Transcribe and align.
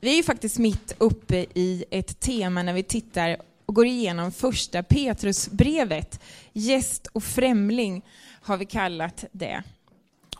Vi 0.00 0.12
är 0.12 0.16
ju 0.16 0.22
faktiskt 0.22 0.58
mitt 0.58 0.94
uppe 0.98 1.36
i 1.54 1.84
ett 1.90 2.20
tema 2.20 2.62
när 2.62 2.72
vi 2.72 2.82
tittar 2.82 3.36
och 3.66 3.74
går 3.74 3.86
igenom 3.86 4.32
första 4.32 4.82
Petrusbrevet. 4.82 6.20
Gäst 6.52 7.06
och 7.06 7.24
främling 7.24 8.04
har 8.42 8.56
vi 8.56 8.64
kallat 8.66 9.24
det. 9.32 9.62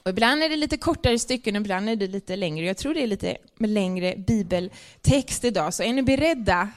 Och 0.02 0.10
ibland 0.10 0.42
är 0.42 0.48
det 0.48 0.56
lite 0.56 0.76
kortare 0.76 1.18
stycken, 1.18 1.56
ibland 1.56 1.88
är 1.88 1.96
det 1.96 2.06
lite 2.06 2.36
längre. 2.36 2.66
Jag 2.66 2.76
tror 2.76 2.94
det 2.94 3.02
är 3.02 3.06
lite 3.06 3.36
längre 3.58 4.14
bibeltext 4.16 5.44
idag, 5.44 5.74
så 5.74 5.82
är 5.82 5.92
ni 5.92 6.02
beredda? 6.02 6.68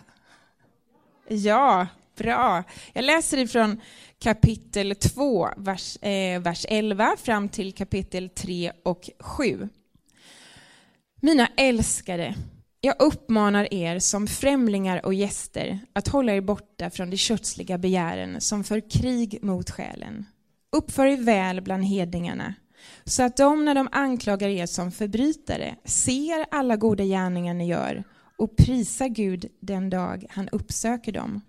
Ja, 1.27 1.87
bra. 2.17 2.63
Jag 2.93 3.05
läser 3.05 3.37
ifrån 3.37 3.81
kapitel 4.19 4.95
2, 4.95 5.49
vers, 5.57 5.97
eh, 6.03 6.41
vers 6.41 6.65
11 6.69 7.15
fram 7.23 7.49
till 7.49 7.73
kapitel 7.73 8.29
3 8.29 8.71
och 8.83 9.09
7. 9.19 9.69
Mina 11.15 11.47
älskade, 11.57 12.35
jag 12.81 12.95
uppmanar 12.99 13.73
er 13.73 13.99
som 13.99 14.27
främlingar 14.27 15.05
och 15.05 15.13
gäster 15.13 15.79
att 15.93 16.07
hålla 16.07 16.33
er 16.33 16.41
borta 16.41 16.89
från 16.89 17.09
de 17.09 17.17
kötsliga 17.17 17.77
begären 17.77 18.41
som 18.41 18.63
för 18.63 18.89
krig 18.89 19.39
mot 19.41 19.69
själen. 19.69 20.25
Uppför 20.71 21.05
er 21.05 21.17
väl 21.17 21.61
bland 21.61 21.85
hedningarna, 21.85 22.53
så 23.03 23.23
att 23.23 23.37
de 23.37 23.65
när 23.65 23.75
de 23.75 23.89
anklagar 23.91 24.47
er 24.47 24.65
som 24.65 24.91
förbrytare 24.91 25.75
ser 25.85 26.45
alla 26.51 26.75
goda 26.75 27.03
gärningar 27.03 27.53
ni 27.53 27.67
gör 27.67 28.03
och 28.37 28.57
prisar 28.57 29.07
Gud 29.07 29.45
den 29.59 29.89
dag 29.89 30.25
han 30.29 30.49
uppsöker 30.49 31.11
dem. 31.11 31.41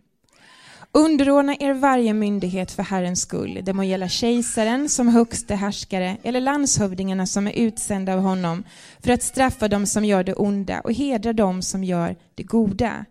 Underordna 0.94 1.56
er 1.60 1.72
varje 1.74 2.14
myndighet 2.14 2.70
för 2.70 2.82
Herrens 2.82 3.20
skull. 3.20 3.60
Det 3.62 3.72
må 3.72 3.82
gälla 3.82 4.08
kejsaren 4.08 4.88
som 4.88 5.08
högste 5.08 5.54
härskare 5.54 6.16
eller 6.22 6.40
landshövdingarna 6.40 7.26
som 7.26 7.46
är 7.46 7.52
utsända 7.52 8.14
av 8.14 8.20
honom 8.20 8.64
för 9.00 9.12
att 9.12 9.22
straffa 9.22 9.68
dem 9.68 9.86
som 9.86 10.04
gör 10.04 10.24
det 10.24 10.34
onda 10.34 10.80
och 10.80 10.92
hedra 10.92 11.32
dem 11.32 11.62
som 11.62 11.84
gör 11.84 12.16
det 12.34 12.42
goda. 12.42 13.04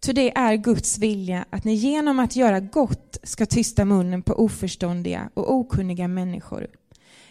Ty 0.00 0.12
det 0.12 0.36
är 0.36 0.56
Guds 0.56 0.98
vilja 0.98 1.44
att 1.50 1.64
ni 1.64 1.74
genom 1.74 2.18
att 2.18 2.36
göra 2.36 2.60
gott 2.60 3.18
ska 3.22 3.46
tysta 3.46 3.84
munnen 3.84 4.22
på 4.22 4.32
oförståndiga 4.32 5.30
och 5.34 5.52
okunniga 5.54 6.08
människor. 6.08 6.66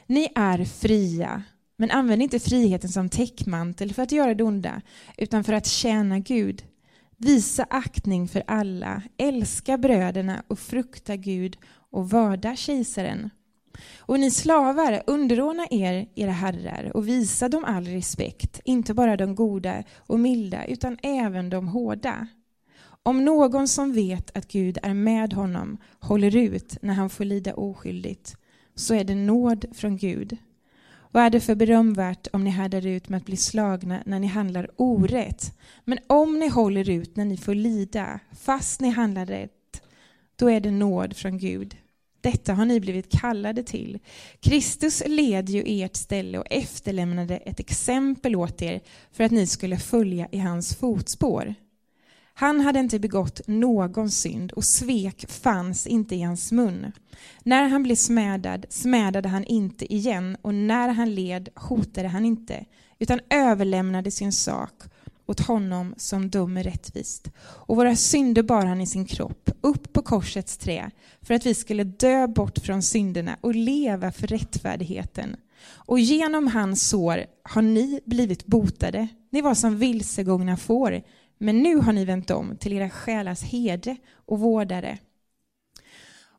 Ni 0.08 0.28
är 0.36 0.66
fria, 0.66 1.44
men 1.78 1.92
använd 1.92 2.22
inte 2.22 2.40
friheten 2.40 2.90
som 2.90 3.10
täckmantel 3.10 3.94
för 3.94 4.04
att 4.04 4.12
göra 4.12 4.34
det 4.34 4.44
onda, 4.44 4.82
utan 5.18 5.44
för 5.44 5.54
att 5.54 5.68
tjäna 5.68 6.20
Gud. 6.20 6.64
Visa 7.24 7.64
aktning 7.70 8.28
för 8.28 8.44
alla, 8.48 9.02
älska 9.18 9.78
bröderna 9.78 10.44
och 10.48 10.60
frukta 10.60 11.16
Gud 11.16 11.58
och 11.92 12.10
vörda 12.10 12.56
kejsaren. 12.56 13.30
Och 14.00 14.20
ni 14.20 14.32
slavar, 14.32 15.04
underordna 15.08 15.68
er 15.72 16.08
era 16.16 16.32
herrar 16.32 16.92
och 16.96 17.08
visa 17.08 17.50
dem 17.50 17.66
all 17.66 17.86
respekt, 17.86 18.60
inte 18.66 18.94
bara 18.94 19.18
de 19.18 19.36
goda 19.36 19.84
och 19.98 20.20
milda, 20.20 20.66
utan 20.66 20.98
även 21.04 21.50
de 21.50 21.68
hårda. 21.68 22.28
Om 23.04 23.26
någon 23.26 23.68
som 23.68 23.94
vet 23.94 24.38
att 24.38 24.48
Gud 24.48 24.78
är 24.84 24.94
med 24.94 25.34
honom 25.34 25.78
håller 26.00 26.36
ut 26.36 26.78
när 26.82 26.94
han 26.94 27.10
får 27.10 27.26
lida 27.26 27.54
oskyldigt, 27.54 28.36
så 28.76 28.94
är 28.94 29.04
det 29.04 29.16
nåd 29.16 29.66
från 29.74 29.98
Gud. 29.98 30.38
Vad 31.12 31.24
är 31.24 31.30
det 31.30 31.40
för 31.40 31.56
berömvärt 31.56 32.28
om 32.34 32.44
ni 32.44 32.50
härdar 32.50 32.86
ut 32.86 33.10
med 33.10 33.18
att 33.18 33.26
bli 33.26 33.38
slagna 33.38 34.04
när 34.06 34.20
ni 34.20 34.28
handlar 34.28 34.70
orätt? 34.76 35.58
Men 35.86 36.00
om 36.08 36.40
ni 36.40 36.48
håller 36.48 36.90
ut 36.90 37.16
när 37.16 37.26
ni 37.26 37.38
får 37.38 37.56
lida, 37.56 38.20
fast 38.32 38.82
ni 38.82 38.90
handlar 38.90 39.26
rätt, 39.26 39.82
då 40.36 40.50
är 40.50 40.60
det 40.60 40.72
nåd 40.72 41.18
från 41.18 41.38
Gud. 41.38 41.76
Detta 42.22 42.54
har 42.54 42.66
ni 42.66 42.80
blivit 42.80 43.12
kallade 43.12 43.64
till. 43.64 44.00
Kristus 44.40 45.04
led 45.06 45.50
ju 45.50 45.64
ert 45.66 45.96
ställe 45.96 46.38
och 46.38 46.48
efterlämnade 46.50 47.38
ett 47.38 47.60
exempel 47.60 48.36
åt 48.36 48.62
er 48.62 48.82
för 49.12 49.24
att 49.24 49.32
ni 49.32 49.48
skulle 49.48 49.78
följa 49.78 50.28
i 50.32 50.38
hans 50.38 50.76
fotspår. 50.76 51.56
Han 52.34 52.62
hade 52.62 52.80
inte 52.80 53.00
begått 53.00 53.42
någon 53.48 54.12
synd 54.12 54.52
och 54.52 54.64
svek 54.64 55.26
fanns 55.30 55.88
inte 55.88 56.16
i 56.16 56.22
hans 56.22 56.52
mun. 56.52 56.92
När 57.44 57.70
han 57.70 57.84
blev 57.84 57.96
smädad 57.96 58.66
smädade 58.70 59.30
han 59.30 59.44
inte 59.44 59.94
igen 59.94 60.38
och 60.42 60.54
när 60.54 60.90
han 60.90 61.16
led 61.16 61.50
hotade 61.56 62.08
han 62.08 62.26
inte 62.26 62.66
utan 63.00 63.20
överlämnade 63.30 64.12
sin 64.12 64.32
sak 64.32 64.74
åt 65.26 65.40
honom 65.40 65.94
som 65.98 66.30
dömer 66.30 66.64
rättvist. 66.64 67.32
Och 67.38 67.76
våra 67.76 67.96
synder 67.96 68.44
bar 68.44 68.66
han 68.66 68.82
i 68.82 68.88
sin 68.88 69.06
kropp 69.06 69.50
upp 69.62 69.94
på 69.94 70.02
korsets 70.02 70.58
trä 70.58 70.92
för 71.22 71.34
att 71.34 71.46
vi 71.46 71.54
skulle 71.54 71.84
dö 71.84 72.28
bort 72.28 72.60
från 72.60 72.82
synderna 72.82 73.38
och 73.42 73.56
leva 73.56 74.12
för 74.12 74.28
rättfärdigheten. 74.28 75.36
Och 75.68 76.00
genom 76.00 76.48
hans 76.48 76.90
sår 76.90 77.26
har 77.44 77.62
ni 77.62 78.00
blivit 78.06 78.46
botade. 78.46 79.08
Ni 79.30 79.42
var 79.42 79.56
som 79.56 79.78
vilsegångna 79.78 80.58
får 80.58 81.02
men 81.42 81.64
nu 81.64 81.76
har 81.76 81.94
ni 81.94 82.06
vänt 82.06 82.32
om 82.32 82.58
till 82.58 82.74
era 82.74 82.90
själars 82.90 83.44
herde 83.44 83.98
och 84.26 84.40
vårdare. 84.40 84.98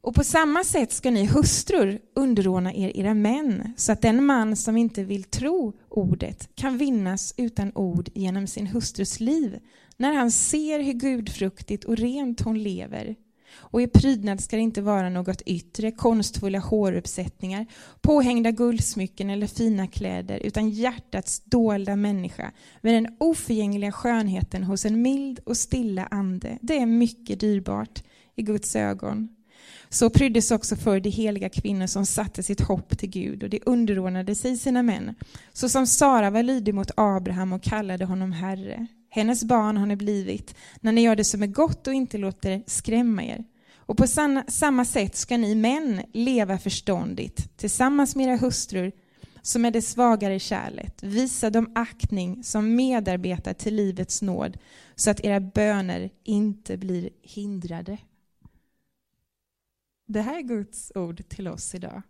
Och 0.01 0.15
på 0.15 0.25
samma 0.25 0.65
sätt 0.65 0.93
ska 0.93 1.11
ni 1.11 1.27
hustrur 1.27 2.01
underordna 2.15 2.75
er 2.75 2.97
era 2.97 3.15
män, 3.15 3.73
så 3.77 3.93
att 3.93 4.03
den 4.03 4.25
man 4.25 4.57
som 4.57 4.77
inte 4.77 5.05
vill 5.05 5.25
tro 5.25 5.73
ordet 5.89 6.51
kan 6.55 6.79
vinnas 6.79 7.35
utan 7.37 7.73
ord 7.75 8.11
genom 8.15 8.47
sin 8.47 8.67
hustrus 8.67 9.21
liv, 9.21 9.59
när 9.97 10.13
han 10.13 10.31
ser 10.31 10.81
hur 10.81 10.93
gudfruktigt 10.93 11.85
och 11.85 11.97
rent 11.97 12.41
hon 12.41 12.63
lever. 12.63 13.17
Och 13.55 13.83
i 13.83 13.87
prydnad 13.87 14.41
ska 14.41 14.57
det 14.57 14.63
inte 14.63 14.83
vara 14.83 15.09
något 15.09 15.43
yttre, 15.43 15.91
konstfulla 15.91 16.59
håruppsättningar, 16.59 17.67
påhängda 18.01 18.51
guldsmycken 18.51 19.31
eller 19.31 19.47
fina 19.47 19.87
kläder, 19.87 20.39
utan 20.39 20.71
hjärtats 20.71 21.41
dolda 21.45 21.97
människa 21.97 22.53
med 22.81 22.95
den 22.95 23.17
oförgängliga 23.21 23.93
skönheten 23.93 24.65
hos 24.65 24.85
en 24.85 25.03
mild 25.03 25.41
och 25.47 25.57
stilla 25.57 26.07
ande. 26.11 26.59
Det 26.63 26.79
är 26.79 26.87
mycket 26.87 27.41
dyrbart 27.41 28.03
i 28.37 28.43
Guds 28.43 28.77
ögon. 28.77 29.29
Så 29.89 30.11
pryddes 30.11 30.51
också 30.51 30.77
för 30.77 31.01
de 31.01 31.11
heliga 31.11 31.49
kvinnor 31.49 31.87
som 31.87 32.07
satte 32.07 32.43
sitt 32.43 32.61
hopp 32.61 32.99
till 32.99 33.11
Gud 33.11 33.43
och 33.43 33.51
de 33.51 33.61
underordnade 33.67 34.35
sig 34.35 34.57
sina 34.57 34.83
män. 34.83 35.15
Så 35.53 35.69
som 35.69 35.87
Sara 35.87 36.31
var 36.31 36.43
lydig 36.43 36.75
mot 36.75 36.91
Abraham 36.97 37.53
och 37.53 37.63
kallade 37.63 38.05
honom 38.05 38.33
Herre. 38.33 38.87
Hennes 39.15 39.45
barn 39.45 39.77
har 39.77 39.87
ni 39.87 39.97
blivit 39.97 40.55
när 40.81 40.93
ni 40.93 41.01
gör 41.01 41.17
det 41.17 41.25
som 41.25 41.43
är 41.43 41.47
gott 41.47 41.87
och 41.87 41.95
inte 41.95 42.19
låter 42.19 42.63
skrämma 42.67 43.25
er. 43.25 43.45
Och 43.77 43.97
på 43.97 44.07
samma 44.49 44.85
sätt 44.85 45.17
ska 45.17 45.37
ni 45.37 45.55
män 45.55 46.03
leva 46.13 46.59
förståndigt 46.59 47.59
tillsammans 47.59 48.17
med 48.17 48.27
era 48.27 48.37
hustrur 48.37 48.93
som 49.43 49.65
är 49.65 49.71
det 49.71 49.83
svagare 49.83 50.39
kärlet. 50.39 51.03
Visa 51.03 51.51
dem 51.51 51.73
aktning 51.75 52.45
som 52.45 52.75
medarbetar 52.75 53.55
till 53.55 53.75
livets 53.75 54.23
nåd 54.23 54.59
så 54.95 55.11
att 55.11 55.21
era 55.21 55.41
böner 55.41 56.11
inte 56.25 56.77
blir 56.77 57.11
hindrade. 57.23 57.99
Det 60.07 60.21
här 60.21 60.39
är 60.39 60.43
Guds 60.43 60.93
ord 60.95 61.29
till 61.29 61.49
oss 61.49 61.75
idag. 61.75 62.03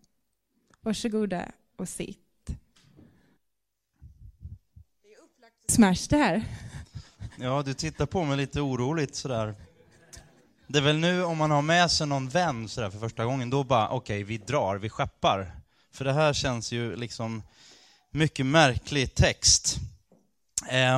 Varsågoda 0.81 1.53
och 1.77 1.89
sitt. 1.89 2.47
Det 5.03 5.09
är 5.09 5.23
upplagt 5.25 5.71
smash 5.71 6.07
det 6.11 6.17
här. 6.17 6.45
Ja, 7.43 7.63
du 7.63 7.75
tittar 7.75 8.07
på 8.07 8.25
mig 8.25 8.37
lite 8.37 8.61
oroligt 8.61 9.15
sådär. 9.15 9.55
Det 10.67 10.79
är 10.79 10.83
väl 10.83 10.99
nu 10.99 11.25
om 11.25 11.39
man 11.39 11.51
har 11.51 11.63
med 11.63 11.91
sig 11.91 12.07
någon 12.07 12.29
vän 12.29 12.69
sådär 12.69 12.91
för 12.91 12.99
första 12.99 13.25
gången, 13.25 13.51
då 13.51 13.65
bara 13.65 13.89
okej, 13.89 13.97
okay, 13.97 14.25
vi 14.25 14.39
drar, 14.39 14.77
vi 14.77 14.89
skeppar. 14.89 15.53
För 15.93 16.05
det 16.05 16.13
här 16.13 16.33
känns 16.33 16.73
ju 16.73 16.97
liksom 16.97 17.43
mycket 18.11 18.47
märklig 18.47 19.15
text. 19.15 19.77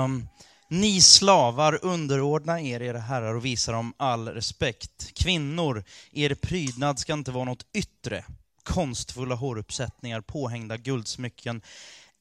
Um, 0.05 0.29
ni 0.69 1.01
slavar, 1.01 1.79
underordna 1.83 2.61
er 2.61 2.83
era 2.83 2.99
herrar 2.99 3.35
och 3.35 3.45
visa 3.45 3.73
dem 3.73 3.95
all 3.97 4.29
respekt. 4.29 5.15
Kvinnor, 5.15 5.85
er 6.13 6.35
prydnad 6.35 6.99
ska 6.99 7.13
inte 7.13 7.31
vara 7.31 7.45
något 7.45 7.67
yttre. 7.73 8.25
Konstfulla 8.63 9.35
håruppsättningar, 9.35 10.21
påhängda 10.21 10.77
guldsmycken 10.77 11.63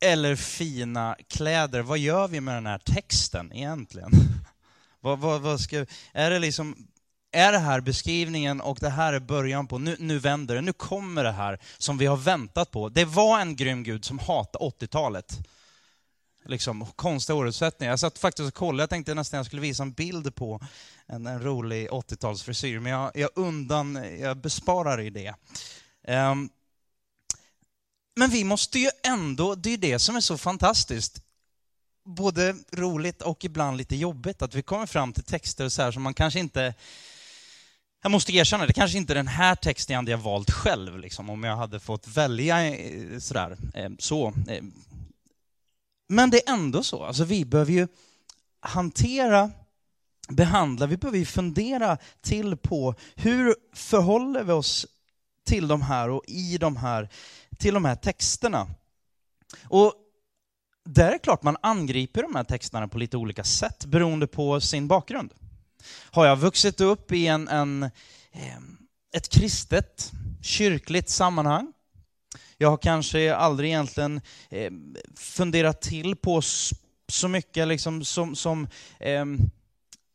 eller 0.04 0.36
fina 0.36 1.16
kläder. 1.30 1.82
Vad 1.82 1.98
gör 1.98 2.28
vi 2.28 2.42
med 2.42 2.56
den 2.56 2.66
här 2.66 2.78
texten 2.78 3.54
egentligen? 3.54 4.12
vad, 5.02 5.20
vad, 5.20 5.42
vad 5.42 5.60
ska, 5.60 5.86
är 6.14 6.30
det 6.30 6.40
liksom 6.40 6.88
är 7.34 7.52
det 7.52 7.60
här 7.60 7.82
beskrivningen 7.82 8.62
och 8.62 8.78
det 8.82 8.90
här 8.90 9.14
är 9.14 9.20
början 9.20 9.68
på, 9.68 9.78
nu, 9.78 9.96
nu 10.00 10.20
vänder 10.20 10.56
det, 10.56 10.62
nu 10.62 10.74
kommer 10.74 11.24
det 11.24 11.32
här 11.32 11.60
som 11.78 11.98
vi 11.98 12.06
har 12.06 12.18
väntat 12.18 12.72
på. 12.72 12.90
Det 12.90 13.06
var 13.06 13.40
en 13.40 13.56
grym 13.56 13.84
gud 13.84 14.06
som 14.06 14.20
hatade 14.20 14.66
80-talet. 14.66 15.38
Liksom, 16.46 16.86
konstiga 16.96 17.38
förutsättningar. 17.38 17.92
Jag 17.92 18.00
satt 18.00 18.18
faktiskt 18.18 18.48
och 18.48 18.54
kollade, 18.54 18.84
jag 18.84 18.90
tänkte 18.90 19.14
nästan 19.14 19.38
jag 19.38 19.46
skulle 19.46 19.62
visa 19.62 19.84
en 19.84 19.92
bild 19.92 20.36
på 20.36 20.62
en, 21.08 21.28
en 21.28 21.44
rolig 21.44 21.90
80-talsfrisyr, 21.90 22.80
men 22.80 22.92
jag, 22.92 23.12
jag, 23.16 23.30
undan, 23.36 24.20
jag 24.20 24.38
besparar 24.38 25.00
i 25.00 25.10
det. 25.10 25.34
Um, 26.08 26.50
men 28.16 28.30
vi 28.30 28.44
måste 28.44 28.80
ju 28.80 28.90
ändå, 29.04 29.56
det 29.56 29.70
är 29.70 29.78
det 29.78 30.00
som 30.00 30.16
är 30.16 30.22
så 30.22 30.38
fantastiskt, 30.38 31.22
både 32.06 32.56
roligt 32.72 33.22
och 33.22 33.46
ibland 33.46 33.78
lite 33.78 33.96
jobbigt, 33.96 34.42
att 34.42 34.56
vi 34.56 34.62
kommer 34.62 34.86
fram 34.86 35.14
till 35.14 35.24
texter 35.24 35.70
så 35.70 35.82
här 35.82 35.92
som 35.92 36.04
man 36.04 36.14
kanske 36.14 36.40
inte 36.40 36.74
jag 38.04 38.12
måste 38.12 38.34
erkänna, 38.34 38.66
det 38.66 38.74
kanske 38.74 38.98
inte 38.98 39.14
är 39.14 39.16
den 39.16 39.28
här 39.28 39.56
texten 39.56 39.94
jag 39.94 40.00
hade 40.00 40.16
valt 40.16 40.52
själv, 40.52 41.00
liksom, 41.00 41.30
om 41.30 41.44
jag 41.44 41.56
hade 41.56 41.80
fått 41.80 42.08
välja 42.08 42.76
eh, 42.76 43.20
sådär. 43.20 43.58
Eh, 43.74 43.92
så. 44.00 44.28
Eh. 44.48 44.64
Men 46.10 46.30
det 46.30 46.48
är 46.48 46.54
ändå 46.54 46.84
så, 46.84 47.04
alltså 47.04 47.24
vi 47.24 47.46
behöver 47.46 47.72
ju 47.72 47.88
hantera, 48.60 49.52
behandla, 50.30 50.86
vi 50.86 50.98
behöver 50.98 51.18
ju 51.18 51.26
fundera 51.26 51.98
till 52.22 52.58
på 52.58 52.96
hur 53.16 53.56
förhåller 53.74 54.44
vi 54.44 54.52
oss 54.52 54.86
till 55.46 55.68
de 55.68 55.82
här 55.82 56.10
och 56.10 56.24
i 56.28 56.58
de 56.58 56.78
här, 56.78 57.10
till 57.58 57.74
de 57.74 57.86
här 57.86 57.96
texterna. 57.96 58.68
Och 59.64 59.94
där 60.86 61.08
är 61.08 61.12
det 61.12 61.20
klart 61.20 61.44
man 61.44 61.58
angriper 61.62 62.22
de 62.22 62.36
här 62.36 62.44
texterna 62.44 62.88
på 62.88 62.98
lite 62.98 63.18
olika 63.18 63.44
sätt 63.44 63.86
beroende 63.86 64.28
på 64.28 64.62
sin 64.62 64.88
bakgrund. 64.88 65.34
Har 66.12 66.26
jag 66.26 66.36
vuxit 66.36 66.82
upp 66.82 67.12
i 67.12 67.28
en, 67.28 67.48
en 67.48 67.90
ett 69.14 69.30
kristet, 69.30 70.12
kyrkligt 70.42 71.10
sammanhang. 71.10 71.74
Jag 72.58 72.70
har 72.70 72.78
kanske 72.78 73.36
aldrig 73.36 73.70
egentligen 73.70 74.22
funderat 75.16 75.82
till 75.82 76.16
på 76.16 76.42
så 77.08 77.28
mycket 77.28 77.68
liksom 77.68 78.06
som, 78.06 78.36
som 78.36 78.68
eh, 79.00 79.26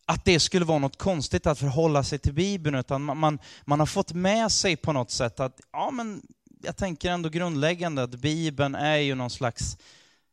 att 0.09 0.25
det 0.25 0.41
skulle 0.41 0.65
vara 0.65 0.79
något 0.79 0.99
konstigt 0.99 1.47
att 1.47 1.59
förhålla 1.59 2.03
sig 2.03 2.19
till 2.19 2.33
Bibeln, 2.33 2.77
utan 2.77 3.03
man, 3.03 3.19
man, 3.19 3.39
man 3.65 3.79
har 3.79 3.87
fått 3.87 4.13
med 4.13 4.53
sig 4.53 4.77
på 4.77 4.93
något 4.93 5.11
sätt 5.11 5.41
att, 5.41 5.61
ja 5.73 5.91
men 5.91 6.23
jag 6.63 6.77
tänker 6.77 7.11
ändå 7.11 7.29
grundläggande 7.29 8.03
att 8.03 8.15
Bibeln 8.15 8.75
är 8.75 8.97
ju 8.97 9.15
någon 9.15 9.31
slags 9.31 9.77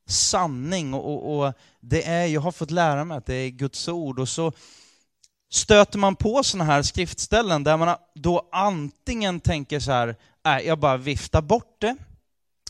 sanning 0.07 0.93
och, 0.93 1.37
och, 1.37 1.53
det 1.79 2.07
är, 2.07 2.25
jag 2.25 2.41
har 2.41 2.51
fått 2.51 2.71
lära 2.71 3.05
mig 3.05 3.17
att 3.17 3.25
det 3.25 3.35
är 3.35 3.49
Guds 3.49 3.87
ord 3.87 4.19
och 4.19 4.29
så 4.29 4.51
stöter 5.51 5.99
man 5.99 6.15
på 6.15 6.43
sådana 6.43 6.71
här 6.71 6.81
skriftställen 6.81 7.63
där 7.63 7.77
man 7.77 7.95
då 8.13 8.49
antingen 8.51 9.39
tänker 9.39 9.79
så 9.79 9.91
här, 9.91 10.15
äh, 10.45 10.59
jag 10.59 10.79
bara 10.79 10.97
viftar 10.97 11.41
bort 11.41 11.75
det 11.79 11.95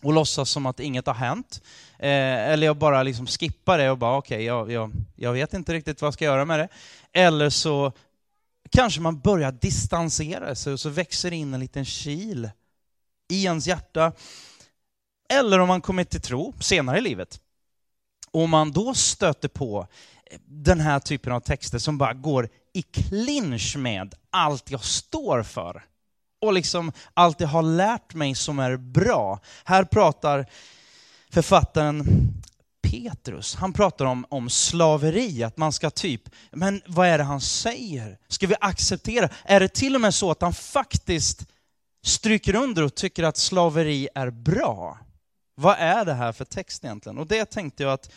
och 0.05 0.13
låtsas 0.13 0.49
som 0.49 0.65
att 0.65 0.79
inget 0.79 1.07
har 1.07 1.13
hänt. 1.13 1.61
Eh, 1.99 2.49
eller 2.51 2.67
jag 2.67 2.77
bara 2.77 3.03
liksom 3.03 3.27
skippar 3.27 3.77
det 3.77 3.91
och 3.91 3.97
bara 3.97 4.17
okej, 4.17 4.35
okay, 4.35 4.45
jag, 4.45 4.71
jag, 4.71 4.91
jag 5.15 5.33
vet 5.33 5.53
inte 5.53 5.73
riktigt 5.73 6.01
vad 6.01 6.07
jag 6.07 6.13
ska 6.13 6.25
göra 6.25 6.45
med 6.45 6.59
det. 6.59 6.67
Eller 7.13 7.49
så 7.49 7.91
kanske 8.71 9.01
man 9.01 9.19
börjar 9.19 9.51
distansera 9.51 10.55
sig 10.55 10.73
och 10.73 10.79
så 10.79 10.89
växer 10.89 11.33
in 11.33 11.53
en 11.53 11.59
liten 11.59 11.85
kil 11.85 12.49
i 13.29 13.43
ens 13.43 13.67
hjärta. 13.67 14.11
Eller 15.29 15.59
om 15.59 15.67
man 15.67 15.81
kommer 15.81 16.03
till 16.03 16.21
tro 16.21 16.53
senare 16.59 16.97
i 16.97 17.01
livet. 17.01 17.39
Om 18.31 18.49
man 18.49 18.71
då 18.71 18.93
stöter 18.93 19.47
på 19.47 19.87
den 20.45 20.79
här 20.79 20.99
typen 20.99 21.33
av 21.33 21.39
texter 21.39 21.79
som 21.79 21.97
bara 21.97 22.13
går 22.13 22.49
i 22.73 22.81
clinch 22.81 23.77
med 23.77 24.15
allt 24.29 24.71
jag 24.71 24.83
står 24.83 25.43
för. 25.43 25.83
Och 26.45 26.53
liksom 26.53 26.91
allt 27.13 27.39
jag 27.39 27.47
har 27.47 27.63
lärt 27.63 28.13
mig 28.13 28.35
som 28.35 28.59
är 28.59 28.77
bra. 28.77 29.39
Här 29.63 29.83
pratar 29.83 30.45
författaren 31.29 32.03
Petrus, 32.91 33.55
han 33.55 33.73
pratar 33.73 34.05
om, 34.05 34.25
om 34.29 34.49
slaveri, 34.49 35.43
att 35.43 35.57
man 35.57 35.73
ska 35.73 35.89
typ, 35.89 36.21
men 36.51 36.81
vad 36.87 37.07
är 37.07 37.17
det 37.17 37.23
han 37.23 37.41
säger? 37.41 38.17
Ska 38.27 38.47
vi 38.47 38.55
acceptera? 38.61 39.29
Är 39.43 39.59
det 39.59 39.67
till 39.67 39.95
och 39.95 40.01
med 40.01 40.13
så 40.13 40.31
att 40.31 40.41
han 40.41 40.53
faktiskt 40.53 41.45
stryker 42.05 42.55
under 42.55 42.83
och 42.83 42.95
tycker 42.95 43.23
att 43.23 43.37
slaveri 43.37 44.09
är 44.15 44.29
bra? 44.29 44.99
Vad 45.55 45.75
är 45.79 46.05
det 46.05 46.13
här 46.13 46.31
för 46.31 46.45
text 46.45 46.83
egentligen? 46.83 47.17
Och 47.17 47.27
det 47.27 47.45
tänkte 47.45 47.83
jag 47.83 47.93
att 47.93 48.11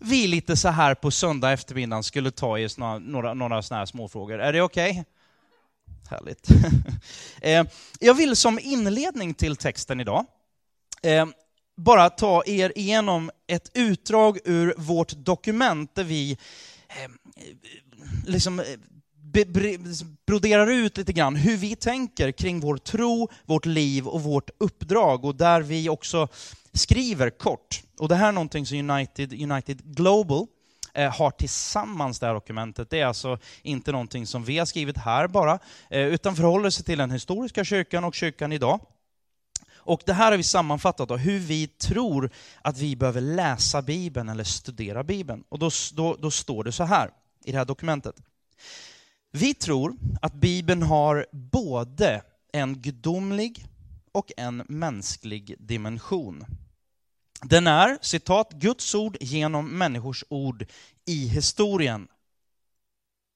vi 0.00 0.26
lite 0.26 0.56
så 0.56 0.68
här 0.68 0.94
på 0.94 1.10
söndag 1.10 1.52
eftermiddag 1.52 2.02
skulle 2.02 2.30
ta 2.30 2.58
i 2.58 2.68
några, 2.76 2.98
några, 2.98 3.34
några 3.34 3.62
sådana 3.62 3.80
här 3.80 3.86
småfrågor. 3.86 4.38
Är 4.38 4.52
det 4.52 4.62
okej? 4.62 4.90
Okay? 4.90 5.04
Härligt. 6.10 6.48
Eh, 7.42 7.64
jag 8.00 8.14
vill 8.14 8.36
som 8.36 8.58
inledning 8.58 9.34
till 9.34 9.56
texten 9.56 10.00
idag 10.00 10.24
eh, 11.02 11.26
bara 11.76 12.10
ta 12.10 12.42
er 12.46 12.72
igenom 12.76 13.30
ett 13.46 13.70
utdrag 13.74 14.38
ur 14.44 14.74
vårt 14.76 15.12
dokument 15.12 15.94
där 15.94 16.04
vi 16.04 16.38
eh, 16.88 17.10
liksom, 18.26 18.62
liksom 19.84 20.16
broderar 20.26 20.66
ut 20.66 20.96
lite 20.96 21.12
grann 21.12 21.36
hur 21.36 21.56
vi 21.56 21.76
tänker 21.76 22.32
kring 22.32 22.60
vår 22.60 22.76
tro, 22.76 23.28
vårt 23.44 23.66
liv 23.66 24.06
och 24.06 24.22
vårt 24.22 24.50
uppdrag 24.58 25.24
och 25.24 25.34
där 25.34 25.60
vi 25.60 25.88
också 25.88 26.28
skriver 26.72 27.30
kort. 27.30 27.82
Och 27.98 28.08
det 28.08 28.14
här 28.14 28.28
är 28.28 28.32
någonting 28.32 28.66
som 28.66 28.90
United, 28.90 29.32
United 29.32 29.96
Global 29.96 30.46
Eh, 30.96 31.12
har 31.12 31.30
tillsammans 31.30 32.18
det 32.18 32.26
här 32.26 32.34
dokumentet. 32.34 32.90
Det 32.90 33.00
är 33.00 33.06
alltså 33.06 33.38
inte 33.62 33.92
någonting 33.92 34.26
som 34.26 34.44
vi 34.44 34.58
har 34.58 34.66
skrivit 34.66 34.98
här 34.98 35.28
bara, 35.28 35.58
eh, 35.90 36.06
utan 36.06 36.36
förhåller 36.36 36.70
sig 36.70 36.84
till 36.84 36.98
den 36.98 37.10
historiska 37.10 37.64
kyrkan 37.64 38.04
och 38.04 38.14
kyrkan 38.14 38.52
idag. 38.52 38.80
Och 39.74 40.00
det 40.06 40.12
här 40.12 40.30
har 40.30 40.36
vi 40.36 40.42
sammanfattat 40.42 41.08
då, 41.08 41.16
hur 41.16 41.38
vi 41.38 41.66
tror 41.66 42.30
att 42.62 42.78
vi 42.78 42.96
behöver 42.96 43.20
läsa 43.20 43.82
Bibeln 43.82 44.28
eller 44.28 44.44
studera 44.44 45.04
Bibeln. 45.04 45.44
Och 45.48 45.58
då, 45.58 45.70
då, 45.92 46.16
då 46.20 46.30
står 46.30 46.64
det 46.64 46.72
så 46.72 46.84
här 46.84 47.10
i 47.44 47.52
det 47.52 47.58
här 47.58 47.64
dokumentet. 47.64 48.16
Vi 49.30 49.54
tror 49.54 49.96
att 50.22 50.34
Bibeln 50.34 50.82
har 50.82 51.26
både 51.32 52.22
en 52.52 52.82
gudomlig 52.82 53.66
och 54.12 54.32
en 54.36 54.62
mänsklig 54.68 55.54
dimension. 55.58 56.44
Den 57.42 57.66
är, 57.66 57.98
citat, 58.00 58.52
Guds 58.52 58.94
ord 58.94 59.16
genom 59.20 59.78
människors 59.78 60.24
ord 60.28 60.66
i 61.04 61.28
historien. 61.28 62.08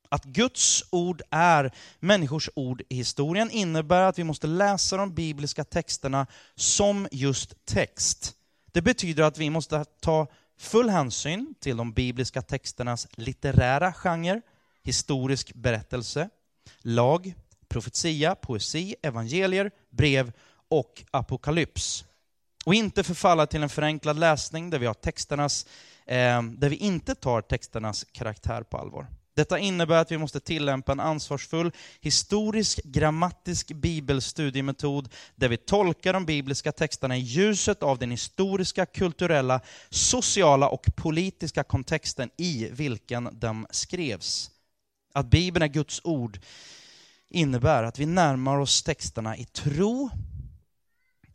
Att 0.08 0.24
Guds 0.24 0.84
ord 0.90 1.22
är 1.30 1.74
människors 2.00 2.50
ord 2.54 2.82
i 2.88 2.96
historien 2.96 3.50
innebär 3.50 4.02
att 4.02 4.18
vi 4.18 4.24
måste 4.24 4.46
läsa 4.46 4.96
de 4.96 5.14
bibliska 5.14 5.64
texterna 5.64 6.26
som 6.54 7.08
just 7.12 7.66
text. 7.66 8.34
Det 8.72 8.82
betyder 8.82 9.22
att 9.22 9.38
vi 9.38 9.50
måste 9.50 9.84
ta 10.00 10.26
full 10.58 10.90
hänsyn 10.90 11.54
till 11.60 11.76
de 11.76 11.92
bibliska 11.92 12.42
texternas 12.42 13.08
litterära 13.12 13.92
genre, 13.92 14.40
historisk 14.82 15.54
berättelse, 15.54 16.28
lag, 16.80 17.34
profetia, 17.68 18.34
poesi, 18.34 18.94
evangelier, 19.02 19.70
brev 19.90 20.32
och 20.68 21.04
apokalyps. 21.10 22.04
Och 22.64 22.74
inte 22.74 23.02
förfalla 23.02 23.46
till 23.46 23.62
en 23.62 23.68
förenklad 23.68 24.18
läsning 24.18 24.70
där 24.70 24.78
vi, 24.78 24.86
har 24.86 24.94
texternas, 24.94 25.66
eh, 26.06 26.42
där 26.42 26.68
vi 26.68 26.76
inte 26.76 27.14
tar 27.14 27.42
texternas 27.42 28.06
karaktär 28.12 28.62
på 28.62 28.78
allvar. 28.78 29.06
Detta 29.34 29.58
innebär 29.58 29.96
att 29.96 30.12
vi 30.12 30.18
måste 30.18 30.40
tillämpa 30.40 30.92
en 30.92 31.00
ansvarsfull 31.00 31.72
historisk 32.00 32.80
grammatisk 32.84 33.72
bibelstudiemetod 33.72 35.08
där 35.36 35.48
vi 35.48 35.56
tolkar 35.56 36.12
de 36.12 36.26
bibliska 36.26 36.72
texterna 36.72 37.16
i 37.16 37.20
ljuset 37.20 37.82
av 37.82 37.98
den 37.98 38.10
historiska, 38.10 38.86
kulturella, 38.86 39.60
sociala 39.90 40.68
och 40.68 40.86
politiska 40.96 41.64
kontexten 41.64 42.30
i 42.36 42.68
vilken 42.72 43.28
de 43.32 43.66
skrevs. 43.70 44.50
Att 45.14 45.30
Bibeln 45.30 45.62
är 45.62 45.68
Guds 45.68 46.00
ord 46.04 46.38
innebär 47.28 47.82
att 47.82 47.98
vi 47.98 48.06
närmar 48.06 48.58
oss 48.58 48.82
texterna 48.82 49.36
i 49.36 49.44
tro 49.44 50.10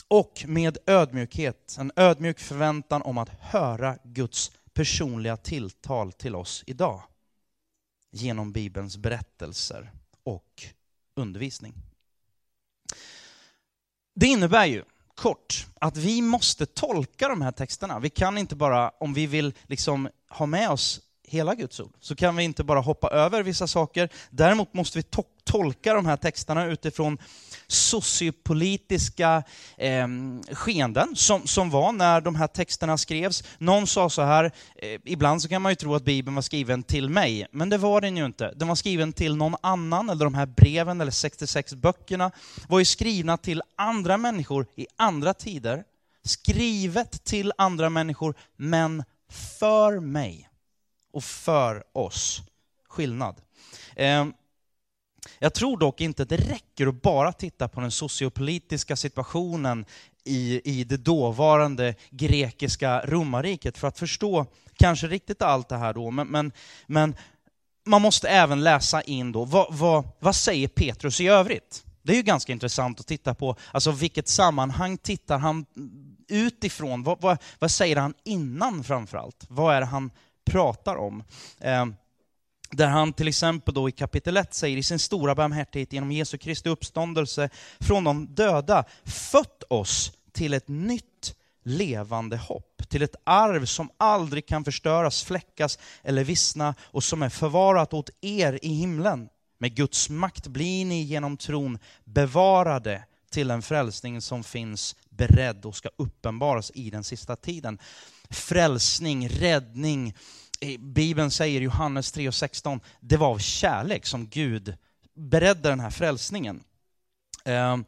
och 0.08 0.44
med 0.48 0.78
ödmjukhet, 0.86 1.76
en 1.80 1.92
ödmjuk 1.96 2.40
förväntan 2.40 3.02
om 3.02 3.18
att 3.18 3.30
höra 3.30 3.98
Guds 4.04 4.52
personliga 4.74 5.38
tilltal 5.38 6.12
till 6.12 6.36
oss 6.36 6.64
idag 6.68 7.02
genom 8.12 8.52
Bibelns 8.52 8.98
berättelser 8.98 9.92
och 10.24 10.64
undervisning. 11.16 11.74
Det 14.16 14.28
innebär 14.28 14.66
ju 14.66 14.84
kort 15.16 15.68
att 15.80 15.98
vi 15.98 16.22
måste 16.22 16.66
tolka 16.66 17.28
de 17.28 17.42
här 17.42 17.52
texterna. 17.52 18.00
Vi 18.00 18.10
kan 18.10 18.38
inte 18.38 18.56
bara, 18.56 18.90
om 18.90 19.14
vi 19.14 19.28
vill 19.28 19.54
liksom 19.64 20.10
ha 20.30 20.46
med 20.46 20.70
oss 20.70 21.02
hela 21.24 21.56
Guds 21.56 21.80
ord, 21.80 21.94
så 22.00 22.16
kan 22.16 22.36
vi 22.36 22.44
inte 22.44 22.64
bara 22.64 22.80
hoppa 22.80 23.10
över 23.10 23.44
vissa 23.44 23.68
saker. 23.68 24.10
Däremot 24.30 24.74
måste 24.74 24.98
vi 24.98 25.04
to 25.04 25.24
tolka 25.44 25.94
de 25.94 26.06
här 26.06 26.18
texterna 26.18 26.66
utifrån 26.66 27.18
sociopolitiska 27.68 29.44
eh, 29.78 30.08
skeenden 30.52 31.16
som, 31.16 31.48
som 31.48 31.70
var 31.70 31.92
när 31.92 32.22
de 32.22 32.36
här 32.36 32.48
texterna 32.48 32.98
skrevs. 32.98 33.44
Någon 33.58 33.88
sa 33.88 34.10
så 34.10 34.22
här, 34.22 34.52
eh, 34.76 35.00
ibland 35.06 35.42
så 35.42 35.48
kan 35.48 35.62
man 35.62 35.72
ju 35.72 35.76
tro 35.76 35.96
att 35.96 36.06
Bibeln 36.06 36.36
var 36.36 36.42
skriven 36.42 36.84
till 36.84 37.10
mig, 37.10 37.48
men 37.52 37.70
det 37.70 37.78
var 37.78 38.02
den 38.02 38.18
ju 38.18 38.26
inte. 38.26 38.54
Den 38.56 38.68
var 38.68 38.76
skriven 38.76 39.14
till 39.14 39.36
någon 39.36 39.56
annan, 39.62 40.10
eller 40.10 40.26
de 40.26 40.36
här 40.36 40.46
breven, 40.46 41.02
eller 41.02 41.12
66 41.12 41.74
böckerna, 41.74 42.32
var 42.68 42.80
ju 42.80 42.86
skrivna 42.86 43.38
till 43.38 43.62
andra 43.76 44.18
människor 44.18 44.68
i 44.76 44.88
andra 44.96 45.34
tider. 45.34 45.84
Skrivet 46.24 47.24
till 47.24 47.52
andra 47.58 47.90
människor, 47.90 48.36
men 48.56 49.04
för 49.30 50.00
mig 50.00 50.50
och 51.12 51.24
för 51.24 51.84
oss. 51.94 52.42
Skillnad. 52.90 53.42
Eh, 53.96 54.26
jag 55.40 55.54
tror 55.54 55.78
dock 55.78 56.02
inte 56.02 56.24
att 56.24 56.30
det 56.30 56.38
räcker 56.38 56.88
att 56.88 57.02
bara 57.02 57.34
titta 57.34 57.68
på 57.68 57.82
den 57.82 57.92
sociopolitiska 57.92 58.96
situationen 58.96 59.86
i, 60.24 60.62
i 60.80 60.84
det 60.84 60.98
dåvarande 60.98 61.96
grekiska 62.10 63.02
romarriket 63.06 63.78
för 63.78 63.88
att 63.88 64.00
förstå 64.00 64.46
kanske 64.76 65.08
riktigt 65.08 65.42
allt 65.42 65.70
det 65.70 65.78
här 65.78 65.94
då, 65.94 66.12
men, 66.12 66.28
men, 66.28 66.52
men 66.88 67.16
man 67.86 68.02
måste 68.02 68.30
även 68.30 68.64
läsa 68.64 69.02
in 69.02 69.32
då, 69.32 69.46
vad, 69.46 69.74
vad, 69.74 70.08
vad 70.20 70.36
säger 70.36 70.68
Petrus 70.68 71.22
i 71.22 71.28
övrigt? 71.28 71.84
Det 72.04 72.12
är 72.12 72.18
ju 72.18 72.24
ganska 72.24 72.54
intressant 72.54 73.00
att 73.00 73.08
titta 73.08 73.36
på, 73.36 73.56
alltså 73.72 73.92
vilket 73.92 74.28
sammanhang 74.28 74.98
tittar 74.98 75.38
han 75.38 75.66
utifrån? 76.28 77.04
Vad, 77.04 77.22
vad, 77.22 77.38
vad 77.60 77.72
säger 77.72 77.96
han 77.96 78.14
innan 78.24 78.84
framförallt? 78.84 79.46
Vad 79.50 79.76
är 79.76 79.80
det 79.80 79.86
han 79.86 80.12
pratar 80.46 80.96
om. 80.96 81.24
Eh, 81.60 81.86
där 82.72 82.88
han 82.88 83.14
till 83.14 83.28
exempel 83.28 83.74
då 83.74 83.90
i 83.90 83.92
kapitel 83.92 84.38
1 84.38 84.54
säger 84.54 84.78
i 84.78 84.84
sin 84.84 85.00
stora 85.00 85.36
barmhärtighet 85.36 85.94
genom 85.94 86.12
Jesu 86.12 86.38
Kristi 86.38 86.70
uppståndelse 86.70 87.50
från 87.80 88.04
de 88.04 88.36
döda 88.36 88.84
fött 89.06 89.64
oss 89.70 90.12
till 90.34 90.54
ett 90.54 90.68
nytt 90.68 91.36
levande 91.64 92.38
hopp, 92.38 92.90
till 92.90 93.02
ett 93.02 93.16
arv 93.24 93.66
som 93.66 93.90
aldrig 93.98 94.48
kan 94.48 94.64
förstöras, 94.64 95.24
fläckas 95.24 95.80
eller 96.04 96.24
vissna 96.24 96.76
och 96.82 97.04
som 97.04 97.24
är 97.24 97.30
förvarat 97.30 97.94
åt 97.94 98.10
er 98.22 98.60
i 98.62 98.74
himlen. 98.74 99.30
Med 99.58 99.76
Guds 99.76 100.10
makt 100.10 100.48
blir 100.48 100.86
ni 100.86 101.02
genom 101.02 101.38
tron 101.38 101.80
bevarade 102.04 103.04
till 103.32 103.52
en 103.52 103.62
frälsning 103.62 104.22
som 104.22 104.44
finns 104.44 104.96
beredd 105.10 105.66
och 105.66 105.76
ska 105.76 105.90
uppenbaras 105.98 106.72
i 106.76 106.90
den 106.90 107.04
sista 107.04 107.36
tiden. 107.36 107.80
Frälsning, 108.30 109.30
räddning, 109.30 110.16
Bibeln 110.80 111.32
säger 111.32 111.62
Johannes 111.62 112.12
3 112.12 112.28
och 112.28 112.36
16, 112.36 112.80
det 113.00 113.18
var 113.18 113.28
av 113.28 113.38
kärlek 113.38 114.06
som 114.06 114.28
Gud 114.28 114.76
beredde 115.16 115.70
den 115.70 115.80
här 115.80 115.90
frälsningen. 115.90 116.64
Ehm, 117.46 117.86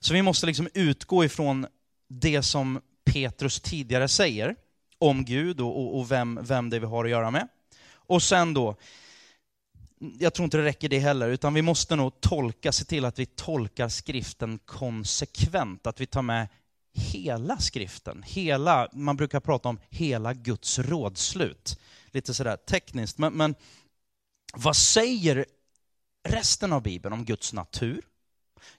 så 0.00 0.14
vi 0.14 0.22
måste 0.22 0.46
liksom 0.46 0.68
utgå 0.74 1.24
ifrån 1.24 1.66
det 2.08 2.42
som 2.42 2.80
Petrus 3.04 3.60
tidigare 3.60 4.08
säger 4.08 4.56
om 4.98 5.24
Gud 5.24 5.60
och, 5.60 5.98
och 5.98 6.10
vem, 6.10 6.40
vem 6.42 6.70
det 6.70 6.76
är 6.76 6.80
vi 6.80 6.86
har 6.86 7.04
att 7.04 7.10
göra 7.10 7.30
med. 7.30 7.48
Och 7.92 8.22
sen 8.22 8.54
då, 8.54 8.76
jag 10.18 10.34
tror 10.34 10.44
inte 10.44 10.56
det 10.56 10.64
räcker 10.64 10.88
det 10.88 10.98
heller, 10.98 11.28
utan 11.28 11.54
vi 11.54 11.62
måste 11.62 11.96
nog 11.96 12.20
tolka, 12.20 12.72
se 12.72 12.84
till 12.84 13.04
att 13.04 13.18
vi 13.18 13.26
tolkar 13.26 13.88
skriften 13.88 14.58
konsekvent, 14.58 15.86
att 15.86 16.00
vi 16.00 16.06
tar 16.06 16.22
med 16.22 16.48
hela 16.94 17.58
skriften, 17.58 18.22
hela, 18.26 18.88
man 18.92 19.16
brukar 19.16 19.40
prata 19.40 19.68
om 19.68 19.80
hela 19.90 20.34
Guds 20.34 20.78
rådslut. 20.78 21.80
Lite 22.14 22.34
sådär 22.34 22.56
tekniskt, 22.56 23.18
men, 23.18 23.32
men 23.32 23.54
vad 24.54 24.76
säger 24.76 25.44
resten 26.28 26.72
av 26.72 26.82
Bibeln 26.82 27.12
om 27.12 27.24
Guds 27.24 27.52
natur? 27.52 28.02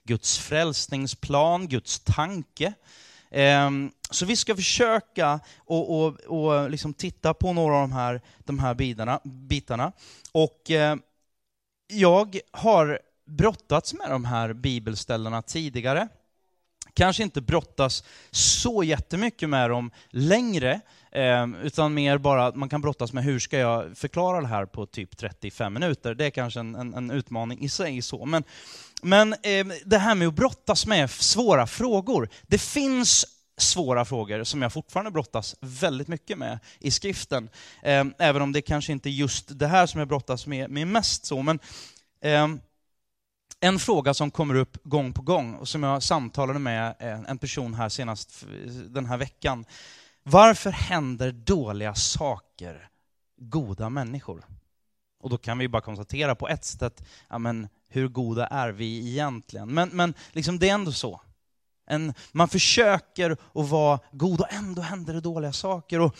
Guds 0.04 0.38
frälsningsplan, 0.38 1.68
Guds 1.68 1.98
tanke? 1.98 2.74
Ehm, 3.30 3.90
så 4.10 4.26
vi 4.26 4.36
ska 4.36 4.56
försöka 4.56 5.40
och, 5.56 6.00
och, 6.00 6.20
och 6.20 6.70
liksom 6.70 6.94
titta 6.94 7.34
på 7.34 7.52
några 7.52 7.74
av 7.74 7.80
de 7.80 7.92
här, 7.92 8.20
de 8.38 8.58
här 8.58 8.74
bitarna. 8.74 9.20
bitarna. 9.24 9.92
Och 10.32 10.70
eh, 10.70 10.96
jag 11.86 12.38
har 12.50 13.00
brottats 13.26 13.94
med 13.94 14.10
de 14.10 14.24
här 14.24 14.52
bibelställena 14.52 15.42
tidigare. 15.42 16.08
Kanske 16.94 17.22
inte 17.22 17.40
brottas 17.40 18.04
så 18.30 18.82
jättemycket 18.84 19.48
med 19.48 19.70
dem 19.70 19.90
längre, 20.10 20.80
Ehm, 21.16 21.54
utan 21.54 21.94
mer 21.94 22.18
bara 22.18 22.46
att 22.46 22.56
man 22.56 22.68
kan 22.68 22.80
brottas 22.80 23.12
med 23.12 23.24
hur 23.24 23.38
ska 23.38 23.58
jag 23.58 23.98
förklara 23.98 24.40
det 24.40 24.46
här 24.46 24.66
på 24.66 24.86
typ 24.86 25.16
35 25.16 25.74
minuter. 25.74 26.14
Det 26.14 26.24
är 26.24 26.30
kanske 26.30 26.60
en, 26.60 26.74
en, 26.74 26.94
en 26.94 27.10
utmaning 27.10 27.60
i 27.60 27.68
sig. 27.68 28.02
så. 28.02 28.24
Men, 28.24 28.44
men 29.02 29.32
eh, 29.32 29.66
det 29.84 29.98
här 29.98 30.14
med 30.14 30.28
att 30.28 30.34
brottas 30.34 30.86
med 30.86 31.10
svåra 31.10 31.66
frågor. 31.66 32.28
Det 32.46 32.58
finns 32.58 33.26
svåra 33.56 34.04
frågor 34.04 34.44
som 34.44 34.62
jag 34.62 34.72
fortfarande 34.72 35.10
brottas 35.10 35.56
väldigt 35.60 36.08
mycket 36.08 36.38
med 36.38 36.58
i 36.78 36.90
skriften. 36.90 37.48
Eh, 37.82 38.04
även 38.18 38.42
om 38.42 38.52
det 38.52 38.62
kanske 38.62 38.92
inte 38.92 39.08
är 39.08 39.12
just 39.12 39.58
det 39.58 39.66
här 39.66 39.86
som 39.86 39.98
jag 39.98 40.08
brottas 40.08 40.46
med, 40.46 40.70
med 40.70 40.86
mest 40.86 41.24
så. 41.24 41.42
Men 41.42 41.58
eh, 42.22 42.48
en 43.60 43.78
fråga 43.78 44.14
som 44.14 44.30
kommer 44.30 44.54
upp 44.54 44.78
gång 44.82 45.12
på 45.12 45.22
gång 45.22 45.54
och 45.54 45.68
som 45.68 45.82
jag 45.82 46.02
samtalade 46.02 46.58
med 46.58 46.94
en 47.28 47.38
person 47.38 47.74
här 47.74 47.88
senast 47.88 48.44
den 48.88 49.06
här 49.06 49.16
veckan. 49.16 49.64
Varför 50.28 50.70
händer 50.70 51.32
dåliga 51.32 51.94
saker 51.94 52.88
goda 53.36 53.90
människor? 53.90 54.44
Och 55.20 55.30
då 55.30 55.38
kan 55.38 55.58
vi 55.58 55.68
bara 55.68 55.82
konstatera 55.82 56.34
på 56.34 56.48
ett 56.48 56.64
sätt, 56.64 57.04
ja 57.28 57.38
men 57.38 57.68
hur 57.88 58.08
goda 58.08 58.46
är 58.46 58.72
vi 58.72 59.10
egentligen? 59.10 59.74
Men, 59.74 59.88
men 59.88 60.14
liksom 60.32 60.58
det 60.58 60.68
är 60.68 60.74
ändå 60.74 60.92
så. 60.92 61.20
En, 61.86 62.14
man 62.32 62.48
försöker 62.48 63.30
att 63.30 63.68
vara 63.68 64.00
god 64.12 64.40
och 64.40 64.52
ändå 64.52 64.82
händer 64.82 65.14
det 65.14 65.20
dåliga 65.20 65.52
saker. 65.52 66.00
Och 66.00 66.16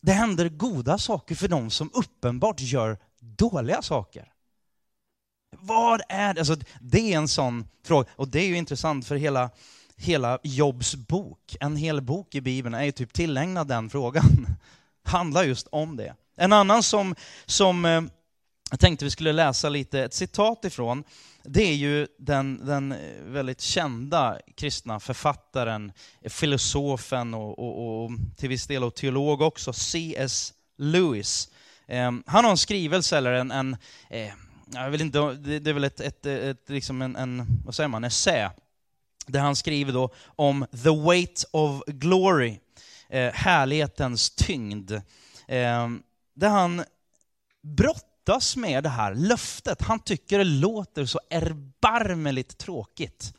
det 0.00 0.12
händer 0.12 0.48
goda 0.48 0.98
saker 0.98 1.34
för 1.34 1.48
de 1.48 1.70
som 1.70 1.90
uppenbart 1.94 2.60
gör 2.60 2.98
dåliga 3.20 3.82
saker. 3.82 4.32
Vad 5.58 6.02
är 6.08 6.34
det? 6.34 6.40
Alltså, 6.40 6.56
det 6.80 7.12
är 7.12 7.16
en 7.16 7.28
sån 7.28 7.68
fråga, 7.84 8.08
och 8.16 8.28
det 8.28 8.40
är 8.40 8.46
ju 8.46 8.56
intressant 8.56 9.06
för 9.06 9.16
hela, 9.16 9.50
hela 9.96 10.38
Jobs 10.42 10.94
bok, 10.94 11.56
en 11.60 11.76
hel 11.76 12.00
bok 12.00 12.34
i 12.34 12.40
Bibeln 12.40 12.74
är 12.74 12.84
ju 12.84 12.92
typ 12.92 13.12
tillägnad 13.12 13.68
den 13.68 13.90
frågan. 13.90 14.46
Handlar 15.04 15.44
just 15.44 15.66
om 15.70 15.96
det. 15.96 16.14
En 16.36 16.52
annan 16.52 16.82
som, 16.82 17.14
som 17.46 17.84
eh, 17.84 18.02
jag 18.70 18.80
tänkte 18.80 19.04
vi 19.04 19.10
skulle 19.10 19.32
läsa 19.32 19.68
lite 19.68 20.00
ett 20.00 20.14
citat 20.14 20.64
ifrån, 20.64 21.04
det 21.44 21.62
är 21.62 21.74
ju 21.74 22.06
den, 22.18 22.66
den 22.66 22.92
eh, 22.92 23.22
väldigt 23.24 23.60
kända 23.60 24.38
kristna 24.56 25.00
författaren, 25.00 25.92
eh, 26.20 26.30
filosofen 26.30 27.34
och, 27.34 27.58
och, 27.58 28.04
och 28.04 28.10
till 28.36 28.48
viss 28.48 28.66
del 28.66 28.84
och 28.84 28.94
teolog 28.94 29.40
också, 29.40 29.72
C.S. 29.72 30.52
Lewis. 30.78 31.48
Han 32.26 32.44
har 32.44 32.50
en 32.50 32.56
skrivelse, 32.56 33.16
eller 33.16 33.32
en, 33.32 33.50
en 33.50 33.76
jag 34.74 34.90
vill 34.90 35.00
inte, 35.00 35.18
det, 35.18 35.58
det 35.58 35.70
är 35.70 35.74
väl 35.74 35.84
ett, 35.84 36.00
ett, 36.00 36.26
ett, 36.26 36.68
liksom 36.68 37.02
en, 37.02 37.16
en, 37.16 37.46
vad 37.64 37.74
säger 37.74 37.88
man, 37.88 38.04
essä, 38.04 38.50
där 39.26 39.40
han 39.40 39.56
skriver 39.56 39.92
då 39.92 40.10
om 40.24 40.66
the 40.82 40.90
weight 41.06 41.44
of 41.50 41.82
glory, 41.86 42.58
eh, 43.08 43.32
härlighetens 43.32 44.30
tyngd. 44.30 44.92
Eh, 45.48 45.88
där 46.34 46.48
han 46.48 46.84
brottas 47.62 48.56
med 48.56 48.82
det 48.82 48.88
här 48.88 49.14
löftet. 49.14 49.82
Han 49.82 49.98
tycker 49.98 50.38
det 50.38 50.44
låter 50.44 51.06
så 51.06 51.20
erbarmligt 51.30 52.58
tråkigt 52.58 53.34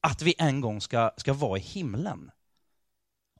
att 0.00 0.22
vi 0.22 0.34
en 0.38 0.60
gång 0.60 0.80
ska, 0.80 1.10
ska 1.16 1.32
vara 1.32 1.58
i 1.58 1.62
himlen. 1.62 2.30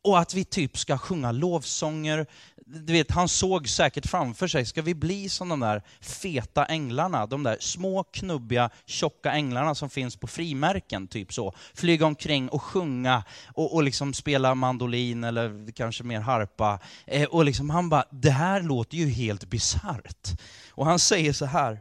Och 0.04 0.18
att 0.18 0.34
vi 0.34 0.44
typ 0.44 0.78
ska 0.78 0.98
sjunga 0.98 1.32
lovsånger. 1.32 2.26
Du 2.66 2.92
vet, 2.92 3.10
han 3.10 3.28
såg 3.28 3.68
säkert 3.68 4.06
framför 4.06 4.48
sig, 4.48 4.66
ska 4.66 4.82
vi 4.82 4.94
bli 4.94 5.28
som 5.28 5.48
de 5.48 5.60
där 5.60 5.82
feta 6.00 6.64
änglarna? 6.64 7.26
De 7.26 7.42
där 7.42 7.56
små, 7.60 8.04
knubbiga, 8.04 8.70
tjocka 8.86 9.32
änglarna 9.32 9.74
som 9.74 9.90
finns 9.90 10.16
på 10.16 10.26
frimärken, 10.26 11.08
typ 11.08 11.32
så. 11.32 11.54
Flyga 11.74 12.06
omkring 12.06 12.48
och 12.48 12.62
sjunga 12.62 13.24
och, 13.54 13.74
och 13.74 13.82
liksom 13.82 14.14
spela 14.14 14.54
mandolin 14.54 15.24
eller 15.24 15.72
kanske 15.72 16.04
mer 16.04 16.20
harpa. 16.20 16.78
Eh, 17.06 17.28
och 17.28 17.44
liksom 17.44 17.70
han 17.70 17.88
bara, 17.88 18.04
det 18.10 18.30
här 18.30 18.62
låter 18.62 18.96
ju 18.96 19.08
helt 19.08 19.50
bisarrt. 19.50 20.28
Och 20.70 20.86
han 20.86 20.98
säger 20.98 21.32
så 21.32 21.46
här, 21.46 21.80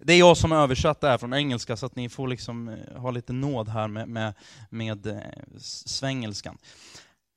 det 0.00 0.12
är 0.12 0.18
jag 0.18 0.36
som 0.36 0.50
har 0.50 0.58
översatt 0.58 1.00
det 1.00 1.08
här 1.08 1.18
från 1.18 1.34
engelska, 1.34 1.76
så 1.76 1.86
att 1.86 1.96
ni 1.96 2.08
får 2.08 2.28
liksom 2.28 2.68
eh, 2.68 3.00
ha 3.00 3.10
lite 3.10 3.32
nåd 3.32 3.68
här 3.68 3.88
med, 3.88 4.08
med, 4.08 4.34
med 4.70 5.06
eh, 5.06 5.20
svengelskan. 5.60 6.58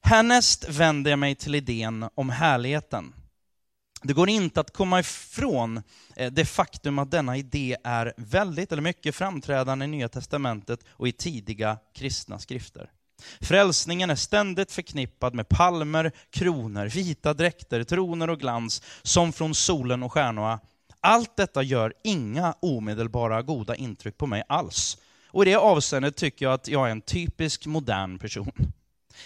Härnäst 0.03 0.69
vänder 0.69 1.11
jag 1.11 1.19
mig 1.19 1.35
till 1.35 1.55
idén 1.55 2.09
om 2.15 2.29
härligheten. 2.29 3.13
Det 4.03 4.13
går 4.13 4.29
inte 4.29 4.59
att 4.59 4.73
komma 4.73 4.99
ifrån 4.99 5.81
eh, 6.15 6.31
det 6.31 6.45
faktum 6.45 6.99
att 6.99 7.11
denna 7.11 7.37
idé 7.37 7.77
är 7.83 8.13
väldigt, 8.17 8.71
eller 8.71 8.81
mycket 8.81 9.15
framträdande 9.15 9.85
i 9.85 9.87
Nya 9.87 10.09
Testamentet 10.09 10.79
och 10.89 11.07
i 11.07 11.11
tidiga 11.11 11.77
kristna 11.95 12.39
skrifter. 12.39 12.89
Frälsningen 13.41 14.09
är 14.09 14.15
ständigt 14.15 14.71
förknippad 14.71 15.33
med 15.33 15.49
palmer, 15.49 16.11
kronor, 16.29 16.85
vita 16.85 17.33
dräkter, 17.33 17.83
troner 17.83 18.29
och 18.29 18.39
glans, 18.39 18.81
som 19.03 19.33
från 19.33 19.55
solen 19.55 20.03
och 20.03 20.11
stjärnorna 20.11 20.59
allt 21.01 21.37
detta 21.37 21.63
gör 21.63 21.93
inga 22.03 22.55
omedelbara 22.59 23.41
goda 23.41 23.75
intryck 23.75 24.17
på 24.17 24.27
mig 24.27 24.43
alls. 24.49 24.97
Och 25.27 25.43
i 25.43 25.49
det 25.49 25.55
avseendet 25.55 26.15
tycker 26.15 26.45
jag 26.45 26.53
att 26.53 26.67
jag 26.67 26.87
är 26.87 26.91
en 26.91 27.01
typisk 27.01 27.65
modern 27.65 28.19
person. 28.19 28.73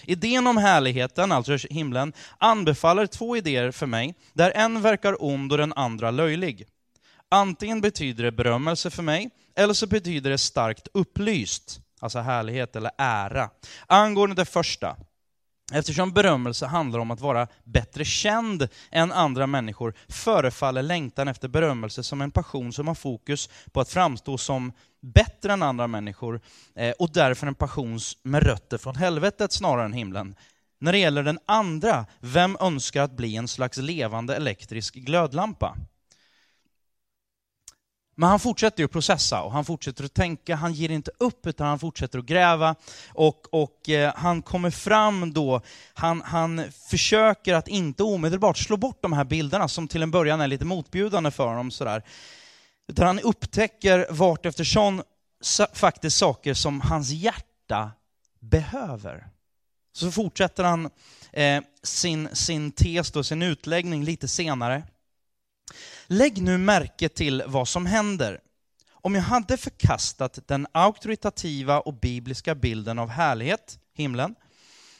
Idén 0.03 0.47
om 0.47 0.57
härligheten, 0.57 1.31
alltså 1.31 1.57
himlen, 1.69 2.13
anbefaller 2.37 3.07
två 3.07 3.37
idéer 3.37 3.71
för 3.71 3.85
mig, 3.85 4.15
där 4.33 4.51
en 4.55 4.81
verkar 4.81 5.23
ond 5.23 5.51
och 5.51 5.57
den 5.57 5.73
andra 5.73 6.11
löjlig. 6.11 6.67
Antingen 7.29 7.81
betyder 7.81 8.23
det 8.23 8.31
berömmelse 8.31 8.89
för 8.89 9.03
mig, 9.03 9.29
eller 9.55 9.73
så 9.73 9.87
betyder 9.87 10.29
det 10.29 10.37
starkt 10.37 10.87
upplyst, 10.93 11.79
alltså 11.99 12.19
härlighet 12.19 12.75
eller 12.75 12.91
ära. 12.97 13.49
Angående 13.87 14.35
det 14.35 14.45
första, 14.45 14.95
Eftersom 15.73 16.11
berömmelse 16.11 16.65
handlar 16.65 16.99
om 16.99 17.11
att 17.11 17.19
vara 17.19 17.47
bättre 17.63 18.05
känd 18.05 18.67
än 18.91 19.11
andra 19.11 19.47
människor 19.47 19.93
förefaller 20.09 20.83
längtan 20.83 21.27
efter 21.27 21.47
berömmelse 21.47 22.03
som 22.03 22.21
en 22.21 22.31
passion 22.31 22.73
som 22.73 22.87
har 22.87 22.95
fokus 22.95 23.49
på 23.71 23.79
att 23.81 23.89
framstå 23.89 24.37
som 24.37 24.71
bättre 25.01 25.53
än 25.53 25.63
andra 25.63 25.87
människor 25.87 26.41
eh, 26.75 26.91
och 26.99 27.09
därför 27.13 27.47
en 27.47 27.55
passion 27.55 27.99
med 28.23 28.43
rötter 28.43 28.77
från 28.77 28.95
helvetet 28.95 29.51
snarare 29.51 29.85
än 29.85 29.93
himlen. 29.93 30.35
När 30.79 30.91
det 30.91 30.97
gäller 30.97 31.23
den 31.23 31.39
andra, 31.45 32.05
vem 32.19 32.57
önskar 32.59 33.03
att 33.03 33.17
bli 33.17 33.35
en 33.35 33.47
slags 33.47 33.77
levande 33.77 34.35
elektrisk 34.35 34.95
glödlampa? 34.95 35.77
Men 38.15 38.29
han 38.29 38.39
fortsätter 38.39 38.79
ju 38.79 38.85
att 38.85 38.91
processa 38.91 39.41
och 39.41 39.51
han 39.51 39.65
fortsätter 39.65 40.03
att 40.03 40.13
tänka, 40.13 40.55
han 40.55 40.73
ger 40.73 40.91
inte 40.91 41.11
upp 41.19 41.47
utan 41.47 41.67
han 41.67 41.79
fortsätter 41.79 42.19
att 42.19 42.25
gräva 42.25 42.75
och, 43.13 43.53
och 43.53 43.89
eh, 43.89 44.13
han 44.15 44.41
kommer 44.41 44.69
fram 44.69 45.33
då, 45.33 45.61
han, 45.93 46.21
han 46.21 46.63
försöker 46.89 47.53
att 47.53 47.67
inte 47.67 48.03
omedelbart 48.03 48.57
slå 48.57 48.77
bort 48.77 49.01
de 49.01 49.13
här 49.13 49.23
bilderna 49.23 49.67
som 49.67 49.87
till 49.87 50.03
en 50.03 50.11
början 50.11 50.41
är 50.41 50.47
lite 50.47 50.65
motbjudande 50.65 51.31
för 51.31 51.47
honom 51.47 51.71
sådär. 51.71 52.03
Utan 52.87 53.07
han 53.07 53.19
upptäcker 53.19 54.07
vart 54.09 54.45
eftersom 54.45 55.03
faktiskt 55.73 56.17
saker 56.17 56.53
som 56.53 56.81
hans 56.81 57.09
hjärta 57.11 57.91
behöver. 58.39 59.27
Så 59.93 60.11
fortsätter 60.11 60.63
han 60.63 60.89
eh, 61.31 61.63
sin, 61.83 62.29
sin 62.33 62.71
tes, 62.71 63.11
då, 63.11 63.23
sin 63.23 63.41
utläggning 63.41 64.03
lite 64.03 64.27
senare. 64.27 64.83
Lägg 66.07 66.41
nu 66.41 66.57
märke 66.57 67.09
till 67.09 67.43
vad 67.47 67.67
som 67.67 67.85
händer. 67.85 68.39
Om 68.91 69.15
jag 69.15 69.21
hade 69.21 69.57
förkastat 69.57 70.39
den 70.47 70.67
auktoritativa 70.71 71.79
och 71.79 71.99
bibliska 71.99 72.55
bilden 72.55 72.99
av 72.99 73.09
härlighet, 73.09 73.79
himlen, 73.93 74.35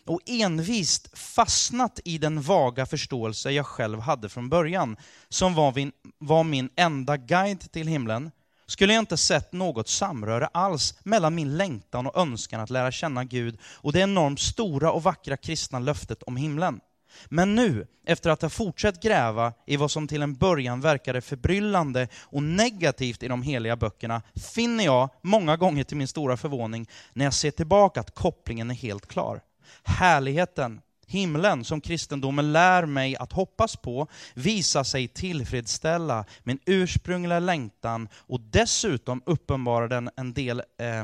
och 0.06 0.22
envist 0.26 1.18
fastnat 1.18 2.00
i 2.06 2.18
den 2.18 2.42
vaga 2.42 2.86
förståelse 2.86 3.52
jag 3.52 3.66
själv 3.66 4.00
hade 4.00 4.30
från 4.30 4.50
början, 4.50 4.98
som 5.30 5.54
var 5.54 5.74
min, 5.76 5.92
var 6.18 6.44
min 6.44 6.70
enda 6.76 7.18
guide 7.18 7.72
till 7.72 7.88
himlen, 7.88 8.32
skulle 8.68 8.94
jag 8.94 9.02
inte 9.02 9.18
sett 9.18 9.54
något 9.54 9.88
samröre 9.88 10.48
alls 10.48 11.00
mellan 11.04 11.36
min 11.36 11.58
längtan 11.58 12.08
och 12.08 12.18
önskan 12.18 12.62
att 12.62 12.70
lära 12.70 12.92
känna 12.92 13.24
Gud 13.24 13.60
och 13.64 13.94
det 13.94 14.00
enormt 14.00 14.40
stora 14.40 14.92
och 14.92 15.04
vackra 15.04 15.38
kristna 15.38 15.80
löftet 15.80 16.24
om 16.24 16.38
himlen. 16.38 16.80
Men 17.26 17.56
nu, 17.56 17.88
efter 18.06 18.30
att 18.30 18.42
ha 18.42 18.50
fortsatt 18.50 19.02
gräva 19.02 19.54
i 19.66 19.78
vad 19.78 19.92
som 19.92 20.08
till 20.08 20.22
en 20.22 20.36
början 20.36 20.82
verkade 20.82 21.22
förbryllande 21.22 22.08
och 22.22 22.44
negativt 22.44 23.24
i 23.24 23.28
de 23.28 23.44
heliga 23.44 23.76
böckerna, 23.76 24.22
finner 24.54 24.86
jag, 24.86 25.10
många 25.22 25.58
gånger 25.58 25.84
till 25.84 25.98
min 25.98 26.08
stora 26.08 26.38
förvåning, 26.38 26.88
när 27.14 27.26
jag 27.26 27.34
ser 27.34 27.52
tillbaka 27.52 28.00
att 28.00 28.16
kopplingen 28.16 28.72
är 28.72 28.76
helt 28.76 29.08
klar. 29.08 29.42
Härligheten, 29.84 30.82
himlen 31.08 31.64
som 31.64 31.82
kristendomen 31.82 32.54
lär 32.54 32.86
mig 32.86 33.16
att 33.16 33.32
hoppas 33.32 33.76
på, 33.76 34.08
visar 34.34 34.84
sig 34.84 35.08
tillfredsställa 35.08 36.26
min 36.44 36.60
ursprungliga 36.66 37.40
längtan 37.40 38.10
och 38.16 38.40
dessutom 38.40 39.22
uppenbarar 39.26 39.88
den 39.88 40.10
en 40.16 40.34
del, 40.34 40.60
eh, 40.60 41.04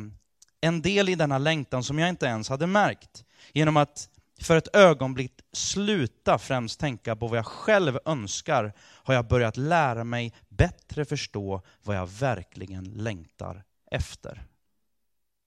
en 0.61 0.81
del 0.81 1.09
i 1.09 1.15
denna 1.15 1.37
längtan 1.37 1.83
som 1.83 1.99
jag 1.99 2.09
inte 2.09 2.25
ens 2.25 2.49
hade 2.49 2.67
märkt. 2.67 3.23
Genom 3.53 3.77
att 3.77 4.09
för 4.43 4.57
ett 4.57 4.75
ögonblick 4.75 5.41
sluta 5.53 6.37
främst 6.37 6.79
tänka 6.79 7.15
på 7.15 7.27
vad 7.27 7.37
jag 7.37 7.45
själv 7.45 7.99
önskar 8.05 8.73
har 8.79 9.13
jag 9.13 9.27
börjat 9.27 9.57
lära 9.57 10.03
mig 10.03 10.33
bättre 10.49 11.05
förstå 11.05 11.61
vad 11.83 11.95
jag 11.95 12.07
verkligen 12.07 12.83
längtar 12.83 13.63
efter. 13.91 14.43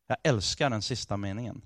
Jag 0.06 0.16
älskar 0.22 0.70
den 0.70 0.82
sista 0.82 1.16
meningen. 1.16 1.62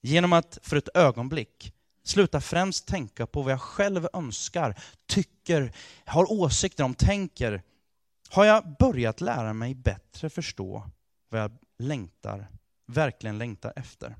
Genom 0.00 0.32
att 0.32 0.58
för 0.62 0.76
ett 0.76 0.96
ögonblick 0.96 1.74
sluta 2.04 2.40
främst 2.40 2.86
tänka 2.86 3.26
på 3.26 3.42
vad 3.42 3.52
jag 3.52 3.60
själv 3.60 4.08
önskar, 4.12 4.80
tycker, 5.06 5.72
har 6.04 6.32
åsikter 6.32 6.84
om, 6.84 6.94
tänker, 6.94 7.62
har 8.30 8.44
jag 8.44 8.76
börjat 8.78 9.20
lära 9.20 9.52
mig 9.52 9.74
bättre 9.74 10.30
förstå 10.30 10.90
vad 11.28 11.40
jag 11.40 11.58
längtar, 11.78 12.46
verkligen 12.86 13.38
längtar 13.38 13.72
efter. 13.76 14.16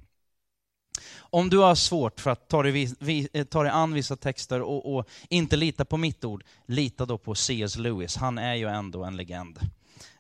Om 1.19 1.51
du 1.51 1.59
har 1.59 1.75
svårt 1.75 2.21
för 2.21 2.31
att 2.31 2.49
ta 2.49 2.63
dig, 2.63 2.95
vi, 2.99 3.29
eh, 3.33 3.45
ta 3.45 3.63
dig 3.63 3.73
an 3.73 3.93
vissa 3.93 4.17
texter 4.17 4.63
och, 4.63 4.97
och, 4.97 5.09
inte 5.29 5.57
lita 5.57 5.85
på 5.85 5.97
mitt 5.97 6.25
ord, 6.25 6.45
lita 6.67 7.07
då 7.07 7.19
på 7.19 7.35
C.S. 7.35 7.77
Lewis. 7.77 8.17
Han 8.17 8.39
är 8.39 8.55
ju 8.55 8.69
ändå 8.69 9.05
en 9.05 9.17
legend. 9.17 9.59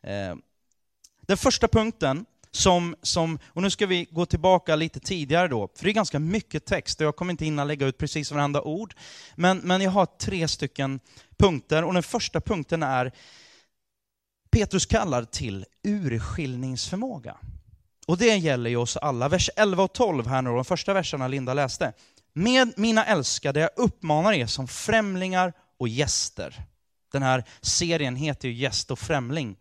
Eh, 0.02 0.36
den 1.20 1.36
första 1.36 1.68
punkten, 1.68 2.26
som, 2.52 2.96
som, 3.02 3.38
och 3.46 3.62
nu 3.62 3.70
ska 3.70 3.86
vi 3.86 4.08
gå 4.10 4.26
tillbaka 4.26 4.76
lite 4.76 5.00
tidigare 5.00 5.48
då, 5.48 5.68
för 5.74 5.84
det 5.84 5.90
är 5.90 5.94
ganska 5.94 6.18
mycket 6.18 6.64
text 6.64 7.00
och 7.00 7.06
jag 7.06 7.16
kommer 7.16 7.30
inte 7.30 7.44
hinna 7.44 7.64
lägga 7.64 7.86
ut 7.86 7.98
precis 7.98 8.32
varenda 8.32 8.62
ord. 8.62 8.94
Men, 9.34 9.58
men 9.58 9.80
jag 9.80 9.90
har 9.90 10.06
tre 10.06 10.48
stycken 10.48 11.00
punkter 11.38 11.84
och 11.84 11.94
den 11.94 12.02
första 12.02 12.40
punkten 12.40 12.82
är 12.82 13.12
Petrus 14.50 14.86
kallar 14.86 15.24
till 15.24 15.66
urskiljningsförmåga. 15.82 17.36
Och 18.10 18.18
det 18.18 18.36
gäller 18.36 18.70
ju 18.70 18.76
oss 18.76 18.96
alla. 18.96 19.28
Vers 19.28 19.50
11 19.56 19.82
och 19.82 19.92
12 19.92 20.26
här 20.26 20.42
nu, 20.42 20.50
de 20.50 20.64
första 20.64 20.94
verserna 20.94 21.28
Linda 21.28 21.54
läste. 21.54 21.92
Med 22.32 22.72
mina 22.76 23.04
älskade, 23.04 23.60
jag 23.60 23.70
uppmanar 23.76 24.32
er 24.32 24.46
som 24.46 24.68
främlingar 24.68 25.52
och 25.78 25.88
gäster. 25.88 26.62
Den 27.12 27.22
här 27.22 27.44
serien 27.60 28.16
heter 28.16 28.48
ju 28.48 28.54
Gäst 28.54 28.90
och 28.90 28.98
främling. 28.98 29.56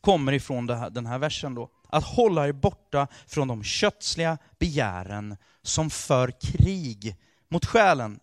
Kommer 0.00 0.32
ifrån 0.32 0.68
här, 0.68 0.90
den 0.90 1.06
här 1.06 1.18
versen 1.18 1.54
då. 1.54 1.70
Att 1.88 2.04
hålla 2.04 2.48
er 2.48 2.52
borta 2.52 3.06
från 3.26 3.48
de 3.48 3.64
kötsliga 3.64 4.38
begären 4.58 5.36
som 5.62 5.90
för 5.90 6.30
krig 6.40 7.16
mot 7.48 7.66
själen. 7.66 8.20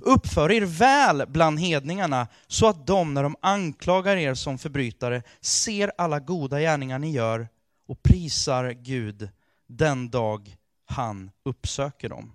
Uppför 0.00 0.52
er 0.52 0.62
väl 0.62 1.24
bland 1.28 1.60
hedningarna 1.60 2.26
så 2.46 2.66
att 2.66 2.86
de, 2.86 3.14
när 3.14 3.22
de 3.22 3.36
anklagar 3.42 4.16
er 4.16 4.34
som 4.34 4.58
förbrytare, 4.58 5.22
ser 5.40 5.92
alla 5.98 6.20
goda 6.20 6.60
gärningar 6.60 6.98
ni 6.98 7.12
gör 7.12 7.48
och 7.88 8.02
prisar 8.02 8.70
Gud 8.70 9.28
den 9.68 10.10
dag 10.10 10.56
han 10.86 11.30
uppsöker 11.44 12.08
dem. 12.08 12.32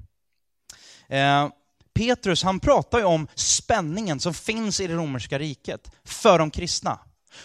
Eh, 1.07 1.49
Petrus 1.93 2.43
han 2.43 2.59
pratar 2.59 2.99
ju 2.99 3.05
om 3.05 3.27
spänningen 3.35 4.19
som 4.19 4.33
finns 4.33 4.79
i 4.79 4.87
det 4.87 4.93
romerska 4.93 5.39
riket 5.39 5.91
för 6.03 6.39
de 6.39 6.51
kristna. 6.51 6.99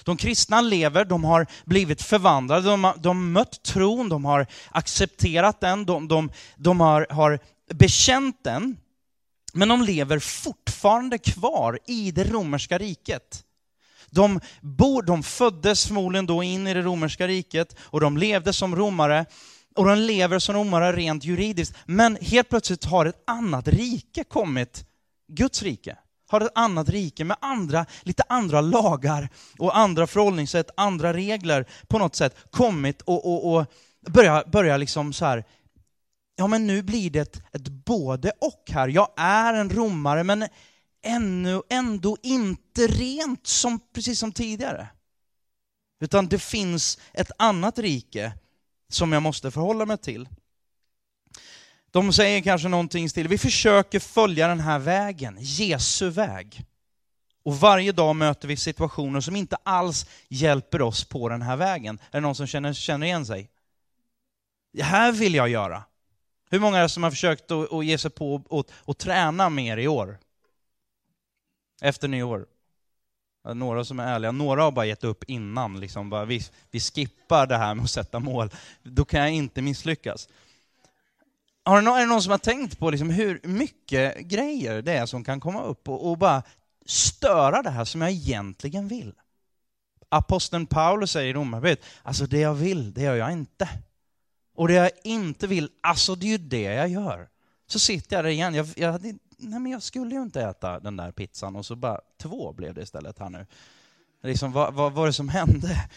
De 0.05 0.17
kristna 0.17 0.61
lever, 0.61 1.05
de 1.05 1.25
har 1.25 1.47
blivit 1.65 2.03
förvandlade, 2.03 2.69
de 2.69 2.85
har, 2.85 2.97
de 2.97 3.33
mött 3.33 3.63
tron, 3.63 4.09
de 4.09 4.25
har 4.25 4.47
accepterat 4.71 5.61
den, 5.61 5.87
de, 5.87 6.09
de, 6.09 6.31
de 6.57 6.81
har, 6.81 7.07
har 7.11 7.39
bekänt 7.75 8.45
den. 8.45 8.77
Men 9.53 9.69
de 9.69 9.83
lever 9.83 10.19
fortfarande 10.19 11.19
kvar 11.19 11.79
i 11.87 12.11
det 12.11 12.25
romerska 12.25 12.79
riket. 12.79 13.45
De, 14.13 14.41
bor, 14.61 15.03
de 15.03 15.23
föddes 15.23 15.87
förmodligen 15.87 16.27
då 16.27 16.43
in 16.43 16.67
i 16.67 16.75
det 16.75 16.83
romerska 16.83 17.27
riket 17.27 17.77
och 17.81 18.01
de 18.01 18.17
levde 18.17 18.53
som 18.53 18.77
romare 18.77 19.27
och 19.77 19.85
de 19.85 19.99
lever 19.99 20.39
som 20.39 20.55
romare 20.55 20.93
rent 20.93 21.25
juridiskt. 21.25 21.75
Men 21.87 22.19
helt 22.21 22.49
plötsligt 22.49 22.85
har 22.85 23.07
ett 23.07 23.23
annat 23.27 23.69
rike 23.69 24.25
kommit, 24.25 24.85
Guds 25.29 25.63
rike 25.63 25.97
har 26.33 26.41
ett 26.41 26.53
annat 26.55 26.89
rike 26.89 27.25
med 27.25 27.37
andra, 27.41 27.87
lite 28.03 28.23
andra 28.29 28.61
lagar 28.61 29.29
och 29.59 29.79
andra 29.79 30.07
förhållningssätt, 30.07 30.71
andra 30.77 31.13
regler 31.13 31.67
på 31.89 31.99
något 31.99 32.17
sätt 32.17 32.37
kommit 32.51 33.03
och, 33.03 33.27
och, 33.27 33.55
och 33.55 33.67
börjar 34.09 34.45
börja 34.53 34.77
liksom 34.77 35.13
så 35.13 35.25
här, 35.25 35.45
ja 36.37 36.47
men 36.47 36.67
nu 36.67 36.83
blir 36.83 37.11
det 37.11 37.19
ett, 37.19 37.43
ett 37.53 37.69
både 37.69 38.33
och 38.41 38.63
här. 38.71 38.89
Jag 38.89 39.09
är 39.17 39.55
en 39.55 39.71
romare 39.71 40.25
men 40.25 40.49
ännu 41.03 41.63
ändå 41.69 42.17
inte 42.23 42.87
rent 42.87 43.47
som, 43.47 43.81
precis 43.93 44.19
som 44.19 44.33
tidigare. 44.33 44.89
Utan 46.01 46.29
det 46.29 46.39
finns 46.39 46.99
ett 47.13 47.31
annat 47.39 47.79
rike 47.79 48.33
som 48.89 49.13
jag 49.13 49.23
måste 49.23 49.51
förhålla 49.51 49.87
mig 49.87 49.99
till. 49.99 50.29
De 51.91 52.13
säger 52.13 52.41
kanske 52.41 52.69
någonting 52.69 53.09
till. 53.09 53.29
Vi 53.29 53.39
försöker 53.39 54.01
följa 54.01 54.49
den 54.49 54.61
här 54.61 54.79
vägen, 54.79 55.37
Jesu 55.41 56.11
väg. 56.11 56.65
Och 57.45 57.61
varje 57.61 57.93
dag 57.93 58.17
möter 58.17 58.49
vi 58.49 58.57
situationer 58.57 59.21
som 59.21 59.37
inte 59.37 59.57
alls 59.63 60.07
hjälper 60.29 60.83
oss 60.83 61.05
på 61.05 61.29
den 61.29 61.43
här 61.43 61.57
vägen. 61.57 61.99
Är 62.11 62.13
det 62.13 62.21
någon 62.21 62.35
som 62.35 62.47
känner, 62.47 62.73
känner 62.73 63.07
igen 63.07 63.27
sig? 63.27 63.51
Det 64.73 64.83
här 64.83 65.13
vill 65.13 65.35
jag 65.35 65.49
göra. 65.49 65.85
Hur 66.51 66.59
många 66.59 66.79
är 66.79 66.83
det 66.83 66.89
som 66.89 67.03
har 67.03 67.11
försökt 67.11 67.51
att, 67.51 67.73
att 67.73 67.87
ge 67.87 67.99
sig 67.99 68.11
på 68.11 68.65
att 68.87 68.99
träna 68.99 69.49
mer 69.49 69.77
i 69.77 69.89
år? 69.89 70.19
Efter 71.83 72.09
nyår. 72.09 72.47
Några 73.55 73.85
som 73.85 74.01
är 74.01 74.07
ärliga, 74.07 74.33
några 74.33 74.63
har 74.63 74.73
bara 74.73 74.87
gett 74.87 75.05
upp 75.05 75.25
innan. 75.25 75.81
Liksom 75.81 76.11
bara, 76.11 76.25
vi, 76.25 76.41
vi 76.71 76.81
skippar 76.81 77.47
det 77.47 77.57
här 77.57 77.75
med 77.75 77.85
att 77.85 77.91
sätta 77.91 78.19
mål. 78.19 78.51
Då 78.83 79.05
kan 79.05 79.21
jag 79.21 79.31
inte 79.31 79.63
misslyckas. 79.63 80.29
Har 81.65 81.77
det 81.77 81.83
någon, 81.83 81.97
är 81.97 82.01
det 82.01 82.07
någon 82.07 82.23
som 82.23 82.31
har 82.31 82.39
tänkt 82.39 82.79
på 82.79 82.91
liksom 82.91 83.11
hur 83.11 83.41
mycket 83.43 84.19
grejer 84.19 84.83
det 84.83 84.93
är 84.93 85.07
som 85.07 85.25
kan 85.25 85.41
komma 85.41 85.63
upp 85.63 85.89
och, 85.89 86.11
och 86.11 86.19
bara 86.19 86.43
störa 86.87 87.63
det 87.63 87.71
här 87.71 87.85
som 87.85 88.01
jag 88.01 88.11
egentligen 88.11 88.89
vill? 88.89 89.13
Aposteln 90.09 90.67
Paulus 90.67 91.11
säger 91.11 91.31
i 91.31 91.33
Romarbrevet, 91.33 91.85
alltså 92.03 92.27
det 92.27 92.41
jag 92.41 92.55
vill, 92.55 92.93
det 92.95 93.03
gör 93.03 93.15
jag 93.15 93.33
inte. 93.33 93.69
Och 94.55 94.69
det 94.69 94.75
jag 94.75 94.91
inte 95.05 95.47
vill, 95.47 95.71
alltså 95.81 96.15
det 96.15 96.27
är 96.27 96.31
ju 96.31 96.39
det 96.39 96.63
jag 96.63 96.89
gör. 96.89 97.29
Så 97.67 97.79
sitter 97.79 98.17
jag 98.17 98.25
där 98.25 98.31
igen, 98.31 98.55
jag, 98.55 98.69
jag 98.77 98.93
hade 98.93 99.15
nej 99.43 99.61
men 99.61 99.73
jag 99.73 99.83
skulle 99.83 100.15
ju 100.15 100.23
inte 100.23 100.43
äta 100.43 100.81
den 100.81 100.97
där 100.97 101.13
pizzan 101.13 101.57
och 101.57 101.67
så 101.67 101.77
bara 101.77 102.01
två 102.23 102.53
blev 102.53 102.75
det 102.75 102.83
istället 102.83 103.19
här 103.19 103.31
nu. 103.31 103.47
Liksom, 104.23 104.53
vad, 104.53 104.75
vad 104.75 104.93
var 104.93 105.07
det 105.07 105.13
som 105.13 105.29
hände? 105.29 105.89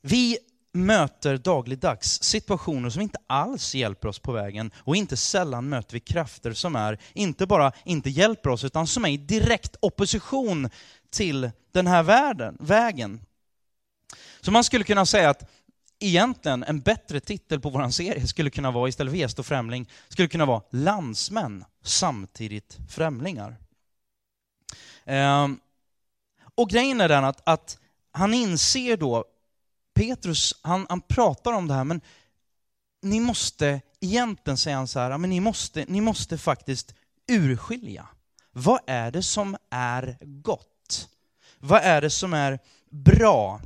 Vi 0.00 0.38
möter 0.72 1.36
dagligdags 1.36 2.22
situationer 2.22 2.90
som 2.90 3.02
inte 3.02 3.18
alls 3.26 3.74
hjälper 3.74 4.08
oss 4.08 4.18
på 4.18 4.32
vägen 4.32 4.70
och 4.76 4.96
inte 4.96 5.16
sällan 5.16 5.68
möter 5.68 5.92
vi 5.92 6.00
krafter 6.00 6.52
som 6.52 6.76
är, 6.76 6.98
inte 7.12 7.46
bara 7.46 7.72
inte 7.84 8.10
hjälper 8.10 8.50
oss, 8.50 8.64
utan 8.64 8.86
som 8.86 9.04
är 9.04 9.08
i 9.08 9.16
direkt 9.16 9.76
opposition 9.80 10.70
till 11.10 11.50
den 11.72 11.86
här 11.86 12.02
världen, 12.02 12.56
vägen. 12.60 13.20
Så 14.40 14.50
man 14.50 14.64
skulle 14.64 14.84
kunna 14.84 15.06
säga 15.06 15.30
att 15.30 15.50
egentligen 16.00 16.62
en 16.62 16.80
bättre 16.80 17.20
titel 17.20 17.60
på 17.60 17.70
vår 17.70 17.90
serie 17.90 18.26
skulle 18.26 18.50
kunna 18.50 18.70
vara, 18.70 18.88
istället 18.88 19.12
för 19.12 19.18
gäst 19.18 19.38
och 19.38 19.46
främling, 19.46 19.88
skulle 20.08 20.28
kunna 20.28 20.46
vara 20.46 20.62
landsmän, 20.70 21.64
samtidigt 21.82 22.78
främlingar. 22.88 23.56
Ehm, 25.04 25.60
och 26.54 26.70
grejen 26.70 27.00
är 27.00 27.08
den 27.08 27.24
att, 27.24 27.40
att 27.44 27.78
han 28.12 28.34
inser 28.34 28.96
då, 28.96 29.24
Petrus, 29.94 30.60
han, 30.62 30.86
han 30.88 31.00
pratar 31.00 31.52
om 31.52 31.68
det 31.68 31.74
här, 31.74 31.84
men 31.84 32.00
ni 33.02 33.20
måste, 33.20 33.80
egentligen 34.00 34.56
säger 34.56 34.76
han 34.76 34.88
så 34.88 35.00
här, 35.00 35.18
men 35.18 35.30
ni 35.30 35.40
måste, 35.40 35.84
ni 35.88 36.00
måste 36.00 36.38
faktiskt 36.38 36.94
urskilja. 37.28 38.08
Vad 38.52 38.80
är 38.86 39.10
det 39.10 39.22
som 39.22 39.56
är 39.70 40.18
gott? 40.20 41.08
Vad 41.58 41.82
är 41.82 42.00
det 42.00 42.10
som 42.10 42.34
är 42.34 42.58
bra? 42.90 43.60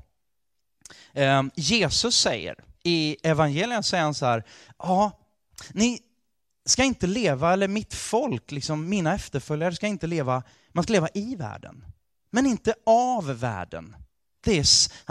Eh, 1.12 1.42
Jesus 1.54 2.16
säger, 2.16 2.64
i 2.82 3.16
evangelien 3.22 3.82
säger 3.82 4.04
han 4.04 4.14
så 4.14 4.26
här, 4.26 4.44
ja, 4.78 5.20
ni 5.72 6.00
ska 6.66 6.84
inte 6.84 7.06
leva, 7.06 7.52
eller 7.52 7.68
mitt 7.68 7.94
folk, 7.94 8.50
liksom 8.50 8.88
mina 8.88 9.14
efterföljare 9.14 9.74
ska 9.74 9.86
inte 9.86 10.06
leva, 10.06 10.42
man 10.72 10.84
ska 10.84 10.92
leva 10.92 11.08
i 11.14 11.36
världen, 11.36 11.84
men 12.30 12.46
inte 12.46 12.74
av 12.86 13.38
världen. 13.40 13.96
Det 14.44 14.58
är, 14.58 14.66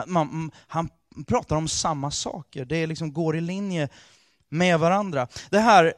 man, 0.08 0.52
han 0.67 0.89
pratar 1.28 1.56
om 1.56 1.67
samma 1.67 2.12
saker, 2.12 2.65
det 2.65 2.88
liksom 2.88 3.13
går 3.13 3.36
i 3.38 3.41
linje 3.41 3.89
med 4.50 4.80
varandra. 4.80 5.28
Det 5.50 5.60
här, 5.60 5.93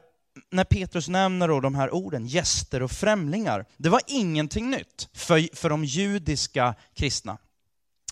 när 0.52 0.64
Petrus 0.64 1.08
nämner 1.08 1.48
då 1.48 1.60
de 1.60 1.76
här 1.76 1.94
orden, 1.94 2.28
gäster 2.28 2.84
och 2.84 2.92
främlingar, 2.92 3.66
det 3.78 3.90
var 3.90 4.02
ingenting 4.08 4.70
nytt 4.70 5.10
för, 5.14 5.56
för 5.56 5.70
de 5.70 5.86
judiska 5.86 6.76
kristna 6.94 7.38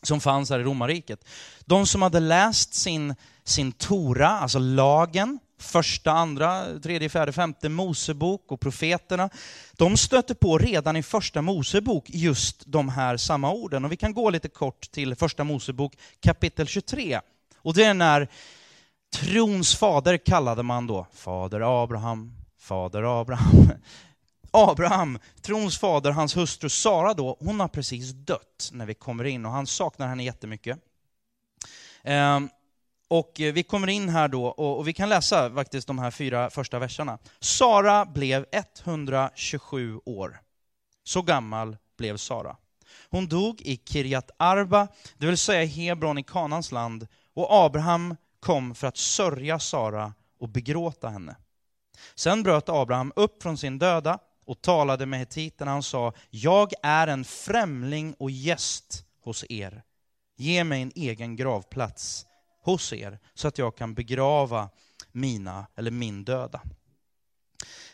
som 0.03 0.19
fanns 0.21 0.49
här 0.49 0.59
i 0.59 0.63
romarriket. 0.63 1.25
De 1.65 1.87
som 1.87 2.01
hade 2.01 2.19
läst 2.19 2.73
sin, 2.73 3.15
sin 3.43 3.71
Tora, 3.71 4.29
alltså 4.29 4.59
lagen, 4.59 5.39
första, 5.59 6.11
andra, 6.11 6.79
tredje, 6.83 7.09
fjärde, 7.09 7.31
femte 7.31 7.69
Mosebok 7.69 8.51
och 8.51 8.59
profeterna, 8.59 9.29
de 9.73 9.97
stöter 9.97 10.33
på 10.33 10.57
redan 10.57 10.95
i 10.95 11.03
första 11.03 11.41
Mosebok 11.41 12.09
just 12.09 12.63
de 12.65 12.89
här 12.89 13.17
samma 13.17 13.51
orden. 13.51 13.85
Och 13.85 13.91
vi 13.91 13.97
kan 13.97 14.13
gå 14.13 14.29
lite 14.29 14.49
kort 14.49 14.91
till 14.91 15.15
första 15.15 15.43
Mosebok 15.43 15.93
kapitel 16.19 16.67
23. 16.67 17.19
Och 17.57 17.73
det 17.73 17.83
är 17.83 17.93
när 17.93 18.27
trons 19.15 19.75
fader 19.75 20.17
kallade 20.17 20.63
man 20.63 20.87
då, 20.87 21.07
fader 21.13 21.83
Abraham, 21.83 22.33
fader 22.59 23.21
Abraham. 23.21 23.71
Abraham, 24.53 25.19
trons 25.41 25.77
fader, 25.77 26.11
hans 26.11 26.37
hustru 26.37 26.69
Sara 26.69 27.13
då, 27.13 27.37
hon 27.39 27.59
har 27.59 27.67
precis 27.67 28.11
dött 28.11 28.69
när 28.71 28.85
vi 28.85 28.93
kommer 28.93 29.23
in 29.23 29.45
och 29.45 29.51
han 29.51 29.67
saknar 29.67 30.07
henne 30.07 30.23
jättemycket. 30.23 30.79
Ehm, 32.03 32.49
och 33.07 33.31
vi 33.37 33.63
kommer 33.63 33.87
in 33.87 34.09
här 34.09 34.27
då 34.27 34.45
och 34.45 34.87
vi 34.87 34.93
kan 34.93 35.09
läsa 35.09 35.53
faktiskt 35.53 35.87
de 35.87 35.99
här 35.99 36.11
fyra 36.11 36.49
första 36.49 36.79
verserna. 36.79 37.17
Sara 37.39 38.05
blev 38.05 38.45
127 38.51 39.99
år. 40.05 40.41
Så 41.03 41.21
gammal 41.21 41.77
blev 41.97 42.17
Sara. 42.17 42.55
Hon 43.09 43.27
dog 43.27 43.61
i 43.61 43.77
Kirjat 43.85 44.31
Arba, 44.37 44.87
det 45.17 45.25
vill 45.25 45.37
säga 45.37 45.65
Hebron 45.65 46.17
i 46.17 46.23
Kanans 46.23 46.71
land, 46.71 47.07
och 47.33 47.47
Abraham 47.49 48.15
kom 48.39 48.75
för 48.75 48.87
att 48.87 48.97
sörja 48.97 49.59
Sara 49.59 50.13
och 50.39 50.49
begråta 50.49 51.09
henne. 51.09 51.35
Sen 52.15 52.43
bröt 52.43 52.69
Abraham 52.69 53.13
upp 53.15 53.43
från 53.43 53.57
sin 53.57 53.79
döda 53.79 54.19
och 54.45 54.61
talade 54.61 55.05
med 55.05 55.19
hetiterna. 55.19 55.71
Han 55.71 55.83
sa, 55.83 56.13
jag 56.29 56.73
är 56.83 57.07
en 57.07 57.25
främling 57.25 58.15
och 58.19 58.31
gäst 58.31 59.05
hos 59.23 59.45
er. 59.49 59.83
Ge 60.37 60.63
mig 60.63 60.81
en 60.81 60.91
egen 60.95 61.35
gravplats 61.35 62.25
hos 62.63 62.93
er 62.93 63.19
så 63.33 63.47
att 63.47 63.57
jag 63.57 63.77
kan 63.77 63.93
begrava 63.93 64.69
mina, 65.11 65.67
eller 65.75 65.91
min 65.91 66.23
döda. 66.23 66.61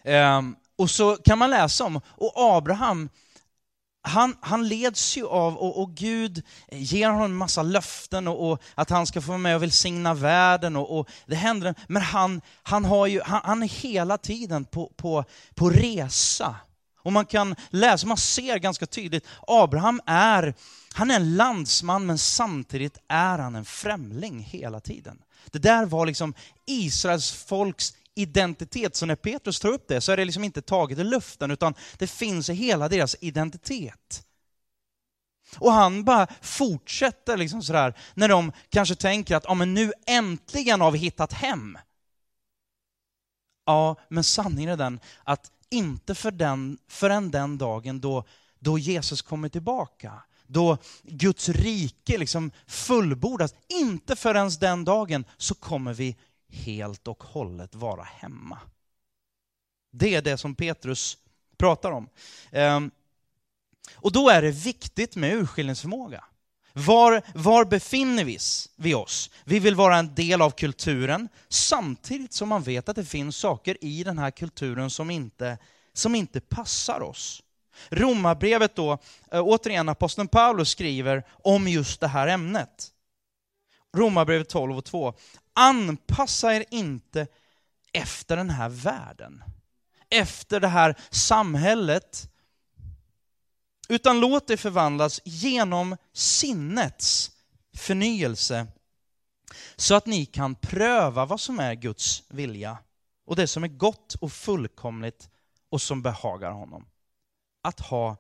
Ehm, 0.03 0.55
och 0.77 0.89
så 0.89 1.15
kan 1.15 1.38
man 1.38 1.49
läsa 1.49 1.85
om, 1.85 2.01
och 2.05 2.33
Abraham, 2.35 3.09
han, 4.01 4.38
han 4.41 4.67
leds 4.67 5.17
ju 5.17 5.27
av, 5.27 5.57
och, 5.57 5.81
och 5.81 5.95
Gud 5.95 6.43
ger 6.71 7.09
honom 7.09 7.25
en 7.25 7.35
massa 7.35 7.63
löften 7.63 8.27
och, 8.27 8.51
och, 8.51 8.62
att 8.75 8.89
han 8.89 9.07
ska 9.07 9.21
få 9.21 9.27
vara 9.27 9.38
med 9.38 9.55
och 9.55 9.63
välsigna 9.63 10.13
världen. 10.13 10.75
Och, 10.75 10.99
och 10.99 11.09
det 11.25 11.35
händer, 11.35 11.75
men 11.88 12.01
han, 12.01 12.41
han, 12.63 12.85
har 12.85 13.07
ju, 13.07 13.21
han, 13.21 13.41
han 13.43 13.63
är 13.63 13.67
hela 13.67 14.17
tiden 14.17 14.65
på, 14.65 14.91
på, 14.97 15.23
på 15.55 15.69
resa. 15.69 16.55
Och 17.01 17.13
man 17.13 17.25
kan 17.25 17.55
läsa, 17.69 18.07
man 18.07 18.17
ser 18.17 18.57
ganska 18.57 18.85
tydligt, 18.85 19.25
Abraham 19.47 20.01
är, 20.05 20.53
han 20.93 21.12
är 21.12 21.15
en 21.15 21.35
landsman 21.35 22.05
men 22.05 22.17
samtidigt 22.17 22.97
är 23.07 23.38
han 23.38 23.55
en 23.55 23.65
främling 23.65 24.39
hela 24.39 24.79
tiden. 24.79 25.21
Det 25.51 25.59
där 25.59 25.85
var 25.85 26.05
liksom 26.05 26.33
Israels 26.65 27.31
folks 27.31 27.93
identitet. 28.21 28.95
Så 28.95 29.05
när 29.05 29.15
Petrus 29.15 29.60
tar 29.60 29.69
upp 29.69 29.88
det 29.88 30.01
så 30.01 30.12
är 30.12 30.17
det 30.17 30.25
liksom 30.25 30.43
inte 30.43 30.62
taget 30.62 30.99
i 30.99 31.03
luften, 31.03 31.51
utan 31.51 31.73
det 31.97 32.08
finns 32.08 32.49
i 32.49 32.53
hela 32.53 32.89
deras 32.89 33.15
identitet. 33.21 34.25
Och 35.58 35.71
han 35.71 36.03
bara 36.03 36.27
fortsätter 36.41 37.38
liksom 37.38 37.63
sådär, 37.63 37.93
när 38.13 38.29
de 38.29 38.51
kanske 38.69 38.95
tänker 38.95 39.36
att 39.36 39.45
ja, 39.47 39.53
men 39.53 39.73
nu 39.73 39.93
äntligen 40.08 40.82
har 40.82 40.91
vi 40.91 40.99
hittat 40.99 41.34
hem. 41.34 41.77
Ja, 43.65 43.95
men 44.10 44.23
sanningen 44.23 44.69
är 44.69 44.77
den 44.77 44.99
att 45.23 45.51
inte 45.69 46.15
för 46.15 46.32
den, 46.32 46.77
förrän 46.88 47.32
den 47.32 47.58
dagen 47.58 47.99
då, 47.99 48.23
då 48.60 48.77
Jesus 48.77 49.21
kommer 49.21 49.49
tillbaka, 49.49 50.13
då 50.47 50.77
Guds 51.03 51.49
rike 51.49 52.17
liksom 52.17 52.51
fullbordas, 52.67 53.55
inte 53.67 54.15
förrän 54.15 54.49
den 54.60 54.86
dagen 54.86 55.25
så 55.38 55.55
kommer 55.55 55.93
vi 55.93 56.15
helt 56.49 57.07
och 57.07 57.23
hållet 57.23 57.75
vara 57.75 58.03
hemma. 58.03 58.59
Det 59.91 60.15
är 60.15 60.21
det 60.21 60.38
som 60.38 60.55
Petrus 60.55 61.17
pratar 61.57 61.91
om. 61.91 62.09
Ehm, 62.51 62.91
och 63.95 64.12
då 64.12 64.29
är 64.29 64.41
det 64.41 64.51
viktigt 64.51 65.15
med 65.15 65.33
urskiljningsförmåga. 65.33 66.23
Var, 66.73 67.21
var 67.33 67.65
befinner 67.65 68.23
vi 68.75 68.93
oss? 68.93 69.29
Vi 69.43 69.59
vill 69.59 69.75
vara 69.75 69.97
en 69.97 70.15
del 70.15 70.41
av 70.41 70.51
kulturen, 70.51 71.29
samtidigt 71.49 72.33
som 72.33 72.49
man 72.49 72.63
vet 72.63 72.89
att 72.89 72.95
det 72.95 73.05
finns 73.05 73.38
saker 73.38 73.77
i 73.81 74.03
den 74.03 74.17
här 74.17 74.31
kulturen 74.31 74.89
som 74.89 75.09
inte, 75.09 75.57
som 75.93 76.15
inte 76.15 76.39
passar 76.39 77.01
oss. 77.01 77.43
Romarbrevet 77.89 78.75
då, 78.75 78.91
eh, 79.31 79.41
återigen 79.41 79.89
aposteln 79.89 80.27
Paulus 80.27 80.69
skriver 80.69 81.23
om 81.29 81.67
just 81.67 81.99
det 81.99 82.07
här 82.07 82.27
ämnet. 82.27 82.91
Romarbrevet 83.93 84.49
12 84.49 84.78
och 84.78 84.86
2 84.86 85.13
anpassa 85.54 86.56
er 86.56 86.65
inte 86.71 87.28
efter 87.93 88.38
den 88.38 88.49
här 88.49 88.69
världen, 88.69 89.43
efter 90.10 90.60
det 90.60 90.67
här 90.67 90.95
samhället, 91.10 92.30
utan 93.89 94.19
låt 94.19 94.47
det 94.47 94.58
förvandlas 94.58 95.21
genom 95.23 95.97
sinnets 96.13 97.32
förnyelse, 97.73 98.67
så 99.75 99.95
att 99.95 100.06
ni 100.06 100.25
kan 100.25 100.56
pröva 100.56 101.25
vad 101.25 101.39
som 101.39 101.60
är 101.60 101.73
Guds 101.73 102.23
vilja 102.30 102.78
och 103.25 103.36
det 103.36 103.47
som 103.47 103.63
är 103.63 103.67
gott 103.67 104.15
och 104.21 104.32
fullkomligt 104.32 105.30
och 105.69 105.82
som 105.82 106.02
behagar 106.02 106.52
honom. 106.52 106.86
Att 107.62 107.80
ha 107.80 108.17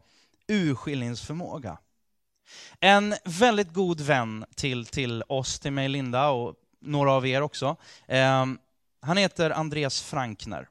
urskiljningsförmåga. 0.47 1.77
En 2.79 3.15
väldigt 3.25 3.73
god 3.73 4.01
vän 4.01 4.45
till, 4.55 4.85
till 4.85 5.23
oss, 5.27 5.59
till 5.59 5.71
mig 5.71 5.89
Linda 5.89 6.29
och 6.29 6.55
några 6.81 7.11
av 7.11 7.27
er 7.27 7.41
också. 7.41 7.75
Ehm, 8.07 8.59
han 9.01 9.17
heter 9.17 9.49
Andreas 9.49 10.01
Frankner. 10.01 10.67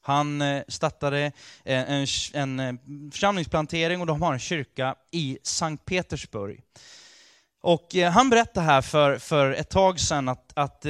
Han 0.00 0.42
eh, 0.42 0.62
startade 0.68 1.32
eh, 1.64 1.90
en, 1.90 2.06
en 2.34 2.60
eh, 2.60 2.74
församlingsplantering 3.12 4.00
och 4.00 4.06
de 4.06 4.22
har 4.22 4.32
en 4.32 4.38
kyrka 4.38 4.94
i 5.10 5.38
Sankt 5.42 5.84
Petersburg. 5.84 6.60
Och 7.62 7.94
han 7.94 8.30
berättade 8.30 8.66
här 8.66 8.82
för, 8.82 9.18
för 9.18 9.50
ett 9.50 9.70
tag 9.70 10.00
sedan 10.00 10.28
att, 10.28 10.52
att 10.54 10.86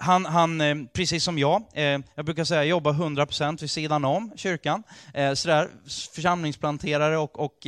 han, 0.00 0.26
han, 0.26 0.60
eh, 0.60 0.76
precis 0.92 1.24
som 1.24 1.38
jag, 1.38 1.62
eh, 1.72 1.98
jag 2.14 2.24
brukar 2.24 2.44
säga 2.44 2.64
jobbar 2.64 2.92
100% 2.92 3.62
vid 3.62 3.70
sidan 3.70 4.04
om 4.04 4.32
kyrkan. 4.36 4.82
Eh, 5.14 5.34
sådär, 5.34 5.68
församlingsplanterare 6.14 7.18
och, 7.18 7.38
och 7.38 7.58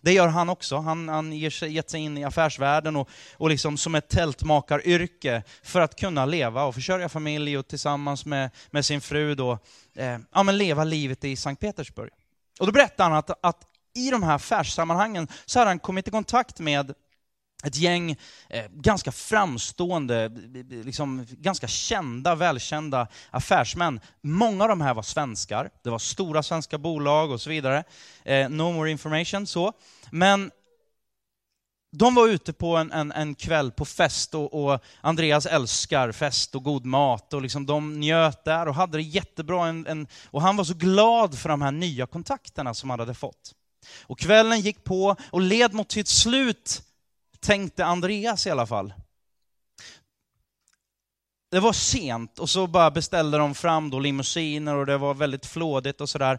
det 0.00 0.12
gör 0.12 0.28
han 0.28 0.48
också. 0.48 0.76
Han, 0.76 1.08
han 1.08 1.32
ger 1.32 1.50
sig, 1.50 1.72
gett 1.72 1.90
sig 1.90 2.00
in 2.00 2.18
i 2.18 2.24
affärsvärlden 2.24 2.96
och, 2.96 3.08
och 3.36 3.50
liksom 3.50 3.76
som 3.76 3.94
ett 3.94 4.08
tältmakaryrke 4.08 5.42
för 5.62 5.80
att 5.80 5.96
kunna 5.96 6.26
leva 6.26 6.64
och 6.64 6.74
försörja 6.74 7.08
familj 7.08 7.58
och 7.58 7.68
tillsammans 7.68 8.24
med, 8.26 8.50
med 8.70 8.84
sin 8.84 9.00
fru 9.00 9.34
då, 9.34 9.58
ja, 10.32 10.42
men 10.42 10.58
leva 10.58 10.84
livet 10.84 11.24
i 11.24 11.36
Sankt 11.36 11.60
Petersburg. 11.60 12.10
Och 12.60 12.66
då 12.66 12.72
berättar 12.72 13.04
han 13.04 13.12
att, 13.12 13.30
att 13.44 13.62
i 13.94 14.10
de 14.10 14.22
här 14.22 14.34
affärssammanhangen 14.34 15.28
så 15.46 15.58
har 15.58 15.66
han 15.66 15.78
kommit 15.78 16.08
i 16.08 16.10
kontakt 16.10 16.58
med 16.58 16.94
ett 17.64 17.76
gäng 17.76 18.16
eh, 18.48 18.64
ganska 18.70 19.12
framstående, 19.12 20.28
liksom, 20.84 21.26
ganska 21.30 21.68
kända, 21.68 22.34
välkända 22.34 23.06
affärsmän. 23.30 24.00
Många 24.20 24.64
av 24.64 24.68
de 24.68 24.80
här 24.80 24.94
var 24.94 25.02
svenskar, 25.02 25.70
det 25.82 25.90
var 25.90 25.98
stora 25.98 26.42
svenska 26.42 26.78
bolag 26.78 27.30
och 27.30 27.40
så 27.40 27.50
vidare. 27.50 27.84
Eh, 28.24 28.48
no 28.48 28.72
more 28.72 28.90
information 28.90 29.46
så. 29.46 29.72
Men 30.10 30.50
de 31.92 32.14
var 32.14 32.28
ute 32.28 32.52
på 32.52 32.76
en, 32.76 32.92
en, 32.92 33.12
en 33.12 33.34
kväll 33.34 33.70
på 33.70 33.84
fest 33.84 34.34
och, 34.34 34.64
och, 34.64 34.80
Andreas 35.00 35.46
älskar 35.46 36.12
fest 36.12 36.54
och 36.54 36.64
god 36.64 36.84
mat 36.84 37.32
och 37.32 37.42
liksom 37.42 37.66
de 37.66 38.00
njöt 38.00 38.44
där 38.44 38.68
och 38.68 38.74
hade 38.74 38.98
det 38.98 39.02
jättebra. 39.02 39.68
En, 39.68 39.86
en, 39.86 40.06
och 40.24 40.42
han 40.42 40.56
var 40.56 40.64
så 40.64 40.74
glad 40.74 41.38
för 41.38 41.48
de 41.48 41.62
här 41.62 41.72
nya 41.72 42.06
kontakterna 42.06 42.74
som 42.74 42.90
han 42.90 43.00
hade 43.00 43.14
fått. 43.14 43.54
Och 44.02 44.18
kvällen 44.18 44.60
gick 44.60 44.84
på 44.84 45.16
och 45.30 45.40
led 45.40 45.74
mot 45.74 45.92
sitt 45.92 46.08
slut, 46.08 46.82
tänkte 47.40 47.84
Andreas 47.84 48.46
i 48.46 48.50
alla 48.50 48.66
fall. 48.66 48.92
Det 51.50 51.60
var 51.60 51.72
sent 51.72 52.38
och 52.38 52.50
så 52.50 52.66
bara 52.66 52.90
beställde 52.90 53.38
de 53.38 53.54
fram 53.54 53.90
då 53.90 53.98
limousiner 53.98 54.76
och 54.76 54.86
det 54.86 54.98
var 54.98 55.14
väldigt 55.14 55.46
flådigt 55.46 56.00
och 56.00 56.08
sådär. 56.08 56.38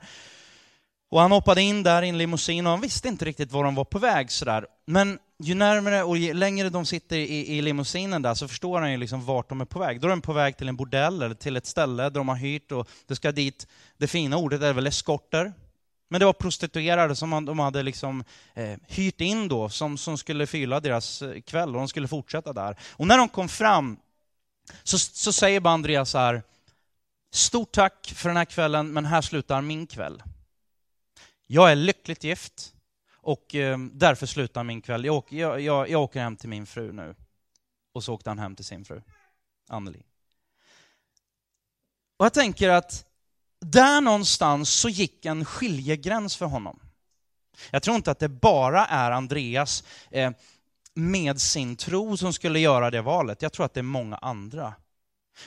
Och 1.12 1.22
han 1.22 1.32
hoppade 1.32 1.62
in 1.62 1.84
där 1.84 2.02
i 2.04 2.10
en 2.10 2.18
limousin 2.18 2.66
och 2.66 2.72
han 2.72 2.82
visste 2.82 3.08
inte 3.08 3.26
riktigt 3.26 3.52
var 3.52 3.64
de 3.64 3.76
var 3.76 3.86
på 3.86 4.00
väg 4.00 4.32
sådär. 4.32 4.66
Men 4.86 5.20
ju 5.44 5.56
närmare 5.56 6.04
och 6.04 6.18
ju 6.18 6.34
längre 6.34 6.70
de 6.70 6.86
sitter 6.86 7.18
i, 7.18 7.58
i 7.58 7.62
limousinen 7.62 8.22
där 8.22 8.34
så 8.34 8.48
förstår 8.48 8.80
han 8.80 8.92
ju 8.92 8.98
liksom 8.98 9.26
vart 9.26 9.50
de 9.50 9.62
är 9.62 9.66
på 9.66 9.80
väg. 9.80 10.02
Då 10.02 10.08
är 10.08 10.10
de 10.10 10.22
på 10.22 10.34
väg 10.34 10.58
till 10.58 10.68
en 10.68 10.76
bordell 10.76 11.22
eller 11.22 11.36
till 11.36 11.58
ett 11.58 11.66
ställe 11.66 12.04
där 12.04 12.10
de 12.10 12.30
har 12.30 12.36
hyrt 12.36 12.72
och 12.72 12.90
det 13.08 13.16
ska 13.16 13.32
dit, 13.32 13.68
det 13.98 14.08
fina 14.08 14.38
ordet 14.38 14.62
är 14.62 14.74
väl 14.74 14.88
eskorter. 14.88 15.54
Men 16.12 16.20
det 16.20 16.26
var 16.26 16.34
prostituerade 16.34 17.16
som 17.16 17.46
de 17.46 17.60
hade 17.60 17.84
liksom, 17.84 18.24
eh, 18.54 18.78
hyrt 18.88 19.22
in 19.22 19.48
då, 19.48 19.70
som, 19.70 19.98
som 19.98 20.18
skulle 20.18 20.48
fylla 20.48 20.80
deras 20.80 21.22
eh, 21.22 21.42
kväll 21.42 21.70
och 21.70 21.76
de 21.76 21.88
skulle 21.88 22.08
fortsätta 22.08 22.54
där. 22.54 22.78
Och 22.92 23.08
när 23.08 23.18
de 23.18 23.30
kom 23.30 23.50
fram 23.50 24.00
så, 24.84 25.00
så 25.00 25.34
säger 25.34 25.60
bara 25.60 25.74
Andreas 25.74 26.10
så 26.10 26.18
här, 26.18 26.44
stort 27.32 27.72
tack 27.72 28.14
för 28.16 28.30
den 28.30 28.38
här 28.38 28.46
kvällen, 28.46 28.94
men 28.94 29.06
här 29.06 29.22
slutar 29.22 29.62
min 29.62 29.88
kväll. 29.88 30.24
Jag 31.48 31.72
är 31.72 31.76
lyckligt 31.76 32.24
gift 32.24 32.74
och 33.16 33.56
eh, 33.56 33.78
därför 33.78 34.26
slutar 34.26 34.64
min 34.64 34.82
kväll. 34.82 35.06
Jag 35.06 35.16
åker, 35.16 35.36
jag, 35.38 35.62
jag, 35.62 35.90
jag 35.90 36.02
åker 36.02 36.20
hem 36.20 36.36
till 36.36 36.50
min 36.50 36.66
fru 36.66 36.92
nu. 36.92 37.16
Och 37.94 38.04
så 38.04 38.14
åkte 38.14 38.30
han 38.30 38.40
hem 38.40 38.56
till 38.56 38.66
sin 38.66 38.86
fru, 38.86 39.02
Anneli. 39.70 40.04
Och 42.18 42.26
jag 42.26 42.34
tänker 42.34 42.70
att 42.70 43.11
där 43.66 44.02
någonstans 44.02 44.70
så 44.70 44.90
gick 44.90 45.26
en 45.26 45.46
skiljegräns 45.46 46.36
för 46.36 46.46
honom. 46.46 46.80
Jag 47.72 47.84
tror 47.84 47.96
inte 47.96 48.12
att 48.12 48.20
det 48.20 48.30
bara 48.30 48.86
är 48.86 49.12
Andreas 49.12 49.84
eh, 50.12 50.32
med 50.94 51.42
sin 51.42 51.76
tro 51.76 52.18
som 52.18 52.34
skulle 52.34 52.60
göra 52.60 52.92
det 52.92 53.02
valet. 53.02 53.42
Jag 53.42 53.54
tror 53.54 53.66
att 53.66 53.74
det 53.74 53.80
är 53.80 53.84
många 53.84 54.16
andra. 54.16 54.74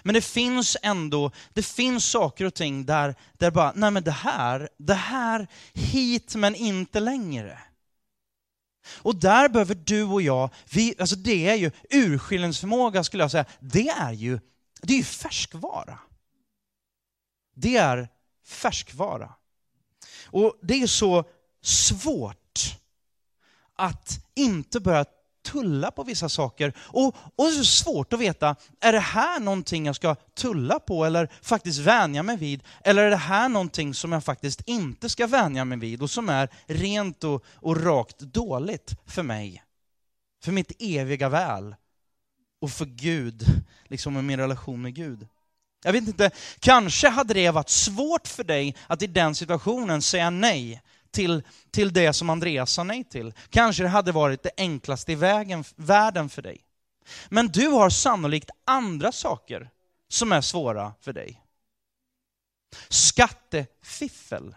Men 0.02 0.14
det 0.14 0.20
finns 0.20 0.76
ändå, 0.82 1.30
det 1.52 1.62
finns 1.62 2.04
saker 2.04 2.44
och 2.44 2.54
ting 2.54 2.86
där, 2.86 3.14
där 3.32 3.50
bara, 3.50 3.72
nej 3.76 3.90
men 3.90 4.04
det 4.04 4.10
här, 4.10 4.68
det 4.78 4.94
här 4.94 5.46
hit 5.72 6.34
men 6.34 6.54
inte 6.54 7.00
längre. 7.00 7.58
Och 8.86 9.16
där 9.16 9.48
behöver 9.48 9.74
du 9.74 10.02
och 10.02 10.22
jag, 10.22 10.50
vi, 10.70 10.94
alltså 10.98 11.16
det 11.16 11.48
är 11.48 11.54
ju 11.54 11.70
urskiljningsförmåga 11.90 13.04
skulle 13.04 13.22
jag 13.22 13.30
säga, 13.30 13.44
det 13.60 13.88
är 13.88 14.12
ju, 14.12 14.40
det 14.82 14.92
är 14.92 14.98
ju 14.98 15.04
färskvara. 15.04 15.98
Det 17.54 17.76
är 17.76 18.08
färskvara. 18.46 19.32
Och 20.26 20.58
det 20.62 20.82
är 20.82 20.86
så 20.86 21.24
svårt 21.62 22.78
att 23.76 24.18
inte 24.34 24.80
börja 24.80 25.04
tulla 25.44 25.90
på 25.90 26.02
vissa 26.02 26.28
saker. 26.28 26.72
Och, 26.78 27.06
och 27.06 27.44
det 27.44 27.44
är 27.44 27.50
så 27.50 27.64
svårt 27.64 28.12
att 28.12 28.20
veta, 28.20 28.56
är 28.80 28.92
det 28.92 29.00
här 29.00 29.40
någonting 29.40 29.86
jag 29.86 29.96
ska 29.96 30.14
tulla 30.14 30.78
på 30.80 31.04
eller 31.04 31.28
faktiskt 31.42 31.78
vänja 31.78 32.22
mig 32.22 32.36
vid? 32.36 32.62
Eller 32.84 33.02
är 33.02 33.10
det 33.10 33.16
här 33.16 33.48
någonting 33.48 33.94
som 33.94 34.12
jag 34.12 34.24
faktiskt 34.24 34.62
inte 34.66 35.08
ska 35.08 35.26
vänja 35.26 35.64
mig 35.64 35.78
vid 35.78 36.02
och 36.02 36.10
som 36.10 36.28
är 36.28 36.48
rent 36.66 37.24
och, 37.24 37.44
och 37.54 37.84
rakt 37.84 38.18
dåligt 38.18 38.94
för 39.06 39.22
mig? 39.22 39.62
För 40.44 40.52
mitt 40.52 40.72
eviga 40.78 41.28
väl 41.28 41.74
och 42.60 42.70
för 42.70 42.86
Gud, 42.86 43.44
liksom 43.84 44.18
i 44.18 44.22
min 44.22 44.40
relation 44.40 44.82
med 44.82 44.94
Gud. 44.94 45.28
Jag 45.84 45.92
vet 45.92 46.08
inte, 46.08 46.30
kanske 46.58 47.08
hade 47.08 47.34
det 47.34 47.50
varit 47.50 47.68
svårt 47.68 48.28
för 48.28 48.44
dig 48.44 48.76
att 48.86 49.02
i 49.02 49.06
den 49.06 49.34
situationen 49.34 50.02
säga 50.02 50.30
nej 50.30 50.82
till, 51.10 51.42
till 51.70 51.92
det 51.92 52.12
som 52.12 52.30
Andreas 52.30 52.72
sa 52.72 52.84
nej 52.84 53.04
till. 53.04 53.32
Kanske 53.50 53.82
det 53.82 53.88
hade 53.88 54.12
varit 54.12 54.42
det 54.42 54.50
enklaste 54.56 55.12
i 55.12 55.14
vägen, 55.14 55.64
världen 55.76 56.28
för 56.28 56.42
dig. 56.42 56.60
Men 57.28 57.48
du 57.48 57.66
har 57.66 57.90
sannolikt 57.90 58.50
andra 58.64 59.12
saker 59.12 59.70
som 60.08 60.32
är 60.32 60.40
svåra 60.40 60.92
för 61.00 61.12
dig. 61.12 61.40
Skattefiffel. 62.88 64.56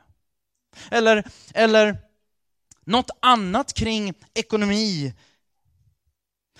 Eller, 0.91 1.23
eller 1.53 1.97
något 2.85 3.09
annat 3.19 3.73
kring 3.73 4.13
ekonomi. 4.33 5.13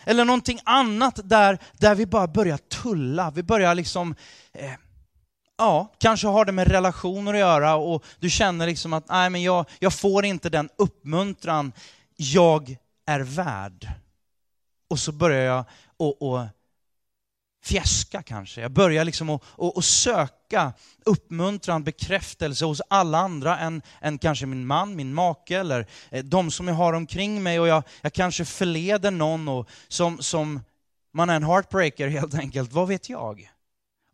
Eller 0.05 0.25
någonting 0.25 0.59
annat 0.63 1.19
där, 1.23 1.57
där 1.73 1.95
vi 1.95 2.05
bara 2.05 2.27
börjar 2.27 2.57
tulla. 2.57 3.31
Vi 3.31 3.43
börjar 3.43 3.75
liksom 3.75 4.15
eh, 4.53 4.73
ja, 5.57 5.93
kanske 5.97 6.27
har 6.27 6.45
det 6.45 6.51
med 6.51 6.67
relationer 6.67 7.33
att 7.33 7.39
göra 7.39 7.75
och 7.75 8.05
du 8.19 8.29
känner 8.29 8.67
liksom 8.67 8.93
att 8.93 9.09
nej, 9.09 9.29
men 9.29 9.43
jag, 9.43 9.65
jag 9.79 9.93
får 9.93 10.25
inte 10.25 10.49
den 10.49 10.69
uppmuntran 10.77 11.71
jag 12.15 12.77
är 13.05 13.19
värd. 13.19 13.87
Och 14.89 14.99
så 14.99 15.11
börjar 15.11 15.43
jag 15.43 15.65
och, 15.97 16.21
och 16.21 16.45
fjäska 17.63 18.23
kanske. 18.23 18.61
Jag 18.61 18.71
börjar 18.71 19.05
liksom 19.05 19.29
att, 19.29 19.85
söka 19.85 20.36
söka 20.47 20.73
uppmuntran, 21.05 21.83
bekräftelse 21.83 22.65
hos 22.65 22.81
alla 22.89 23.17
andra 23.17 23.59
än, 23.59 23.81
än 24.01 24.17
kanske 24.17 24.45
min 24.45 24.67
man, 24.67 24.95
min 24.95 25.13
make 25.13 25.57
eller 25.57 25.87
eh, 26.11 26.23
de 26.23 26.51
som 26.51 26.67
jag 26.67 26.75
har 26.75 26.93
omkring 26.93 27.43
mig 27.43 27.59
och 27.59 27.67
jag, 27.67 27.83
jag 28.01 28.13
kanske 28.13 28.45
förleder 28.45 29.11
någon 29.11 29.47
och 29.47 29.69
som, 29.87 30.21
som 30.21 30.59
man 31.13 31.29
är 31.29 31.35
en 31.35 31.43
heartbreaker 31.43 32.07
helt 32.07 32.35
enkelt, 32.35 32.73
vad 32.73 32.87
vet 32.87 33.09
jag? 33.09 33.51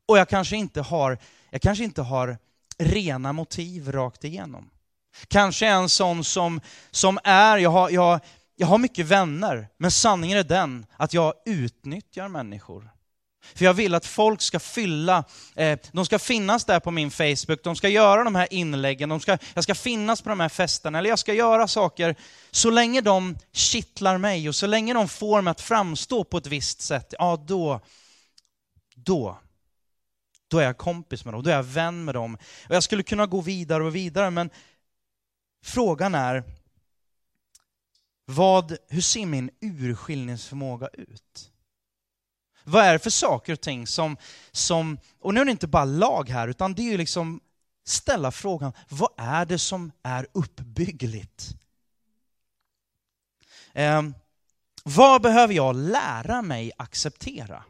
Och 0.07 0.17
jag 0.17 0.29
kanske 0.29 0.55
inte 0.55 0.81
har, 0.81 1.17
jag 1.49 1.61
kanske 1.61 1.83
inte 1.83 2.01
har 2.01 2.37
rena 2.77 3.33
motiv 3.33 3.91
rakt 3.91 4.23
igenom. 4.23 4.69
Kanske 5.27 5.67
en 5.67 5.89
sån 5.89 6.23
som, 6.23 6.61
som 6.91 7.19
är, 7.23 7.57
jag 7.57 7.69
har, 7.69 7.89
jag, 7.89 8.19
jag 8.55 8.67
har 8.67 8.77
mycket 8.77 9.05
vänner, 9.05 9.67
men 9.77 9.91
sanningen 9.91 10.37
är 10.37 10.43
den 10.43 10.85
att 10.97 11.13
jag 11.13 11.33
utnyttjar 11.45 12.27
människor. 12.27 12.89
För 13.55 13.65
jag 13.65 13.73
vill 13.73 13.95
att 13.95 14.05
folk 14.05 14.41
ska 14.41 14.59
fylla, 14.59 15.23
eh, 15.55 15.79
de 15.91 16.05
ska 16.05 16.19
finnas 16.19 16.65
där 16.65 16.79
på 16.79 16.91
min 16.91 17.11
Facebook, 17.11 17.63
de 17.63 17.75
ska 17.75 17.89
göra 17.89 18.23
de 18.23 18.35
här 18.35 18.53
inläggen, 18.53 19.09
de 19.09 19.19
ska, 19.19 19.37
jag 19.53 19.63
ska 19.63 19.75
finnas 19.75 20.21
på 20.21 20.29
de 20.29 20.39
här 20.39 20.49
festerna, 20.49 20.97
eller 20.99 21.09
jag 21.09 21.19
ska 21.19 21.33
göra 21.33 21.67
saker 21.67 22.15
så 22.51 22.69
länge 22.69 23.01
de 23.01 23.37
kittlar 23.51 24.17
mig 24.17 24.49
och 24.49 24.55
så 24.55 24.67
länge 24.67 24.93
de 24.93 25.07
får 25.07 25.41
mig 25.41 25.51
att 25.51 25.61
framstå 25.61 26.23
på 26.23 26.37
ett 26.37 26.47
visst 26.47 26.81
sätt, 26.81 27.13
ja 27.19 27.43
då, 27.47 27.79
då 28.95 29.37
då 30.53 30.59
är 30.59 30.63
jag 30.63 30.77
kompis 30.77 31.25
med 31.25 31.33
dem, 31.33 31.43
då 31.43 31.49
är 31.49 31.55
jag 31.55 31.63
vän 31.63 32.05
med 32.05 32.15
dem. 32.15 32.37
Och 32.69 32.75
jag 32.75 32.83
skulle 32.83 33.03
kunna 33.03 33.25
gå 33.25 33.41
vidare 33.41 33.83
och 33.83 33.95
vidare, 33.95 34.29
men 34.29 34.49
frågan 35.63 36.15
är, 36.15 36.43
vad, 38.25 38.77
hur 38.89 39.01
ser 39.01 39.25
min 39.25 39.49
urskiljningsförmåga 39.61 40.87
ut? 40.93 41.52
Vad 42.63 42.83
är 42.83 42.93
det 42.93 42.99
för 42.99 43.09
saker 43.09 43.53
och 43.53 43.61
ting 43.61 43.87
som, 43.87 44.17
som, 44.51 44.97
och 45.19 45.33
nu 45.33 45.41
är 45.41 45.45
det 45.45 45.51
inte 45.51 45.67
bara 45.67 45.85
lag 45.85 46.29
här, 46.29 46.47
utan 46.47 46.73
det 46.73 46.81
är 46.81 46.91
ju 46.91 46.97
liksom 46.97 47.39
ställa 47.85 48.31
frågan, 48.31 48.73
vad 48.89 49.09
är 49.17 49.45
det 49.45 49.59
som 49.59 49.91
är 50.03 50.27
uppbyggligt? 50.31 51.49
Eh, 53.73 54.01
vad 54.83 55.21
behöver 55.21 55.53
jag 55.53 55.75
lära 55.75 56.41
mig 56.41 56.71
acceptera? 56.77 57.63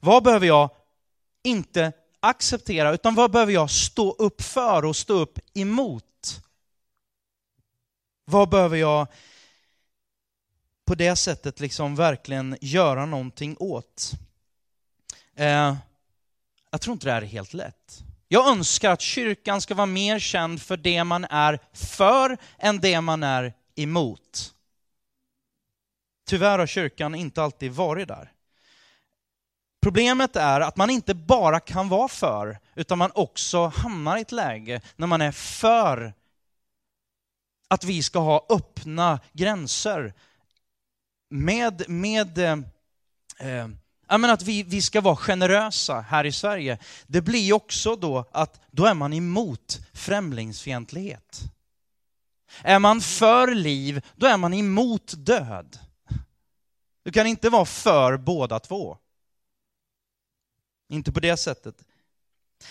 Vad 0.00 0.22
behöver 0.22 0.46
jag 0.46 0.70
inte 1.42 1.92
acceptera, 2.20 2.94
utan 2.94 3.14
vad 3.14 3.30
behöver 3.30 3.52
jag 3.52 3.70
stå 3.70 4.12
upp 4.12 4.42
för 4.42 4.84
och 4.84 4.96
stå 4.96 5.14
upp 5.14 5.38
emot? 5.54 6.04
Vad 8.24 8.48
behöver 8.48 8.76
jag 8.76 9.06
på 10.88 10.94
det 10.94 11.16
sättet 11.16 11.60
liksom 11.60 11.96
verkligen 11.96 12.56
göra 12.60 13.06
någonting 13.06 13.56
åt? 13.58 14.12
Eh, 15.36 15.76
jag 16.70 16.80
tror 16.80 16.92
inte 16.92 17.06
det 17.06 17.12
här 17.12 17.22
är 17.22 17.26
helt 17.26 17.54
lätt. 17.54 18.02
Jag 18.28 18.48
önskar 18.48 18.90
att 18.90 19.00
kyrkan 19.00 19.60
ska 19.60 19.74
vara 19.74 19.86
mer 19.86 20.18
känd 20.18 20.62
för 20.62 20.76
det 20.76 21.04
man 21.04 21.24
är 21.24 21.58
för 21.72 22.36
än 22.58 22.80
det 22.80 23.00
man 23.00 23.22
är 23.22 23.54
emot. 23.76 24.54
Tyvärr 26.26 26.58
har 26.58 26.66
kyrkan 26.66 27.14
inte 27.14 27.42
alltid 27.42 27.72
varit 27.72 28.08
där. 28.08 28.32
Problemet 29.82 30.36
är 30.36 30.60
att 30.60 30.76
man 30.76 30.90
inte 30.90 31.14
bara 31.14 31.60
kan 31.60 31.88
vara 31.88 32.08
för, 32.08 32.58
utan 32.74 32.98
man 32.98 33.10
också 33.14 33.66
hamnar 33.66 34.16
i 34.16 34.20
ett 34.20 34.32
läge 34.32 34.80
när 34.96 35.06
man 35.06 35.22
är 35.22 35.32
för 35.32 36.14
att 37.68 37.84
vi 37.84 38.02
ska 38.02 38.18
ha 38.18 38.46
öppna 38.48 39.20
gränser 39.32 40.14
med, 41.28 41.88
med 41.88 42.38
eh, 42.38 42.58
eh 43.38 43.68
att 44.06 44.42
vi, 44.42 44.62
vi 44.62 44.82
ska 44.82 45.00
vara 45.00 45.16
generösa 45.16 46.00
här 46.00 46.26
i 46.26 46.32
Sverige. 46.32 46.78
Det 47.06 47.20
blir 47.20 47.52
också 47.52 47.96
då 47.96 48.24
att 48.32 48.60
då 48.70 48.86
är 48.86 48.94
man 48.94 49.12
emot 49.12 49.80
främlingsfientlighet. 49.92 51.40
Är 52.62 52.78
man 52.78 53.00
för 53.00 53.54
liv, 53.54 54.04
då 54.16 54.26
är 54.26 54.36
man 54.36 54.54
emot 54.54 55.14
död. 55.16 55.78
Du 57.02 57.12
kan 57.12 57.26
inte 57.26 57.50
vara 57.50 57.64
för 57.64 58.16
båda 58.16 58.58
två. 58.58 58.98
Inte 60.88 61.12
på 61.12 61.20
det 61.20 61.36
sättet. 61.36 61.84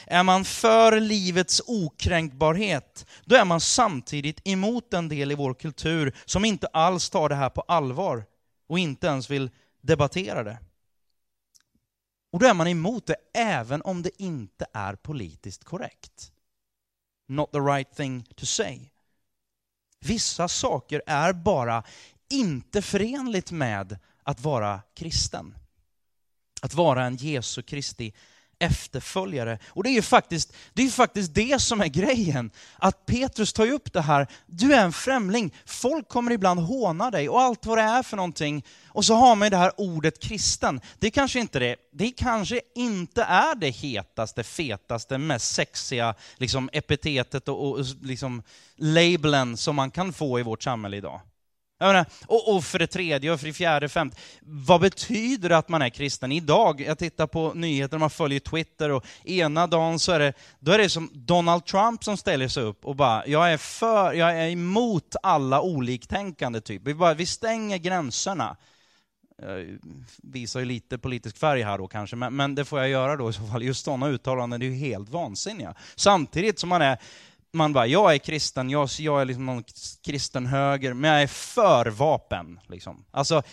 Är 0.06 0.24
man 0.24 0.46
för 0.46 1.00
livets 1.00 1.62
okränkbarhet, 1.67 3.06
då 3.26 3.36
är 3.36 3.46
man 3.46 3.62
samtidigt 3.62 4.48
emot 4.48 4.93
en 4.93 5.10
del 5.10 5.32
i 5.32 5.36
vår 5.36 5.54
kultur 5.54 6.15
som 6.26 6.46
inte 6.46 6.67
alls 6.67 7.10
tar 7.10 7.30
det 7.30 7.36
här 7.36 7.50
på 7.50 7.62
allvar 7.62 8.26
och 8.67 8.80
inte 8.80 9.08
ens 9.08 9.30
vill 9.30 9.49
debattera 9.82 10.43
det. 10.43 10.60
Och 12.32 12.39
då 12.39 12.45
är 12.45 12.53
man 12.53 12.67
emot 12.67 13.06
det 13.06 13.15
även 13.34 13.82
om 13.82 14.01
det 14.01 14.21
inte 14.21 14.65
är 14.73 14.95
politiskt 14.95 15.63
korrekt. 15.63 16.32
Not 17.27 17.51
the 17.51 17.60
right 17.60 17.95
thing 17.95 18.23
to 18.36 18.45
say. 18.45 18.89
Vissa 19.99 20.47
saker 20.47 21.01
är 21.08 21.34
bara 21.34 21.84
inte 22.30 22.82
förenligt 22.82 23.51
med 23.51 23.99
att 24.23 24.41
vara 24.41 24.82
kristen. 24.93 25.56
Att 26.62 26.73
vara 26.73 27.06
en 27.06 27.15
Jesu 27.15 27.62
Kristi 27.62 28.13
efterföljare. 28.60 29.60
Och 29.67 29.84
det 29.84 29.89
är 29.89 29.93
ju 29.93 30.02
faktiskt 30.02 30.54
det, 30.74 30.84
är 30.84 30.89
faktiskt 30.89 31.34
det 31.34 31.62
som 31.62 31.82
är 31.82 31.88
grejen. 31.88 32.52
Att 32.78 33.06
Petrus 33.06 33.54
tar 33.54 33.72
upp 33.72 33.93
det 33.93 34.02
här, 34.02 34.28
du 34.46 34.74
är 34.74 34.84
en 34.84 34.93
främling, 34.93 35.54
folk 35.65 36.08
kommer 36.08 36.32
ibland 36.32 36.60
håna 36.60 37.12
dig 37.12 37.30
och 37.30 37.41
allt 37.41 37.65
vad 37.65 37.78
det 37.78 37.82
är 37.82 38.04
för 38.04 38.17
någonting. 38.17 38.65
Och 38.88 39.06
så 39.06 39.13
har 39.13 39.36
man 39.36 39.52
det 39.52 39.58
här 39.58 39.72
ordet 39.78 40.20
kristen. 40.20 40.82
Det 41.00 41.12
kanske 41.12 41.39
inte 41.39 41.60
det, 41.60 41.76
det 41.93 42.12
kanske 42.12 42.62
inte 42.76 43.24
är 43.24 43.56
det 43.56 43.70
hetaste, 43.70 44.43
fetaste, 44.43 45.17
mest 45.17 45.56
sexiga 45.56 46.15
liksom, 46.38 46.70
epitetet 46.74 47.48
och, 47.48 47.72
och 47.72 47.86
liksom, 48.02 48.43
labeln 48.76 49.58
som 49.58 49.76
man 49.76 49.91
kan 49.91 50.13
få 50.13 50.39
i 50.39 50.43
vårt 50.43 50.63
samhälle 50.63 50.98
idag. 50.98 51.22
Menar, 51.80 52.06
och, 52.26 52.56
och, 52.56 52.63
för 52.63 52.80
det 52.80 52.88
tredje, 52.88 53.32
och 53.32 53.40
för 53.40 53.48
det 53.48 53.54
fjärde, 53.54 53.90
femte, 53.90 54.18
vad 54.42 54.82
betyder 54.82 55.50
det 55.50 55.58
att 55.58 55.70
man 55.70 55.82
är 55.82 55.90
kristen? 55.90 56.32
Idag, 56.32 56.82
jag 56.82 56.98
tittar 56.98 57.28
på 57.28 57.54
nyheter, 57.56 57.98
man 57.98 58.10
följer 58.10 58.40
Twitter 58.40 58.92
och 58.92 59.06
ena 59.24 59.68
dagen 59.68 60.00
så 60.00 60.12
är 60.12 60.20
det, 60.20 60.34
då 60.60 60.72
är 60.72 60.78
det 60.78 60.90
som 60.90 61.10
Donald 61.13 61.66
Trump 61.66 62.04
som 62.04 62.18
ställer 62.18 62.48
sig 62.48 62.63
upp 62.63 62.86
och 62.86 62.96
bara, 62.96 63.28
jag 63.28 63.54
är 63.54 63.58
för, 63.58 64.13
jag 64.13 64.38
är 64.38 64.50
emot 64.50 65.16
alla 65.24 65.62
oliktänkande 65.62 66.62
typ. 66.62 66.82
Vi, 66.86 66.94
bara, 66.94 67.13
vi 67.13 67.26
stänger 67.26 67.78
gränserna. 67.78 68.58
Jag 69.42 69.78
visar 70.24 70.60
ju 70.60 70.66
lite 70.66 70.98
politisk 70.98 71.38
färg 71.38 71.62
här 71.62 71.78
då 71.78 71.88
kanske, 71.88 72.16
men, 72.16 72.36
men 72.36 72.56
det 72.56 72.66
får 72.66 72.80
jag 72.80 72.90
göra 72.90 73.16
då 73.16 73.30
i 73.30 73.34
så 73.34 73.46
fall. 73.46 73.63
Just 73.63 73.86
sådana 73.86 74.08
uttalanden 74.08 74.62
är 74.62 74.66
ju 74.66 74.74
helt 74.74 75.10
vansinniga. 75.10 75.76
Samtidigt 75.96 76.60
som 76.60 76.70
man 76.70 76.82
är 76.82 76.98
man 77.53 77.73
bara, 77.73 77.88
jag 77.88 78.13
är 78.13 78.17
kristen, 78.17 78.69
jag, 78.69 78.89
jag 78.99 79.21
är 79.21 79.25
liksom 79.25 79.45
någon 79.45 79.63
kristen 80.05 80.45
höger, 80.45 80.93
men 80.93 81.12
jag 81.12 81.21
är 81.21 81.27
för 81.27 81.86
vapen. 81.86 82.60
Liksom. 82.67 83.05
Alltså, 83.12 83.43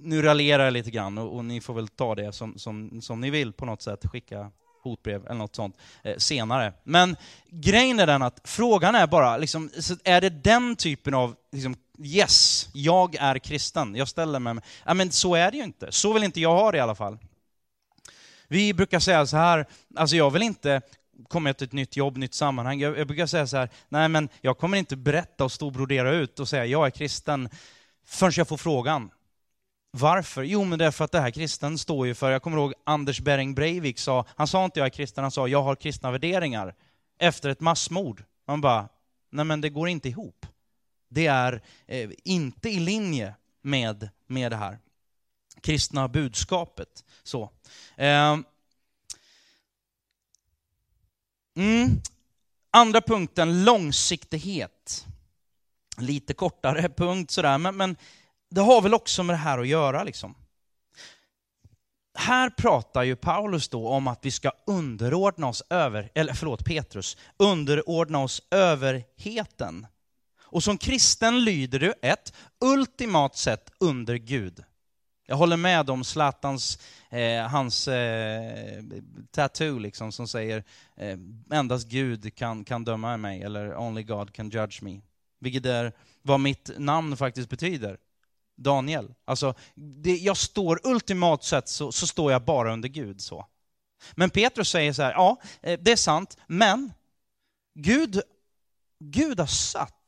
nu 0.00 0.22
raljerar 0.22 0.64
jag 0.64 0.72
lite 0.72 0.90
grann 0.90 1.18
och, 1.18 1.36
och, 1.36 1.44
ni 1.44 1.60
får 1.60 1.74
väl 1.74 1.88
ta 1.88 2.14
det 2.14 2.32
som, 2.32 2.58
som, 2.58 3.02
som 3.02 3.20
ni 3.20 3.30
vill 3.30 3.52
på 3.52 3.64
något 3.64 3.82
sätt, 3.82 4.06
skicka 4.06 4.50
hotbrev 4.82 5.26
eller 5.26 5.34
något 5.34 5.56
sånt 5.56 5.76
eh, 6.04 6.16
senare. 6.16 6.72
Men 6.84 7.16
grejen 7.50 8.00
är 8.00 8.06
den 8.06 8.22
att 8.22 8.40
frågan 8.44 8.94
är 8.94 9.06
bara, 9.06 9.36
liksom, 9.36 9.70
är 10.04 10.20
det 10.20 10.30
den 10.30 10.76
typen 10.76 11.14
av 11.14 11.34
liksom, 11.52 11.76
yes, 12.04 12.68
jag 12.72 13.14
är 13.14 13.38
kristen, 13.38 13.94
jag 13.94 14.08
ställer 14.08 14.38
mig... 14.38 14.56
Ja, 14.84 14.94
men 14.94 15.12
så 15.12 15.34
är 15.34 15.50
det 15.50 15.56
ju 15.56 15.64
inte. 15.64 15.92
Så 15.92 16.12
vill 16.12 16.24
inte 16.24 16.40
jag 16.40 16.54
ha 16.54 16.72
det 16.72 16.78
i 16.78 16.80
alla 16.80 16.94
fall. 16.94 17.18
Vi 18.48 18.74
brukar 18.74 18.98
säga 18.98 19.26
så 19.26 19.36
här, 19.36 19.66
alltså 19.96 20.16
jag 20.16 20.30
vill 20.30 20.42
inte 20.42 20.82
kommer 21.28 21.48
jag 21.48 21.56
till 21.56 21.66
ett 21.66 21.72
nytt 21.72 21.96
jobb, 21.96 22.16
nytt 22.16 22.34
sammanhang. 22.34 22.80
Jag, 22.80 22.98
jag 22.98 23.06
brukar 23.06 23.26
säga 23.26 23.46
så 23.46 23.56
här, 23.56 23.68
nej 23.88 24.08
men 24.08 24.28
jag 24.40 24.58
kommer 24.58 24.78
inte 24.78 24.96
berätta 24.96 25.44
och 25.44 25.52
stå 25.52 25.66
och 25.66 25.72
brodera 25.72 26.14
ut 26.14 26.40
och 26.40 26.48
säga 26.48 26.66
jag 26.66 26.86
är 26.86 26.90
kristen 26.90 27.48
förrän 28.06 28.32
jag 28.36 28.48
får 28.48 28.56
frågan. 28.56 29.10
Varför? 29.90 30.42
Jo, 30.42 30.64
men 30.64 30.78
det 30.78 30.84
är 30.84 30.90
för 30.90 31.04
att 31.04 31.12
det 31.12 31.20
här 31.20 31.30
kristen 31.30 31.78
står 31.78 32.06
ju 32.06 32.14
för, 32.14 32.30
jag 32.30 32.42
kommer 32.42 32.56
ihåg 32.56 32.74
Anders 32.84 33.20
Bering 33.20 33.54
Breivik 33.54 33.98
sa, 33.98 34.24
han 34.36 34.46
sa 34.46 34.64
inte 34.64 34.80
jag 34.80 34.86
är 34.86 34.90
kristen, 34.90 35.24
han 35.24 35.30
sa 35.30 35.48
jag 35.48 35.62
har 35.62 35.74
kristna 35.76 36.10
värderingar. 36.10 36.74
Efter 37.18 37.48
ett 37.48 37.60
massmord. 37.60 38.24
Man 38.46 38.60
bara, 38.60 38.88
nej 39.30 39.44
men 39.44 39.60
det 39.60 39.68
går 39.70 39.88
inte 39.88 40.08
ihop. 40.08 40.46
Det 41.08 41.26
är 41.26 41.62
eh, 41.86 42.10
inte 42.24 42.68
i 42.68 42.80
linje 42.80 43.34
med, 43.62 44.08
med 44.26 44.52
det 44.52 44.56
här 44.56 44.78
kristna 45.60 46.08
budskapet. 46.08 47.04
Så. 47.22 47.50
Eh, 47.96 48.36
Mm. 51.56 52.00
Andra 52.70 53.00
punkten, 53.00 53.64
långsiktighet. 53.64 55.06
Lite 55.98 56.34
kortare 56.34 56.88
punkt 56.96 57.30
sådär, 57.30 57.58
men, 57.58 57.76
men 57.76 57.96
det 58.50 58.60
har 58.60 58.82
väl 58.82 58.94
också 58.94 59.22
med 59.22 59.34
det 59.34 59.38
här 59.38 59.58
att 59.58 59.68
göra. 59.68 60.04
liksom. 60.04 60.34
Här 62.14 62.50
pratar 62.50 63.02
ju 63.02 63.16
Paulus 63.16 63.68
då 63.68 63.88
om 63.88 64.08
att 64.08 64.18
vi 64.22 64.30
ska 64.30 64.52
underordna 64.66 65.46
oss 65.46 65.62
över, 65.70 66.10
eller 66.14 66.34
förlåt 66.34 66.64
Petrus, 66.64 67.16
underordna 67.36 68.18
oss 68.22 68.42
överheten. 68.50 69.86
Och 70.42 70.62
som 70.62 70.78
kristen 70.78 71.44
lyder 71.44 71.78
du 71.78 71.94
ett 72.02 72.34
ultimat 72.60 73.36
sett 73.36 73.72
under 73.80 74.14
Gud. 74.14 74.64
Jag 75.26 75.36
håller 75.36 75.56
med 75.56 75.90
om 75.90 76.04
Zlatans, 76.04 76.78
eh, 77.10 77.42
hans 77.46 77.88
eh, 77.88 78.82
tattoo 79.30 79.78
liksom, 79.78 80.12
som 80.12 80.28
säger 80.28 80.64
eh, 80.96 81.18
endast 81.50 81.88
Gud 81.88 82.34
kan, 82.34 82.64
kan 82.64 82.84
döma 82.84 83.16
mig, 83.16 83.42
eller 83.42 83.76
only 83.76 84.02
God 84.02 84.32
can 84.32 84.50
judge 84.50 84.82
me. 84.82 85.00
Vilket 85.38 85.66
är 85.66 85.92
vad 86.22 86.40
mitt 86.40 86.70
namn 86.78 87.16
faktiskt 87.16 87.48
betyder. 87.48 87.98
Daniel. 88.56 89.14
Alltså, 89.24 89.54
det, 89.74 90.16
jag 90.16 90.36
står, 90.36 90.80
ultimat 90.84 91.44
sett 91.44 91.68
så, 91.68 91.92
så 91.92 92.06
står 92.06 92.32
jag 92.32 92.44
bara 92.44 92.72
under 92.72 92.88
Gud. 92.88 93.20
så. 93.20 93.46
Men 94.12 94.30
Petrus 94.30 94.68
säger 94.68 94.92
så 94.92 95.02
här, 95.02 95.12
ja, 95.12 95.40
eh, 95.62 95.80
det 95.82 95.92
är 95.92 95.96
sant, 95.96 96.36
men 96.46 96.92
Gud, 97.74 98.20
Gud 98.98 99.40
har 99.40 99.46
satt 99.46 100.01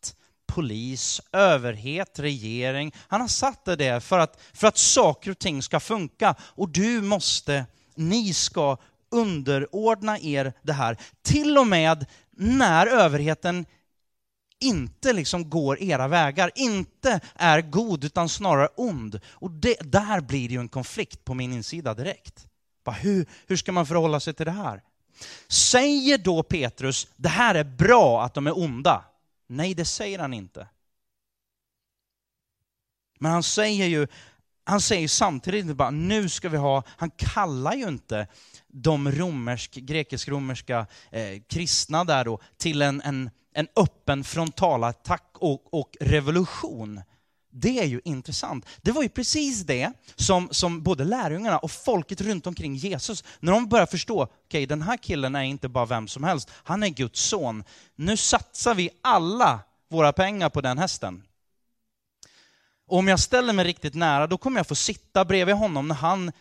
polis, 0.54 1.20
överhet, 1.32 2.18
regering. 2.18 2.92
Han 3.08 3.20
har 3.20 3.28
satt 3.28 3.64
det 3.64 3.76
där 3.76 4.00
för 4.00 4.18
att, 4.18 4.40
för 4.52 4.66
att 4.66 4.78
saker 4.78 5.30
och 5.30 5.38
ting 5.38 5.62
ska 5.62 5.80
funka. 5.80 6.34
Och 6.40 6.68
du 6.68 7.00
måste, 7.00 7.66
ni 7.94 8.34
ska 8.34 8.76
underordna 9.10 10.18
er 10.18 10.52
det 10.62 10.72
här. 10.72 10.96
Till 11.22 11.58
och 11.58 11.66
med 11.66 12.06
när 12.36 12.86
överheten 12.86 13.66
inte 14.60 15.12
liksom 15.12 15.50
går 15.50 15.82
era 15.82 16.08
vägar, 16.08 16.50
inte 16.54 17.20
är 17.34 17.60
god 17.60 18.04
utan 18.04 18.28
snarare 18.28 18.68
ond. 18.76 19.20
Och 19.30 19.50
det, 19.50 19.76
där 19.80 20.20
blir 20.20 20.48
det 20.48 20.54
ju 20.54 20.60
en 20.60 20.68
konflikt 20.68 21.24
på 21.24 21.34
min 21.34 21.52
insida 21.52 21.94
direkt. 21.94 22.46
hur, 23.00 23.26
hur 23.46 23.56
ska 23.56 23.72
man 23.72 23.86
förhålla 23.86 24.20
sig 24.20 24.34
till 24.34 24.46
det 24.46 24.52
här? 24.52 24.82
Säger 25.48 26.18
då 26.18 26.42
Petrus, 26.42 27.06
det 27.16 27.28
här 27.28 27.54
är 27.54 27.64
bra 27.64 28.24
att 28.24 28.34
de 28.34 28.46
är 28.46 28.58
onda? 28.58 29.04
Nej, 29.46 29.74
det 29.74 29.84
säger 29.84 30.18
han 30.18 30.34
inte. 30.34 30.68
Men 33.18 33.32
han 33.32 33.42
säger 33.42 33.86
ju, 33.86 34.06
han 34.64 34.80
säger 34.80 35.08
samtidigt 35.08 35.62
inte 35.62 35.74
bara 35.74 35.90
nu 35.90 36.28
ska 36.28 36.48
vi 36.48 36.56
ha, 36.56 36.82
han 36.86 37.10
kallar 37.10 37.74
ju 37.74 37.88
inte 37.88 38.26
de 38.68 39.10
romersk, 39.12 39.74
grekisk-romerska 39.74 40.86
eh, 41.10 41.42
kristna 41.48 42.04
där 42.04 42.24
då 42.24 42.40
till 42.56 42.82
en, 42.82 43.00
en, 43.00 43.30
en 43.54 43.68
öppen 43.76 44.24
frontalattack 44.24 45.30
och, 45.34 45.74
och 45.74 45.96
revolution. 46.00 47.00
Det 47.56 47.78
är 47.78 47.84
ju 47.84 48.00
intressant. 48.04 48.66
Det 48.82 48.92
var 48.92 49.02
ju 49.02 49.08
precis 49.08 49.62
det 49.62 49.92
som, 50.16 50.48
som 50.50 50.82
både 50.82 51.04
lärjungarna 51.04 51.58
och 51.58 51.70
folket 51.70 52.20
runt 52.20 52.46
omkring 52.46 52.74
Jesus, 52.74 53.24
när 53.40 53.52
de 53.52 53.68
börjar 53.68 53.86
förstå, 53.86 54.22
okej 54.22 54.32
okay, 54.48 54.66
den 54.66 54.82
här 54.82 54.96
killen 54.96 55.34
är 55.34 55.42
inte 55.42 55.68
bara 55.68 55.86
vem 55.86 56.08
som 56.08 56.24
helst, 56.24 56.50
han 56.54 56.82
är 56.82 56.88
Guds 56.88 57.20
son. 57.20 57.64
Nu 57.96 58.16
satsar 58.16 58.74
vi 58.74 58.90
alla 59.02 59.60
våra 59.90 60.12
pengar 60.12 60.48
på 60.50 60.60
den 60.60 60.78
hästen. 60.78 61.22
Och 62.86 62.98
om 62.98 63.08
jag 63.08 63.20
ställer 63.20 63.52
mig 63.52 63.64
riktigt 63.64 63.94
nära, 63.94 64.26
då 64.26 64.38
kommer 64.38 64.58
jag 64.58 64.66
få 64.66 64.74
sitta 64.74 65.24
bredvid 65.24 65.54
honom 65.54 65.88
när 65.88 65.94
han 65.94 66.32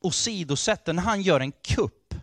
åsidosätter, 0.00 0.92
när 0.92 1.02
han 1.02 1.22
gör 1.22 1.40
en 1.40 1.52
kupp 1.52 2.14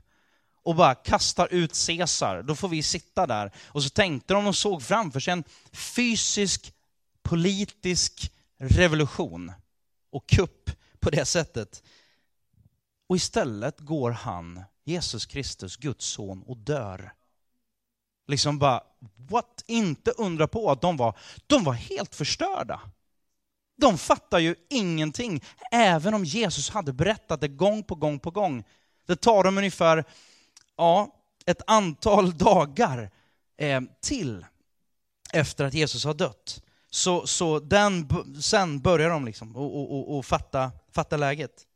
och 0.64 0.76
bara 0.76 0.96
kastar 0.96 1.54
ut 1.54 1.86
Caesar. 1.88 2.44
Då 2.44 2.56
får 2.56 2.70
vi 2.70 2.84
sitta 2.84 3.28
där. 3.28 3.52
Och 3.66 3.84
så 3.84 3.90
tänkte 3.90 4.34
de 4.34 4.48
och 4.48 4.56
såg 4.56 4.84
framför 4.84 5.20
sig 5.20 5.32
en 5.32 5.44
fysisk, 5.74 6.74
politisk 7.24 8.32
revolution 8.58 9.52
och 10.10 10.28
kupp 10.30 10.70
på 11.00 11.10
det 11.10 11.26
sättet. 11.26 11.84
Och 13.08 13.16
istället 13.16 13.80
går 13.80 14.12
han, 14.12 14.64
Jesus 14.84 15.26
Kristus, 15.26 15.78
Guds 15.78 16.06
son, 16.06 16.44
och 16.44 16.58
dör. 16.58 17.14
Liksom 18.28 18.60
bara, 18.60 18.84
what? 19.30 19.64
Inte 19.68 20.12
undra 20.12 20.48
på 20.48 20.72
att 20.72 20.82
de 20.82 20.98
var, 20.98 21.18
de 21.48 21.64
var 21.64 21.74
helt 21.74 22.16
förstörda. 22.16 22.82
De 23.78 23.98
fattar 23.98 24.40
ju 24.40 24.56
ingenting, 24.70 25.44
även 25.72 26.14
om 26.14 26.26
Jesus 26.26 26.70
hade 26.70 26.94
berättat 26.94 27.42
det 27.42 27.48
gång 27.48 27.84
på 27.84 27.96
gång 27.96 28.20
på 28.20 28.32
gång. 28.32 28.64
Det 29.06 29.16
tar 29.16 29.44
dem 29.44 29.58
ungefär 29.58 30.04
ja, 30.76 31.16
ett 31.46 31.62
antal 31.68 32.38
dagar 32.38 33.12
eh, 33.58 33.82
till 34.02 34.46
efter 35.34 35.66
att 35.66 35.74
Jesus 35.74 36.06
har 36.06 36.14
dött 36.14 36.65
så, 36.96 37.28
så 37.28 37.60
den, 37.60 38.10
sen 38.42 38.80
börjar 38.80 39.10
de 39.10 39.26
liksom 39.26 39.56
och, 39.56 39.80
och, 39.80 39.92
och, 39.92 40.18
och 40.18 40.26
fatta, 40.26 40.72
fatta 40.92 41.18
läget. 41.18 41.68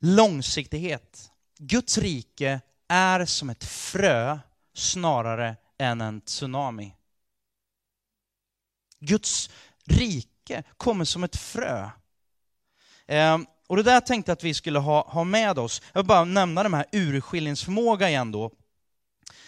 Långsiktighet. 0.00 1.30
Guds 1.58 1.98
rike 1.98 2.60
är 2.88 3.24
som 3.24 3.50
ett 3.50 3.64
frö 3.64 4.38
snarare 4.74 5.56
än 5.78 6.00
en 6.00 6.20
tsunami. 6.20 6.94
Guds 9.00 9.50
rike 9.84 10.62
kommer 10.76 11.04
som 11.04 11.24
ett 11.24 11.36
frö. 11.36 11.90
Eh, 13.06 13.38
och 13.66 13.76
det 13.76 13.82
där 13.82 14.00
tänkte 14.00 14.30
jag 14.30 14.36
att 14.36 14.44
vi 14.44 14.54
skulle 14.54 14.78
ha, 14.78 15.08
ha 15.08 15.24
med 15.24 15.58
oss. 15.58 15.82
Jag 15.92 16.00
vill 16.00 16.08
bara 16.08 16.24
nämna 16.24 16.62
de 16.62 16.74
här 16.74 16.86
urskiljningsförmåga 16.92 18.08
igen 18.08 18.32
då. 18.32 18.50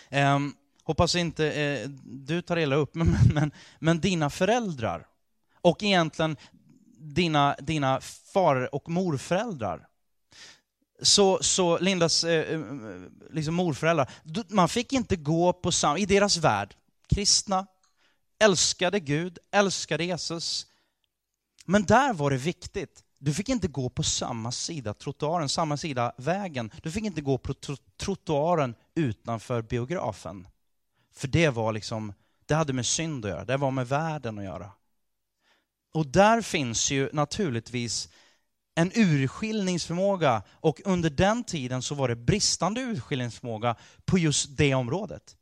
Eh, 0.08 0.38
hoppas 0.84 1.14
inte 1.14 1.52
eh, 1.52 1.88
du 2.04 2.42
tar 2.42 2.58
illa 2.58 2.76
upp, 2.76 2.94
men, 2.94 3.16
men, 3.34 3.52
men 3.78 4.00
dina 4.00 4.30
föräldrar 4.30 5.06
och 5.60 5.82
egentligen 5.82 6.36
dina, 6.98 7.56
dina 7.60 8.00
far 8.00 8.74
och 8.74 8.88
morföräldrar. 8.88 9.86
Så, 11.02 11.38
så 11.42 11.78
Lindas 11.78 12.24
eh, 12.24 12.54
eh 12.54 12.60
liksom 13.30 13.54
morföräldrar, 13.54 14.10
man 14.48 14.68
fick 14.68 14.92
inte 14.92 15.16
gå 15.16 15.52
på 15.52 15.72
samma, 15.72 15.98
i 15.98 16.06
deras 16.06 16.36
värld, 16.36 16.74
kristna, 17.08 17.66
älskade 18.38 19.00
Gud, 19.00 19.38
älskade 19.50 20.04
Jesus. 20.04 20.66
Men 21.64 21.84
där 21.84 22.12
var 22.12 22.30
det 22.30 22.36
viktigt 22.36 23.04
du 23.22 23.34
fick 23.34 23.48
inte 23.48 23.68
gå 23.68 23.88
på 23.88 24.02
samma 24.02 24.52
sida 24.52 24.94
trottoaren, 24.94 25.48
samma 25.48 25.76
sida 25.76 26.12
vägen. 26.16 26.70
Du 26.82 26.90
fick 26.90 27.04
inte 27.04 27.20
gå 27.20 27.38
på 27.38 27.54
trottoaren 27.96 28.74
utanför 28.94 29.62
biografen. 29.62 30.48
För 31.12 31.28
det 31.28 31.48
var 31.48 31.72
liksom, 31.72 32.12
det 32.46 32.54
hade 32.54 32.72
med 32.72 32.86
synd 32.86 33.24
att 33.24 33.30
göra, 33.30 33.44
det 33.44 33.56
var 33.56 33.70
med 33.70 33.88
världen 33.88 34.38
att 34.38 34.44
göra. 34.44 34.70
Och 35.94 36.06
där 36.06 36.42
finns 36.42 36.90
ju 36.90 37.10
naturligtvis 37.12 38.08
en 38.74 38.92
urskiljningsförmåga 38.94 40.42
och 40.50 40.80
under 40.84 41.10
den 41.10 41.44
tiden 41.44 41.82
så 41.82 41.94
var 41.94 42.08
det 42.08 42.16
bristande 42.16 42.80
urskiljningsförmåga 42.80 43.76
på 44.04 44.18
just 44.18 44.56
det 44.56 44.74
området. 44.74 45.36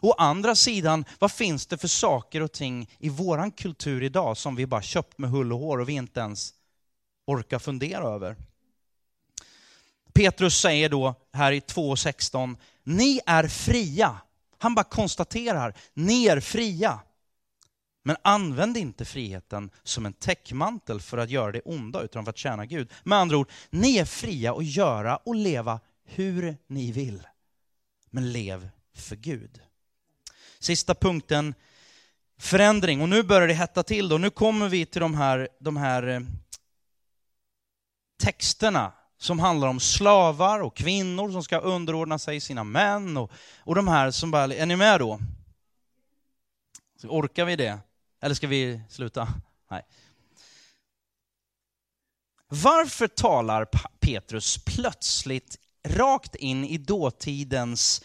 Å 0.00 0.12
andra 0.12 0.54
sidan, 0.54 1.04
vad 1.18 1.32
finns 1.32 1.66
det 1.66 1.78
för 1.78 1.88
saker 1.88 2.40
och 2.40 2.52
ting 2.52 2.90
i 2.98 3.08
våran 3.08 3.50
kultur 3.50 4.02
idag 4.02 4.36
som 4.36 4.56
vi 4.56 4.66
bara 4.66 4.82
köpt 4.82 5.18
med 5.18 5.30
hull 5.30 5.52
och 5.52 5.58
hår 5.58 5.78
och 5.78 5.88
vi 5.88 5.92
inte 5.92 6.20
ens 6.20 6.54
orkar 7.26 7.58
fundera 7.58 8.08
över. 8.08 8.36
Petrus 10.12 10.58
säger 10.58 10.88
då 10.88 11.14
här 11.32 11.52
i 11.52 11.60
2.16, 11.60 12.56
ni 12.82 13.20
är 13.26 13.48
fria. 13.48 14.20
Han 14.64 14.74
bara 14.74 14.84
konstaterar, 14.84 15.74
ni 15.94 16.26
är 16.26 16.40
fria. 16.40 17.00
Men 18.02 18.16
använd 18.22 18.76
inte 18.76 19.04
friheten 19.04 19.70
som 19.82 20.06
en 20.06 20.12
täckmantel 20.12 21.00
för 21.00 21.18
att 21.18 21.30
göra 21.30 21.52
det 21.52 21.60
onda, 21.60 22.02
utan 22.02 22.24
för 22.24 22.30
att 22.30 22.38
tjäna 22.38 22.66
Gud. 22.66 22.92
Med 23.02 23.18
andra 23.18 23.36
ord, 23.36 23.50
ni 23.70 23.96
är 23.96 24.04
fria 24.04 24.54
att 24.54 24.64
göra 24.64 25.16
och 25.16 25.34
leva 25.34 25.80
hur 26.04 26.56
ni 26.66 26.92
vill. 26.92 27.26
Men 28.10 28.32
lev 28.32 28.68
för 28.94 29.16
Gud. 29.16 29.60
Sista 30.58 30.94
punkten, 30.94 31.54
förändring. 32.38 33.02
Och 33.02 33.08
nu 33.08 33.22
börjar 33.22 33.48
det 33.48 33.54
hetta 33.54 33.82
till 33.82 34.08
då. 34.08 34.18
Nu 34.18 34.30
kommer 34.30 34.68
vi 34.68 34.86
till 34.86 35.00
de 35.00 35.14
här, 35.14 35.48
de 35.60 35.76
här 35.76 36.02
eh, 36.08 36.20
texterna 38.22 38.92
som 39.24 39.38
handlar 39.38 39.68
om 39.68 39.80
slavar 39.80 40.60
och 40.60 40.76
kvinnor 40.76 41.30
som 41.30 41.42
ska 41.42 41.58
underordna 41.58 42.18
sig 42.18 42.40
sina 42.40 42.64
män 42.64 43.16
och, 43.16 43.30
och 43.58 43.74
de 43.74 43.88
här 43.88 44.10
som 44.10 44.30
bara, 44.30 44.54
är 44.54 44.66
ni 44.66 44.76
med 44.76 45.00
då? 45.00 45.20
Så 47.00 47.08
orkar 47.08 47.44
vi 47.44 47.56
det? 47.56 47.78
Eller 48.22 48.34
ska 48.34 48.46
vi 48.46 48.80
sluta? 48.88 49.28
Nej. 49.70 49.82
Varför 52.48 53.08
talar 53.08 53.68
Petrus 54.00 54.64
plötsligt 54.64 55.58
rakt 55.88 56.34
in 56.34 56.64
i 56.64 56.78
dåtidens 56.78 58.02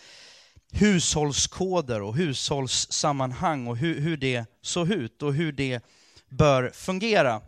hushållskoder 0.72 2.01
och 2.01 2.15
hushållssammanhang 2.15 3.67
och 3.67 3.78
hur, 3.78 3.99
hur 3.99 4.17
det 4.17 4.45
såg 4.61 4.91
ut 4.91 5.22
och 5.22 5.34
hur 5.34 5.51
det 5.51 5.84
bör 6.30 6.72
fungera? 6.74 7.41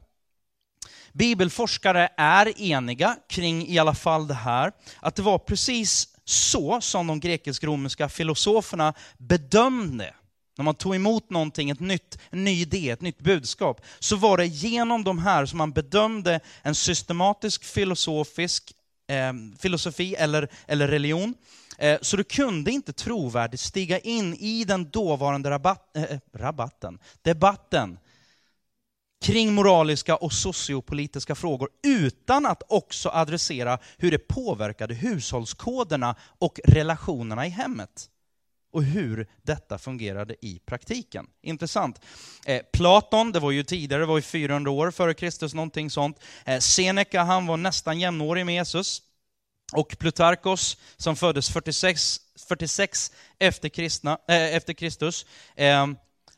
Bibelforskare 1.14 2.10
är 2.18 2.62
eniga 2.62 3.16
kring 3.30 3.68
i 3.68 3.80
alla 3.80 3.94
fall 3.94 4.28
det 4.28 4.34
här, 4.34 4.72
att 5.00 5.16
det 5.16 5.22
var 5.22 5.38
precis 5.38 6.08
så 6.26 6.82
som 6.82 7.08
de 7.08 7.20
grekisk-romerska 7.20 8.10
filosoferna 8.10 8.94
bedömde 9.18 10.14
när 10.58 10.64
man 10.64 10.76
tog 10.76 10.96
emot 10.96 11.30
någonting, 11.30 11.70
ett 11.70 11.80
nytt, 11.80 12.18
en 12.30 12.44
ny 12.44 12.62
idé, 12.62 12.90
ett 12.90 13.02
nytt 13.02 13.20
budskap, 13.20 13.82
så 14.00 14.16
var 14.16 14.38
det 14.38 14.46
genom 14.46 15.04
de 15.04 15.20
här 15.20 15.46
som 15.46 15.58
man 15.58 15.72
bedömde 15.72 16.40
en 16.62 16.76
systematisk 16.76 17.64
filosofisk 17.64 18.74
eh, 19.08 19.34
filosofi 19.60 20.16
eller, 20.16 20.48
eller 20.68 20.88
religion. 20.88 21.34
Eh, 21.78 21.98
så 22.02 22.18
du 22.18 22.24
kunde 22.24 22.72
inte 22.72 22.94
trovärdigt 22.94 23.62
stiga 23.62 24.00
in 24.00 24.34
i 24.34 24.64
den 24.64 24.90
dåvarande 24.90 25.50
rabat, 25.50 25.98
eh, 25.98 26.18
rabatten, 26.34 27.00
debatten 27.22 27.98
kring 29.22 29.54
moraliska 29.54 30.16
och 30.16 30.34
sociopolitiska 30.34 31.36
frågor 31.36 31.70
utan 31.84 32.46
att 32.46 32.64
också 32.68 33.10
adressera 33.10 33.80
hur 33.98 34.12
det 34.12 34.28
påverkade 34.28 34.94
hushållskoderna 34.94 36.16
och 36.40 36.60
relationerna 36.64 37.46
i 37.46 37.50
hemmet 37.50 38.10
och 38.74 38.84
hur 38.84 39.28
detta 39.42 39.78
fungerade 39.78 40.36
i 40.42 40.60
praktiken. 40.66 41.28
Intressant. 41.42 42.02
Eh, 42.46 42.62
Platon, 42.74 43.32
det 43.32 43.40
var 43.40 43.52
ju 43.52 43.64
tidigare, 43.64 44.02
det 44.02 44.06
var 44.06 44.18
ju 44.18 44.22
400 44.22 44.72
år 44.72 44.92
före 44.92 45.14
Kristus, 45.14 45.54
någonting 45.54 45.90
sånt. 45.90 46.20
Eh, 46.46 46.60
Seneca, 46.60 47.24
han 47.24 47.48
var 47.48 47.58
nästan 47.58 48.00
jämnårig 48.00 48.46
med 48.46 48.56
Jesus. 48.56 49.02
Och 49.74 49.96
Plutarkos, 50.00 50.78
som 50.98 51.16
föddes 51.16 51.50
46, 51.50 52.20
46 52.48 53.12
efter, 53.40 53.70
kristna, 53.70 54.18
eh, 54.28 54.56
efter 54.56 54.74
Kristus. 54.74 55.26
Eh, 55.56 55.88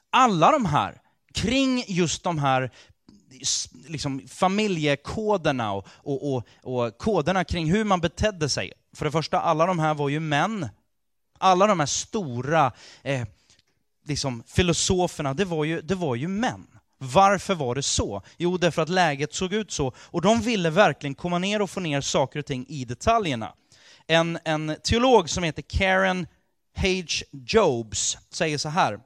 alla 0.10 0.52
de 0.52 0.66
här 0.66 1.03
kring 1.34 1.84
just 1.88 2.24
de 2.24 2.40
här 2.40 2.72
liksom, 3.88 4.22
familjekoderna 4.28 5.74
och, 5.74 5.88
och, 6.04 6.34
och, 6.34 6.48
och 6.64 6.98
koderna 6.98 7.44
kring 7.44 7.72
hur 7.72 7.84
man 7.84 8.02
betedde 8.02 8.50
sig. 8.50 8.74
För 8.94 9.06
det 9.06 9.12
första, 9.12 9.40
alla 9.40 9.66
de 9.66 9.80
här 9.80 9.94
var 9.94 10.10
ju 10.10 10.20
män. 10.20 10.70
Alla 11.40 11.68
de 11.68 11.80
här 11.80 11.88
stora 11.88 12.72
eh, 13.04 13.28
liksom, 14.06 14.44
filosoferna, 14.48 15.34
det 15.34 15.46
var, 15.46 15.64
ju, 15.64 15.82
det 15.82 15.96
var 15.96 16.16
ju 16.16 16.28
män. 16.28 16.68
Varför 16.98 17.56
var 17.56 17.76
det 17.76 17.84
så? 17.84 18.22
Jo, 18.38 18.58
därför 18.58 18.82
att 18.82 18.90
läget 18.90 19.34
såg 19.34 19.54
ut 19.54 19.72
så. 19.72 19.94
Och 19.98 20.22
de 20.22 20.42
ville 20.42 20.70
verkligen 20.70 21.16
komma 21.16 21.40
ner 21.40 21.62
och 21.62 21.70
få 21.70 21.80
ner 21.80 22.02
saker 22.02 22.40
och 22.40 22.46
ting 22.46 22.66
i 22.68 22.86
detaljerna. 22.86 23.54
En, 24.08 24.40
en 24.46 24.76
teolog 24.84 25.30
som 25.30 25.44
heter 25.44 25.62
Karen 25.62 26.28
Hage 26.76 27.24
Jobs 27.32 28.18
säger 28.30 28.58
så 28.58 28.70
här. 28.70 29.00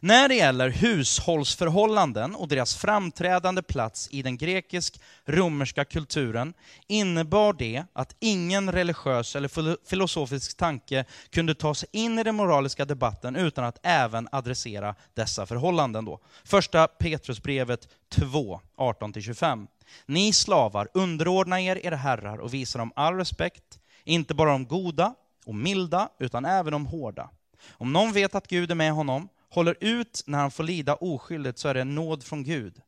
När 0.00 0.28
det 0.28 0.34
gäller 0.34 0.70
hushållsförhållanden 0.70 2.34
och 2.34 2.48
deras 2.48 2.76
framträdande 2.76 3.62
plats 3.62 4.08
i 4.10 4.22
den 4.22 4.36
grekisk-romerska 4.36 5.84
kulturen 5.84 6.54
innebar 6.86 7.52
det 7.52 7.84
att 7.92 8.16
ingen 8.20 8.72
religiös 8.72 9.36
eller 9.36 9.88
filosofisk 9.88 10.56
tanke 10.56 11.04
kunde 11.30 11.54
ta 11.54 11.74
sig 11.74 11.88
in 11.92 12.18
i 12.18 12.22
den 12.22 12.34
moraliska 12.34 12.84
debatten 12.84 13.36
utan 13.36 13.64
att 13.64 13.78
även 13.82 14.28
adressera 14.32 14.94
dessa 15.14 15.46
förhållanden. 15.46 16.04
Då. 16.04 16.20
Första 16.44 16.86
Petrusbrevet 16.86 17.88
2, 18.08 18.60
18-25. 18.76 19.66
Ni 20.06 20.32
slavar, 20.32 20.88
underordna 20.94 21.60
er 21.60 21.86
era 21.86 21.96
herrar 21.96 22.38
och 22.38 22.54
visa 22.54 22.78
dem 22.78 22.92
all 22.96 23.14
respekt, 23.14 23.78
inte 24.04 24.34
bara 24.34 24.50
de 24.50 24.66
goda 24.66 25.14
och 25.46 25.54
milda, 25.54 26.08
utan 26.18 26.44
även 26.44 26.72
de 26.72 26.86
hårda. 26.86 27.30
Om 27.70 27.92
någon 27.92 28.12
vet 28.12 28.34
att 28.34 28.48
Gud 28.48 28.70
är 28.70 28.74
med 28.74 28.92
honom 28.92 29.28
håller 29.54 29.76
ut 29.80 30.22
när 30.26 30.38
han 30.38 30.50
får 30.50 30.64
lida 30.64 30.94
oskyldigt 30.94 31.58
så 31.58 31.68
är 31.68 31.74
det 31.74 31.80
en 31.80 31.94
nåd 31.94 32.24
från 32.24 32.44
Gud. 32.44 32.80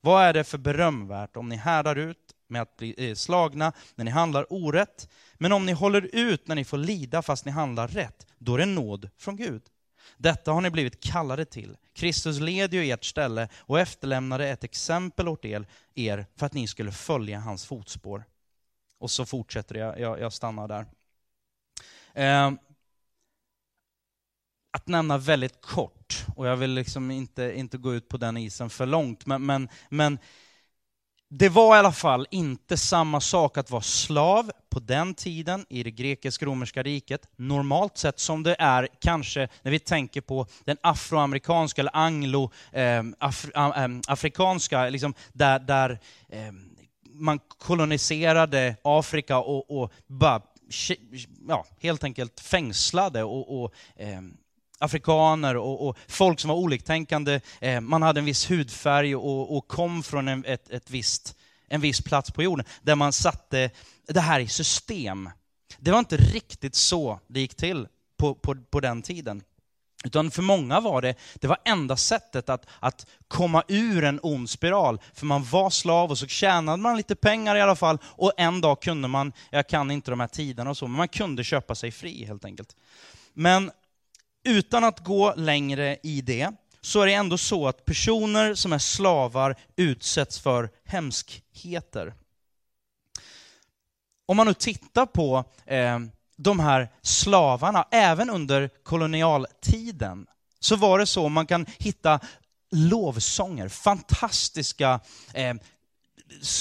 Vad 0.00 0.24
är 0.24 0.32
det 0.32 0.44
för 0.44 0.58
berömvärt 0.58 1.36
om 1.36 1.48
ni 1.48 1.56
härdar 1.56 1.96
ut 1.96 2.34
med 2.48 2.62
att 2.62 2.76
bli 2.76 3.10
eh, 3.10 3.14
slagna 3.14 3.72
när 3.94 4.04
ni 4.04 4.10
handlar 4.10 4.52
orätt? 4.52 5.08
Men 5.34 5.52
om 5.52 5.66
ni 5.66 5.72
håller 5.72 6.08
ut 6.12 6.48
när 6.48 6.54
ni 6.54 6.64
får 6.64 6.78
lida 6.78 7.22
fast 7.22 7.44
ni 7.44 7.52
handlar 7.52 7.88
rätt, 7.88 8.26
då 8.38 8.54
är 8.54 8.58
det 8.58 8.66
nåd 8.66 9.10
från 9.16 9.36
Gud. 9.36 9.62
Detta 10.16 10.52
har 10.52 10.60
ni 10.60 10.70
blivit 10.70 11.02
kallade 11.02 11.44
till. 11.44 11.76
Kristus 11.92 12.40
led 12.40 12.74
ju 12.74 12.90
ert 12.90 13.04
ställe 13.04 13.48
och 13.56 13.80
efterlämnade 13.80 14.48
ett 14.48 14.64
exempel 14.64 15.28
åt 15.28 15.44
er 15.44 16.26
för 16.36 16.46
att 16.46 16.52
ni 16.52 16.66
skulle 16.66 16.92
följa 16.92 17.38
hans 17.38 17.66
fotspår. 17.66 18.24
Och 18.98 19.10
så 19.10 19.26
fortsätter 19.26 19.74
jag, 19.74 20.00
jag, 20.00 20.20
jag 20.20 20.32
stannar 20.32 20.68
där. 20.68 20.86
Eh, 22.14 22.52
att 24.74 24.88
nämna 24.88 25.18
väldigt 25.18 25.60
kort, 25.60 26.24
och 26.36 26.46
jag 26.46 26.56
vill 26.56 26.70
liksom 26.70 27.10
inte, 27.10 27.52
inte 27.56 27.78
gå 27.78 27.94
ut 27.94 28.08
på 28.08 28.16
den 28.16 28.36
isen 28.36 28.70
för 28.70 28.86
långt, 28.86 29.26
men, 29.26 29.46
men, 29.46 29.68
men 29.88 30.18
det 31.30 31.48
var 31.48 31.76
i 31.76 31.78
alla 31.78 31.92
fall 31.92 32.26
inte 32.30 32.76
samma 32.76 33.20
sak 33.20 33.58
att 33.58 33.70
vara 33.70 33.82
slav 33.82 34.50
på 34.70 34.80
den 34.80 35.14
tiden 35.14 35.66
i 35.68 35.82
det 35.82 35.90
grekisk-romerska 35.90 36.82
riket, 36.82 37.28
normalt 37.36 37.98
sett 37.98 38.18
som 38.18 38.42
det 38.42 38.56
är 38.58 38.88
kanske 39.00 39.48
när 39.62 39.70
vi 39.70 39.78
tänker 39.78 40.20
på 40.20 40.46
den 40.64 40.76
afroamerikanska 40.80 41.82
eller 41.82 41.96
anglo-afrikanska, 41.96 44.76
ehm, 44.76 44.82
ehm, 44.82 44.86
eh, 44.86 44.92
liksom 44.92 45.14
där, 45.32 45.58
där 45.58 46.00
eh, 46.28 46.52
man 47.14 47.40
koloniserade 47.58 48.76
Afrika 48.84 49.38
och, 49.38 49.82
och 49.82 49.92
bara, 50.06 50.42
ja, 51.48 51.66
helt 51.80 52.04
enkelt 52.04 52.40
fängslade 52.40 53.22
och, 53.22 53.62
och 53.62 53.74
eh, 53.96 54.20
afrikaner 54.84 55.56
och, 55.56 55.88
och, 55.88 55.98
folk 56.08 56.40
som 56.40 56.48
var 56.48 56.56
oliktänkande. 56.56 57.40
Eh, 57.60 57.80
man 57.80 58.02
hade 58.02 58.20
en 58.20 58.24
viss 58.24 58.50
hudfärg 58.50 59.16
och, 59.16 59.56
och 59.56 59.68
kom 59.68 60.02
från 60.02 60.28
en, 60.28 60.44
ett, 60.44 60.70
ett 60.70 60.90
visst, 60.90 61.36
en 61.68 61.80
viss 61.80 62.00
plats 62.00 62.30
på 62.30 62.42
jorden 62.42 62.66
där 62.82 62.94
man 62.94 63.12
satte 63.12 63.70
det 64.08 64.20
här 64.20 64.40
i 64.40 64.48
system. 64.48 65.30
Det 65.78 65.90
var 65.90 65.98
inte 65.98 66.16
riktigt 66.16 66.74
så 66.74 67.20
det 67.26 67.40
gick 67.40 67.54
till 67.54 67.88
på, 68.16 68.34
på, 68.34 68.56
på 68.70 68.80
den 68.80 69.02
tiden. 69.02 69.42
Utan 70.04 70.30
för 70.30 70.42
många 70.42 70.80
var 70.80 71.02
det, 71.02 71.14
det 71.34 71.46
var 71.46 71.58
enda 71.64 71.96
sättet 71.96 72.48
att, 72.48 72.66
att 72.80 73.06
komma 73.28 73.62
ur 73.68 74.04
en 74.04 74.20
ond 74.22 74.50
spiral. 74.50 75.00
För 75.14 75.26
man 75.26 75.44
var 75.44 75.70
slav 75.70 76.10
och 76.10 76.18
så 76.18 76.26
tjänade 76.26 76.82
man 76.82 76.96
lite 76.96 77.14
pengar 77.14 77.56
i 77.56 77.60
alla 77.60 77.76
fall. 77.76 77.98
Och 78.04 78.32
en 78.36 78.60
dag 78.60 78.82
kunde 78.82 79.08
man, 79.08 79.32
jag 79.50 79.68
kan 79.68 79.90
inte 79.90 80.10
de 80.10 80.20
här 80.20 80.26
tiderna 80.26 80.70
och 80.70 80.76
så, 80.76 80.86
men 80.86 80.96
man 80.96 81.08
kunde 81.08 81.44
köpa 81.44 81.74
sig 81.74 81.90
fri 81.90 82.24
helt 82.24 82.44
enkelt. 82.44 82.76
Men 83.34 83.70
utan 84.44 84.84
att 84.84 85.04
gå 85.04 85.34
längre 85.34 85.96
i 86.02 86.20
det, 86.20 86.52
så 86.80 87.00
är 87.00 87.06
det 87.06 87.12
ändå 87.12 87.38
så 87.38 87.68
att 87.68 87.84
personer 87.84 88.54
som 88.54 88.72
är 88.72 88.78
slavar 88.78 89.56
utsätts 89.76 90.38
för 90.38 90.70
hemskheter. 90.84 92.14
Om 94.26 94.36
man 94.36 94.46
nu 94.46 94.54
tittar 94.54 95.06
på 95.06 95.44
eh, 95.66 95.98
de 96.36 96.60
här 96.60 96.88
slavarna, 97.02 97.88
även 97.90 98.30
under 98.30 98.70
kolonialtiden, 98.82 100.26
så 100.60 100.76
var 100.76 100.98
det 100.98 101.06
så 101.06 101.28
man 101.28 101.46
kan 101.46 101.66
hitta 101.78 102.20
lovsånger, 102.70 103.68
fantastiska 103.68 105.00
eh, 105.34 105.54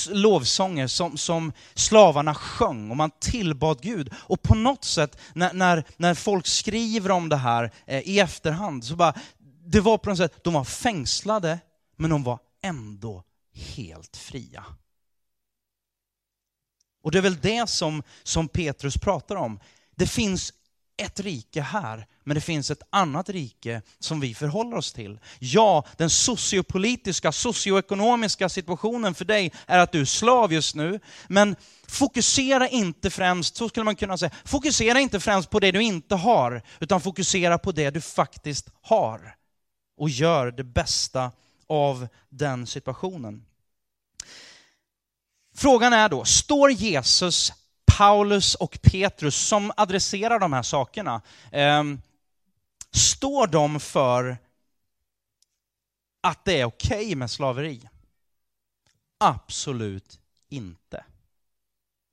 lovsånger 0.10 0.88
som, 0.88 1.18
som 1.18 1.52
slavarna 1.74 2.36
sjöng 2.36 2.92
och 2.92 2.98
man 2.98 3.12
tillbad 3.20 3.82
Gud. 3.82 4.14
Och 4.16 4.42
på 4.42 4.56
något 4.56 4.84
sätt, 4.84 5.18
när, 5.34 5.54
när, 5.54 5.84
när 5.98 6.14
folk 6.14 6.48
skriver 6.48 7.12
om 7.12 7.30
det 7.30 7.36
här 7.36 7.72
eh, 7.86 8.00
i 8.00 8.20
efterhand, 8.20 8.84
så 8.86 8.96
bara, 8.96 9.14
det 9.66 9.82
var 9.82 9.98
på 9.98 10.10
något 10.10 10.18
sätt, 10.18 10.44
de 10.44 10.54
var 10.54 10.64
fängslade, 10.64 11.60
men 11.98 12.10
de 12.10 12.24
var 12.24 12.40
ändå 12.64 13.24
helt 13.54 14.18
fria. 14.18 14.66
Och 17.04 17.12
det 17.12 17.18
är 17.18 17.22
väl 17.22 17.40
det 17.42 17.70
som, 17.70 18.04
som 18.24 18.48
Petrus 18.48 18.98
pratar 18.98 19.36
om. 19.36 19.60
Det 19.96 20.08
finns 20.08 20.54
ett 21.04 21.20
rike 21.20 21.62
här, 21.62 22.08
men 22.24 22.36
det 22.36 22.42
finns 22.42 22.72
ett 22.72 22.82
annat 22.90 23.30
rike 23.30 23.82
som 24.00 24.20
vi 24.20 24.36
förhåller 24.36 24.78
oss 24.78 24.94
till. 24.94 25.20
Ja, 25.40 25.86
den 25.98 26.10
sociopolitiska, 26.10 27.32
socioekonomiska 27.32 28.50
situationen 28.50 29.16
för 29.16 29.26
dig 29.26 29.52
är 29.66 29.80
att 29.80 29.92
du 29.92 30.02
är 30.02 30.06
slav 30.06 30.54
just 30.54 30.76
nu, 30.76 31.00
men 31.28 31.56
fokusera 31.88 32.68
inte 32.68 33.10
främst, 33.10 33.56
så 33.56 33.70
skulle 33.70 33.84
man 33.84 33.96
kunna 33.96 34.18
säga, 34.18 34.32
fokusera 34.46 35.00
inte 35.00 35.20
främst 35.20 35.50
på 35.50 35.60
det 35.60 35.72
du 35.72 35.84
inte 35.84 36.16
har, 36.16 36.62
utan 36.80 37.02
fokusera 37.02 37.58
på 37.58 37.72
det 37.72 37.90
du 37.90 38.02
faktiskt 38.02 38.70
har. 38.82 39.36
Och 39.98 40.10
gör 40.10 40.52
det 40.52 40.64
bästa 40.64 41.32
av 41.68 42.08
den 42.30 42.68
situationen. 42.68 43.46
Frågan 45.56 45.94
är 45.94 46.10
då, 46.10 46.26
står 46.26 46.72
Jesus 46.72 47.54
Paulus 47.98 48.56
och 48.56 48.80
Petrus 48.82 49.36
som 49.36 49.72
adresserar 49.78 50.40
de 50.40 50.54
här 50.54 50.64
sakerna, 50.64 51.22
eh, 51.52 51.84
står 52.92 53.48
de 53.48 53.80
för 53.80 54.38
att 56.22 56.46
det 56.46 56.60
är 56.60 56.66
okej 56.66 57.06
okay 57.06 57.16
med 57.16 57.32
slaveri? 57.32 57.90
Absolut 59.18 60.20
inte. 60.50 61.06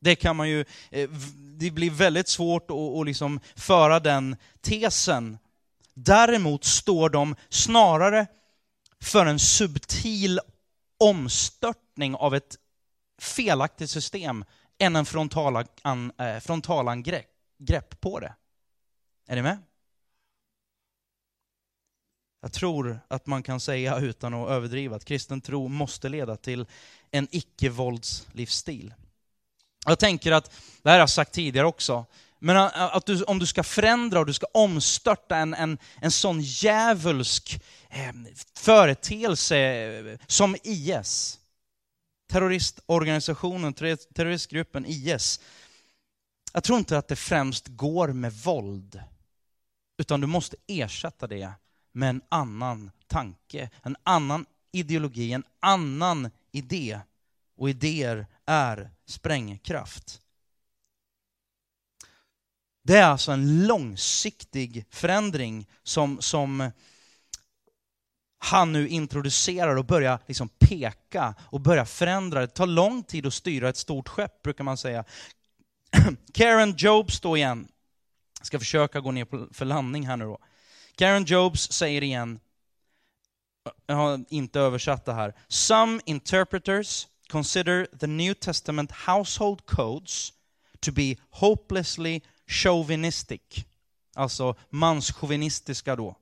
Det 0.00 0.16
kan 0.16 0.36
man 0.36 0.48
ju, 0.48 0.64
eh, 0.90 1.10
det 1.58 1.70
blir 1.70 1.90
väldigt 1.90 2.28
svårt 2.28 2.70
att, 2.70 2.76
att 2.76 3.06
liksom 3.06 3.40
föra 3.56 4.00
den 4.00 4.36
tesen. 4.60 5.38
Däremot 5.94 6.64
står 6.64 7.08
de 7.08 7.36
snarare 7.48 8.26
för 9.00 9.26
en 9.26 9.38
subtil 9.38 10.40
omstörtning 10.98 12.14
av 12.14 12.34
ett 12.34 12.56
felaktigt 13.18 13.90
system 13.90 14.44
än 14.80 14.96
en 14.96 15.06
frontalan, 15.06 16.12
eh, 16.18 16.38
frontalangrepp 16.40 18.00
på 18.00 18.20
det. 18.20 18.34
Är 19.28 19.36
ni 19.36 19.42
med? 19.42 19.58
Jag 22.42 22.52
tror 22.52 23.00
att 23.08 23.26
man 23.26 23.42
kan 23.42 23.60
säga 23.60 23.98
utan 23.98 24.34
att 24.34 24.48
överdriva 24.50 24.96
att 24.96 25.04
kristen 25.04 25.40
tro 25.40 25.68
måste 25.68 26.08
leda 26.08 26.36
till 26.36 26.66
en 27.10 27.28
icke-våldslivsstil. 27.30 28.94
Jag 29.86 29.98
tänker 29.98 30.32
att, 30.32 30.50
det 30.82 30.88
här 30.88 30.96
har 30.96 31.00
jag 31.00 31.10
sagt 31.10 31.32
tidigare 31.32 31.66
också, 31.66 32.06
men 32.38 32.56
att 32.74 33.06
du, 33.06 33.22
om 33.24 33.38
du 33.38 33.46
ska 33.46 33.62
förändra 33.62 34.20
och 34.20 34.26
du 34.26 34.32
ska 34.32 34.46
omstörta 34.54 35.36
en, 35.36 35.54
en, 35.54 35.78
en 36.00 36.10
sån 36.10 36.40
djävulsk 36.40 37.62
eh, 37.90 38.12
företeelse 38.54 39.58
eh, 39.58 40.18
som 40.26 40.56
IS, 40.62 41.39
terroristorganisationen, 42.30 43.74
terroristgruppen 44.14 44.86
IS. 44.86 45.40
Jag 46.52 46.64
tror 46.64 46.78
inte 46.78 46.98
att 46.98 47.08
det 47.08 47.16
främst 47.16 47.68
går 47.68 48.08
med 48.08 48.32
våld, 48.32 49.02
utan 49.98 50.20
du 50.20 50.26
måste 50.26 50.56
ersätta 50.66 51.26
det 51.26 51.52
med 51.92 52.08
en 52.08 52.22
annan 52.28 52.90
tanke, 53.06 53.70
en 53.82 53.96
annan 54.02 54.46
ideologi, 54.72 55.32
en 55.32 55.44
annan 55.60 56.30
idé. 56.52 57.00
Och 57.56 57.70
idéer 57.70 58.26
är 58.46 58.90
sprängkraft. 59.06 60.20
Det 62.82 62.96
är 62.96 63.04
alltså 63.04 63.32
en 63.32 63.66
långsiktig 63.66 64.84
förändring 64.90 65.68
som, 65.82 66.20
som 66.20 66.70
han 68.43 68.72
nu 68.72 68.88
introducerar 68.88 69.76
och 69.76 69.84
börjar 69.84 70.18
liksom 70.26 70.49
peka 70.49 71.34
och 71.41 71.61
börjar 71.61 71.84
förändra. 71.84 72.41
Det 72.41 72.47
tar 72.47 72.66
lång 72.66 73.03
tid 73.03 73.26
att 73.26 73.34
styra 73.34 73.68
ett 73.68 73.76
stort 73.76 74.09
skepp, 74.09 74.43
brukar 74.43 74.64
man 74.64 74.76
säga. 74.76 75.05
Karen 76.34 76.74
Jobs 76.76 77.20
då 77.20 77.36
igen. 77.36 77.68
Jag 78.38 78.47
ska 78.47 78.59
försöka 78.59 79.01
gå 79.01 79.11
ner 79.11 79.55
för 79.55 79.64
landning 79.64 80.07
här 80.07 80.16
nu 80.16 80.24
då. 80.24 80.38
Karen 80.97 81.24
Jobs 81.24 81.72
säger 81.72 82.03
igen, 82.03 82.41
jag 83.86 83.95
har 83.95 84.24
inte 84.28 84.61
översatt 84.61 85.05
det 85.05 85.12
här. 85.12 85.34
Some 85.49 86.01
interpreters 86.05 87.07
consider 87.30 87.86
the 88.01 88.07
New 88.07 88.34
Testament 88.34 88.93
household 89.07 89.66
codes 89.66 90.32
to 90.80 90.93
be 90.93 91.16
hopelessly 91.30 92.20
chauvinistic. 92.47 93.41
Alltså 94.14 94.55
manschauvinistiska 94.70 95.97
då. 95.97 96.16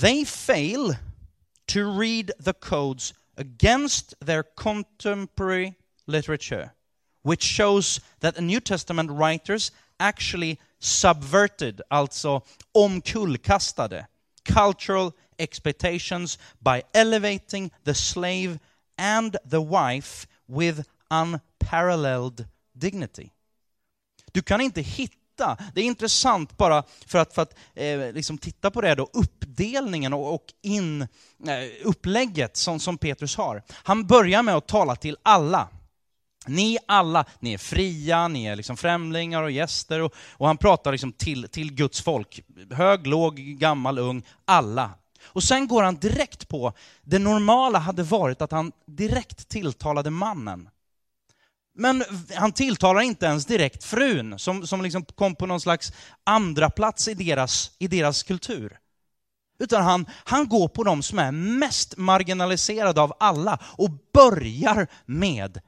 They 0.00 0.24
fail 0.24 0.94
to 1.66 1.90
read 1.90 2.32
the 2.40 2.54
codes 2.54 3.12
against 3.36 4.14
their 4.24 4.42
contemporary 4.42 5.74
literature, 6.06 6.72
which 7.22 7.42
shows 7.42 8.00
that 8.20 8.36
the 8.36 8.40
New 8.40 8.60
Testament 8.60 9.10
writers 9.10 9.70
actually 10.00 10.58
subverted, 10.80 11.82
alltså 11.90 12.42
omkullkastade, 12.74 14.06
cultural 14.46 15.14
expectations 15.38 16.38
by 16.62 16.84
elevating 16.94 17.70
the 17.84 17.94
slave 17.94 18.58
and 18.96 19.36
the 19.44 19.60
wife 19.60 20.26
with 20.48 20.86
unparalleled 21.10 22.46
dignity. 22.74 23.30
Du 24.32 24.40
kan 24.40 24.60
inte 24.60 24.80
hitta 24.80 25.21
titta. 25.42 25.56
Det 25.74 25.80
är 25.80 25.84
intressant 25.84 26.56
bara 26.56 26.82
för 27.06 27.18
att, 27.18 27.34
för 27.34 27.42
att 27.42 27.54
eh, 27.74 28.12
liksom 28.12 28.38
titta 28.38 28.70
på 28.70 28.80
det 28.80 28.94
då, 28.94 29.10
uppdelningen 29.12 30.12
och, 30.12 30.34
och 30.34 30.44
in, 30.62 31.02
eh, 31.02 31.08
upplägget 31.84 32.56
som, 32.56 32.80
som 32.80 32.98
Petrus 32.98 33.36
har. 33.36 33.62
Han 33.72 34.06
börjar 34.06 34.42
med 34.42 34.54
att 34.56 34.68
tala 34.68 34.96
till 34.96 35.16
alla. 35.22 35.68
Ni 36.46 36.78
alla, 36.88 37.24
ni 37.40 37.54
är 37.54 37.58
fria, 37.58 38.28
ni 38.28 38.46
är 38.46 38.56
liksom 38.56 38.76
främlingar 38.76 39.42
och 39.42 39.50
gäster 39.50 40.00
och, 40.00 40.14
och 40.30 40.46
han 40.46 40.56
pratar 40.56 40.92
liksom 40.92 41.12
till, 41.12 41.48
till 41.48 41.72
Guds 41.72 42.00
folk. 42.00 42.40
Hög, 42.70 43.06
låg, 43.06 43.36
gammal, 43.36 43.98
ung, 43.98 44.22
alla. 44.44 44.90
Och 45.24 45.42
sen 45.42 45.68
går 45.68 45.82
han 45.82 45.96
direkt 45.96 46.48
på, 46.48 46.72
det 47.02 47.18
normala 47.18 47.78
hade 47.78 48.02
varit 48.02 48.42
att 48.42 48.52
han 48.52 48.72
direkt 48.86 49.48
tilltalade 49.48 50.10
mannen. 50.10 50.68
Men 51.74 52.04
han 52.34 52.52
tilltalar 52.52 53.00
inte 53.00 53.26
ens 53.26 53.46
direkt 53.46 53.84
frun, 53.84 54.38
som, 54.38 54.66
som 54.66 54.82
liksom 54.82 55.04
kom 55.04 55.34
på 55.34 55.46
någon 55.46 55.60
slags 55.60 55.92
andra 56.24 56.70
plats 56.70 57.08
i 57.08 57.14
deras, 57.14 57.70
i 57.78 57.88
deras 57.88 58.22
kultur. 58.22 58.78
Utan 59.58 59.82
han, 59.82 60.06
han 60.24 60.48
går 60.48 60.68
på 60.68 60.84
de 60.84 61.02
som 61.02 61.18
är 61.18 61.32
mest 61.32 61.96
marginaliserade 61.96 63.00
av 63.00 63.12
alla 63.20 63.58
och 63.64 63.90
börjar 64.12 64.86
med, 65.06 65.60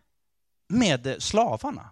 med 0.68 1.16
slavarna. 1.18 1.90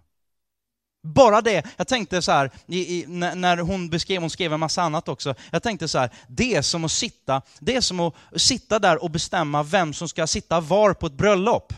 Bara 1.03 1.41
det, 1.41 1.65
jag 1.77 1.89
tänkte 1.89 2.23
så 2.23 2.33
här, 2.33 2.51
i, 2.67 2.99
i, 2.99 3.07
när 3.07 3.57
hon 3.57 3.91
beskrev, 3.91 4.21
hon 4.21 4.31
skrev 4.31 4.53
en 4.53 4.61
massa 4.61 4.83
annat 4.83 5.09
också, 5.09 5.35
jag 5.51 5.63
tänkte 5.63 5.89
så 5.89 5.99
här, 5.99 6.11
det 6.29 6.55
är 6.55 6.63
som 6.63 6.85
att 6.85 6.93
sitta, 6.93 7.43
det 7.61 7.77
är 7.77 7.81
som 7.81 8.01
att 8.01 8.15
sitta 8.37 8.79
där 8.79 9.03
och 9.03 9.11
bestämma 9.11 9.63
vem 9.63 9.95
som 9.95 10.09
ska 10.09 10.27
sitta 10.27 10.61
var 10.61 10.95
på 10.95 11.07
ett 11.07 11.13
bröllop. 11.13 11.73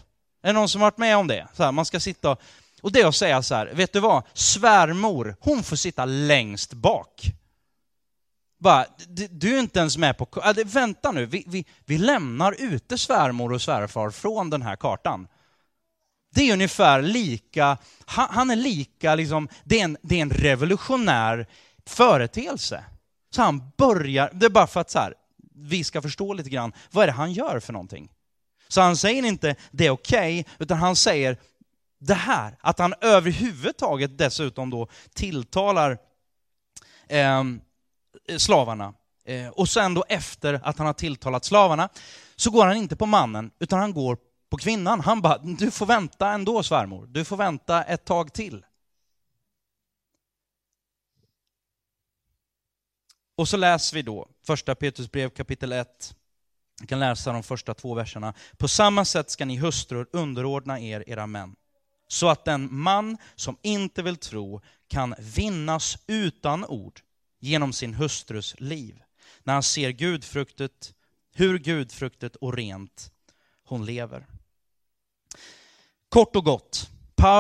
Är 0.45 0.49
det 0.49 0.53
någon 0.53 0.69
som 0.69 0.81
varit 0.81 0.99
med 0.99 1.17
om 1.17 1.27
det? 1.27 1.49
Så 1.53 1.63
här, 1.63 1.73
man 1.73 1.85
ska 1.85 2.01
sitta, 2.01 2.31
och 2.31 2.41
Och 2.83 2.93
det 2.93 3.01
är 3.01 3.07
att 3.07 3.15
säga 3.15 3.43
så 3.43 3.55
här, 3.55 3.67
vet 3.67 3.93
du 3.93 4.01
vad? 4.01 4.23
Svärmor, 4.33 5.37
hon 5.41 5.63
får 5.63 5.77
sitta 5.77 6.05
längst 6.05 6.73
bak. 6.73 7.33
Bara, 8.59 8.87
du 9.31 9.55
är 9.55 9.61
inte 9.61 9.79
ens 9.79 9.97
med 9.97 10.19
på... 10.19 10.43
Äh, 10.45 10.65
vänta 10.65 11.13
nu, 11.13 11.27
vi, 11.27 11.45
vi, 11.47 11.67
vi 11.85 11.99
lämnar 11.99 12.57
ute 12.59 12.99
svärmor 12.99 13.53
och 13.53 13.63
svärfar 13.63 14.11
från 14.11 14.51
den 14.51 14.63
här 14.63 14.77
kartan. 14.77 15.29
Det 16.35 16.49
är 16.49 16.53
ungefär 16.53 17.03
lika, 17.03 17.79
han, 18.05 18.29
han 18.31 18.51
är 18.51 18.57
lika, 18.57 19.15
liksom, 19.15 19.49
det, 19.65 19.81
är 19.81 19.85
en, 19.85 19.97
det 20.03 20.19
är 20.19 20.23
en 20.23 20.31
revolutionär 20.31 21.47
företeelse. 21.87 22.85
Så 23.31 23.43
han 23.43 23.71
börjar, 23.77 24.31
det 24.33 24.47
är 24.47 24.51
bara 24.51 24.67
för 24.67 24.81
att 24.81 24.91
så 24.91 24.99
här, 24.99 25.15
vi 25.55 25.85
ska 25.85 26.03
förstå 26.03 26.33
lite 26.33 26.51
grann, 26.51 26.73
vad 26.91 27.03
är 27.03 27.07
det 27.07 27.13
han 27.13 27.33
gör 27.33 27.61
för 27.61 27.73
någonting? 27.73 28.11
Så 28.75 28.81
han 28.81 28.97
säger 28.97 29.25
inte 29.25 29.57
det 29.71 29.87
är 29.87 29.91
okej, 29.91 30.41
okay, 30.41 30.55
utan 30.59 30.79
han 30.79 30.97
säger 30.97 31.39
det 31.99 32.15
här, 32.15 32.57
att 32.61 32.79
han 32.79 32.95
överhuvudtaget 33.01 34.19
dessutom 34.19 34.71
då 34.71 34.89
tilltalar 35.15 35.99
eh, 37.09 37.45
slavarna. 38.39 38.95
Eh, 39.25 39.49
och 39.49 39.69
sen 39.69 39.95
då 39.95 40.05
efter 40.09 40.61
att 40.65 40.79
han 40.79 40.87
har 40.87 40.95
tilltalat 40.95 41.45
slavarna, 41.45 41.89
så 42.37 42.51
går 42.51 42.67
han 42.67 42.77
inte 42.77 42.97
på 42.97 43.07
mannen, 43.07 43.51
utan 43.59 43.79
han 43.79 43.93
går 43.93 44.19
på 44.51 44.57
kvinnan. 44.57 45.01
Han 45.01 45.23
bara, 45.23 45.39
du 45.39 45.71
får 45.71 45.87
vänta 45.87 46.31
ändå 46.31 46.63
svärmor, 46.63 47.07
du 47.07 47.25
får 47.25 47.37
vänta 47.37 47.85
ett 47.85 48.05
tag 48.05 48.33
till. 48.33 48.65
Och 53.37 53.49
så 53.49 53.57
läser 53.57 53.97
vi 53.97 54.03
då 54.03 54.29
första 54.47 54.75
Petrusbrev 54.75 55.31
kapitel 55.31 55.73
1. 55.73 56.15
Vi 56.81 56.87
kan 56.87 57.01
läsa 57.01 57.33
de 57.33 57.43
första 57.43 57.75
två 57.75 57.95
verserna. 57.95 58.35
På 58.57 58.69
samma 58.69 59.05
sätt 59.05 59.31
ska 59.31 59.45
ni 59.45 59.57
hustrur 59.57 60.07
underordna 60.13 60.81
er 60.81 61.05
era 61.07 61.27
män, 61.27 61.57
så 62.09 62.29
att 62.29 62.45
den 62.45 62.69
man 62.71 63.17
som 63.35 63.57
inte 63.63 64.03
vill 64.03 64.17
tro 64.17 64.61
kan 64.89 65.15
vinnas 65.19 65.99
utan 66.07 66.65
ord 66.65 67.01
genom 67.41 67.73
sin 67.73 67.95
hustrus 67.95 68.55
liv, 68.59 69.03
när 69.43 69.53
han 69.53 69.63
ser 69.63 69.91
gudfruktet, 69.91 70.95
hur 71.35 71.59
gudfruktet 71.59 72.37
och 72.37 72.55
rent 72.55 73.11
hon 73.65 73.85
lever. 73.85 74.27
Kort 76.09 76.37
och 76.37 76.45
gott, 76.45 76.91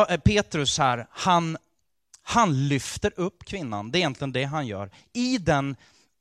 eh, 0.09 0.17
Petrus 0.17 0.79
här, 0.79 1.07
han, 1.11 1.57
han 2.23 2.69
lyfter 2.69 3.13
upp 3.17 3.45
kvinnan. 3.45 3.91
Det 3.91 3.99
är 3.99 4.01
egentligen 4.01 4.33
det 4.33 4.45
han 4.45 4.67
gör. 4.67 4.91
I 5.13 5.39
den, 5.39 5.77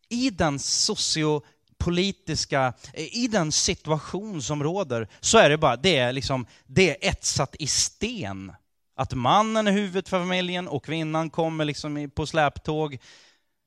i 0.09 0.29
den 0.29 0.59
socio 0.59 1.41
politiska, 1.83 2.73
eh, 2.93 3.17
i 3.17 3.27
den 3.27 3.51
situation 3.51 4.41
som 4.41 4.63
råder, 4.63 5.07
så 5.19 5.37
är 5.37 5.49
det 5.49 5.57
bara, 5.57 5.75
det 5.75 5.97
är 5.97 6.13
liksom, 6.13 6.45
det 6.65 6.89
är 6.89 7.09
etsat 7.09 7.55
i 7.59 7.67
sten. 7.67 8.51
Att 8.95 9.13
mannen 9.13 9.67
är 9.67 9.71
huvudet 9.71 10.09
för 10.09 10.19
familjen 10.19 10.67
och 10.67 10.85
kvinnan 10.85 11.29
kommer 11.29 11.65
liksom 11.65 12.11
på 12.15 12.25
släptåg. 12.25 12.97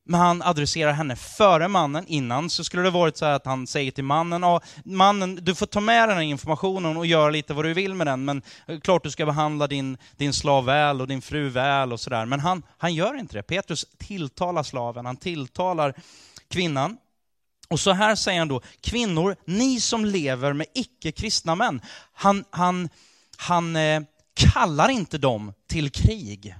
Men 0.08 0.20
han 0.20 0.42
adresserar 0.42 0.92
henne 0.92 1.16
före 1.16 1.68
mannen. 1.68 2.04
Innan 2.08 2.50
så 2.50 2.64
skulle 2.64 2.82
det 2.82 2.90
varit 2.90 3.16
så 3.16 3.24
att 3.24 3.46
han 3.46 3.66
säger 3.66 3.90
till 3.90 4.04
mannen, 4.04 4.42
ja, 4.42 4.60
mannen, 4.84 5.38
du 5.42 5.54
får 5.54 5.66
ta 5.66 5.80
med 5.80 6.08
den 6.08 6.16
här 6.16 6.24
informationen 6.24 6.96
och 6.96 7.06
göra 7.06 7.30
lite 7.30 7.54
vad 7.54 7.64
du 7.64 7.74
vill 7.74 7.94
med 7.94 8.06
den, 8.06 8.24
men 8.24 8.42
eh, 8.66 8.80
klart 8.80 9.02
du 9.02 9.10
ska 9.10 9.26
behandla 9.26 9.66
din, 9.66 9.98
din 10.16 10.32
slav 10.32 10.64
väl 10.64 11.00
och 11.00 11.08
din 11.08 11.22
fru 11.22 11.48
väl 11.48 11.92
och 11.92 12.00
sådär. 12.00 12.26
Men 12.26 12.40
han, 12.40 12.62
han 12.78 12.94
gör 12.94 13.18
inte 13.18 13.36
det. 13.36 13.42
Petrus 13.42 13.86
tilltalar 13.98 14.62
slaven, 14.62 15.06
han 15.06 15.16
tilltalar 15.16 15.94
kvinnan. 16.48 16.96
Och 17.68 17.80
så 17.80 17.92
här 17.92 18.14
säger 18.14 18.38
han 18.38 18.48
då, 18.48 18.60
kvinnor, 18.80 19.36
ni 19.44 19.80
som 19.80 20.04
lever 20.04 20.52
med 20.52 20.66
icke-kristna 20.74 21.54
män. 21.54 21.80
Han, 22.12 22.44
han, 22.50 22.88
han 23.36 23.76
eh, 23.76 24.02
kallar 24.34 24.88
inte 24.88 25.18
dem 25.18 25.52
till 25.66 25.90
krig 25.90 26.56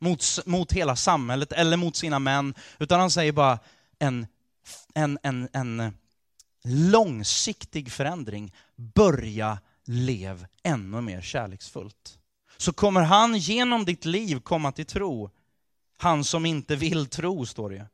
mot, 0.00 0.24
mot 0.46 0.72
hela 0.72 0.96
samhället 0.96 1.52
eller 1.52 1.76
mot 1.76 1.96
sina 1.96 2.18
män, 2.18 2.54
utan 2.78 3.00
han 3.00 3.10
säger 3.10 3.32
bara 3.32 3.58
en, 3.98 4.26
en, 4.94 5.18
en, 5.22 5.48
en 5.52 5.92
långsiktig 6.64 7.92
förändring. 7.92 8.54
Börja 8.76 9.58
lev 9.84 10.46
ännu 10.62 11.00
mer 11.00 11.20
kärleksfullt. 11.20 12.18
Så 12.56 12.72
kommer 12.72 13.00
han 13.00 13.36
genom 13.36 13.84
ditt 13.84 14.04
liv 14.04 14.40
komma 14.40 14.72
till 14.72 14.86
tro. 14.86 15.30
Han 15.96 16.24
som 16.24 16.46
inte 16.46 16.76
vill 16.76 17.06
tro, 17.06 17.46
står 17.46 17.70
det 17.70 17.86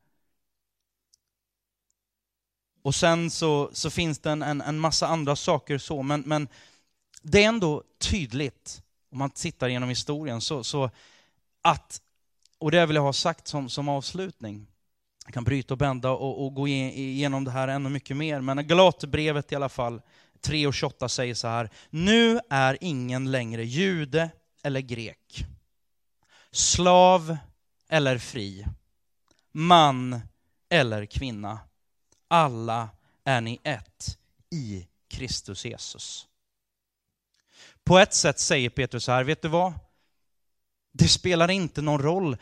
och 2.89 2.95
sen 2.95 3.31
så, 3.31 3.71
så 3.73 3.91
finns 3.91 4.19
det 4.19 4.31
en, 4.31 4.43
en, 4.43 4.61
en 4.61 4.79
massa 4.79 5.07
andra 5.07 5.37
saker 5.37 5.79
så, 5.79 6.03
men, 6.03 6.21
men 6.21 6.49
det 7.23 7.45
är 7.45 7.49
ändå 7.49 7.83
tydligt, 7.99 8.83
om 9.13 9.19
man 9.19 9.31
tittar 9.31 9.69
genom 9.69 9.89
historien, 9.89 10.41
så, 10.41 10.65
så 10.65 10.91
att, 11.63 12.01
och 12.59 12.71
det 12.71 12.87
vill 12.87 12.97
jag 12.97 13.03
ha 13.03 13.13
sagt 13.13 13.49
som, 13.49 13.69
som 13.69 13.89
avslutning, 13.89 14.67
jag 15.25 15.35
kan 15.35 15.45
bryta 15.45 15.75
och 15.75 15.79
bända 15.79 16.11
och, 16.11 16.45
och 16.45 16.55
gå 16.55 16.69
igenom 16.69 17.45
det 17.45 17.51
här 17.51 17.69
ännu 17.69 17.89
mycket 17.89 18.17
mer, 18.17 18.41
men 18.41 18.67
Galaterbrevet 18.67 19.53
i 19.53 19.57
alla 19.57 19.69
fall, 19.69 20.01
3 20.41 20.67
och 20.67 20.75
28 20.75 21.09
säger 21.09 21.35
så 21.35 21.49
här, 21.49 21.71
nu 21.91 22.41
är 22.51 22.79
ingen 22.81 23.31
längre 23.31 23.65
jude 23.65 24.31
eller 24.63 24.81
grek, 24.81 25.45
slav 26.51 27.37
eller 27.89 28.19
fri, 28.19 28.67
man 29.53 30.21
eller 30.69 31.07
kvinna. 31.07 31.59
Alla 32.29 32.89
är 33.25 33.41
ni 33.41 33.61
ett 33.63 34.19
i 34.51 34.87
Kristus 35.11 35.65
Jesus. 35.65 36.27
På 37.85 37.99
ett 37.99 38.15
sätt 38.15 38.39
säger 38.39 38.71
Petrus 38.71 39.05
så 39.05 39.13
här, 39.13 39.25
vet 39.25 39.43
du 39.43 39.49
vad? 39.49 39.73
Det 40.93 41.09
spelar 41.09 41.51
inte 41.51 41.83
någon 41.83 42.03
roll. 42.03 42.37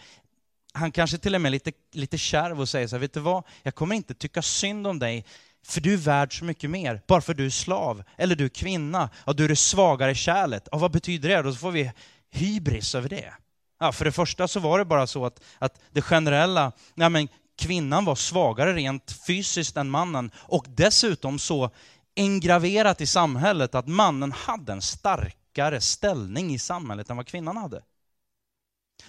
Han 0.73 0.93
kanske 0.93 1.19
till 1.19 1.35
och 1.35 1.41
med 1.41 1.49
är 1.49 1.51
lite, 1.51 1.73
lite 1.93 2.19
kärv 2.19 2.61
och 2.61 2.69
säger 2.69 2.87
så 2.87 2.97
här, 2.97 3.01
vet 3.01 3.13
du 3.13 3.21
vad? 3.21 3.45
Jag 3.63 3.75
kommer 3.75 3.95
inte 3.95 4.15
tycka 4.15 4.43
synd 4.43 4.87
om 4.87 4.99
dig, 4.99 5.25
för 5.67 5.81
du 5.81 5.93
är 5.93 5.97
värd 5.97 6.39
så 6.39 6.45
mycket 6.45 6.71
mer. 6.71 7.03
Bara 7.07 7.21
för 7.21 7.35
du 7.35 7.47
är 7.47 7.51
slav, 7.51 8.03
eller 8.17 8.37
du 8.37 8.45
är 8.45 8.49
kvinna, 8.49 9.11
ja, 9.27 9.33
du 9.33 9.45
är 9.45 9.49
det 9.49 9.57
svagare 9.57 10.15
kärlet. 10.15 10.69
Ja, 10.73 10.79
vad 10.79 10.91
betyder 10.91 11.29
det? 11.29 11.43
Då 11.43 11.53
får 11.53 11.71
vi 11.71 11.93
hybris 12.31 12.95
över 12.95 13.09
det. 13.09 13.35
Ja, 13.79 13.93
för 13.93 14.05
det 14.05 14.13
första 14.13 14.49
så 14.49 14.61
var 14.61 14.79
det 14.79 14.85
bara 14.85 15.07
så 15.07 15.27
att, 15.27 15.41
att 15.59 15.81
det 15.91 16.03
generella, 16.03 16.73
ja, 16.95 17.09
men 17.09 17.29
kvinnan 17.57 18.05
var 18.05 18.15
svagare 18.15 18.75
rent 18.75 19.13
fysiskt 19.27 19.77
än 19.77 19.91
mannen 19.91 20.31
och 20.37 20.67
dessutom 20.69 21.39
så 21.39 21.71
engraverat 22.17 23.01
i 23.01 23.07
samhället 23.07 23.75
att 23.75 23.89
mannen 23.89 24.33
hade 24.33 24.73
en 24.73 24.83
starkare 24.83 25.81
ställning 25.81 26.55
i 26.55 26.59
samhället 26.59 27.11
än 27.11 27.17
vad 27.17 27.27
kvinnan 27.27 27.57
hade. 27.57 27.83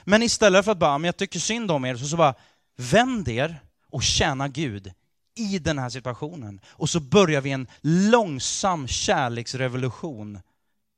Men 0.04 0.24
istället 0.24 0.66
för 0.66 0.72
att 0.72 0.78
bara, 0.78 0.98
men 0.98 1.06
jag 1.06 1.18
tycker 1.18 1.40
synd 1.40 1.72
om 1.72 1.86
er, 1.86 1.96
så, 1.96 2.08
så 2.08 2.18
bara 2.18 2.36
vänd 2.76 3.28
er 3.28 3.60
och 3.90 4.04
tjäna 4.04 4.48
Gud 4.48 4.94
i 5.36 5.60
den 5.60 5.80
här 5.80 5.90
situationen. 5.90 6.62
Och 6.68 6.90
så 6.90 7.00
börjar 7.00 7.42
vi 7.42 7.52
en 7.52 7.68
långsam 7.82 8.88
kärleksrevolution 8.88 10.40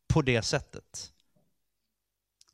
på 0.07 0.21
det 0.21 0.41
sättet. 0.41 1.11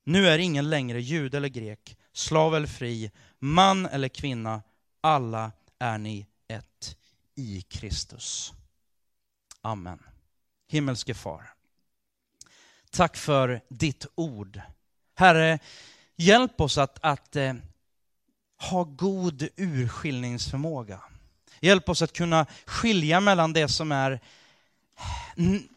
Nu 0.03 0.27
är 0.29 0.39
ingen 0.39 0.69
längre 0.69 1.01
jud 1.01 1.35
eller 1.35 1.47
grek, 1.47 1.97
slav 2.13 2.55
eller 2.55 2.67
fri, 2.67 3.11
man 3.39 3.85
eller 3.85 4.07
kvinna, 4.07 4.61
alla 5.05 5.51
är 5.79 5.97
ni 5.97 6.27
ett 6.47 6.97
i 7.35 7.61
Kristus. 7.61 8.53
Amen. 9.61 9.99
Himmelske 10.67 11.13
far, 11.13 11.53
tack 12.89 13.17
för 13.17 13.61
ditt 13.69 14.05
ord. 14.15 14.61
Herre, 15.15 15.59
Hjälp 16.15 16.61
oss 16.61 16.77
att, 16.77 16.99
att 17.01 17.35
eh, 17.35 17.53
ha 18.57 18.83
god 18.83 19.47
urskiljningsförmåga. 19.55 21.01
Hjälp 21.59 21.89
oss 21.89 22.01
att 22.01 22.13
kunna 22.13 22.45
skilja 22.65 23.19
mellan 23.19 23.53
det 23.53 23.67
som 23.67 23.91
är 23.91 24.19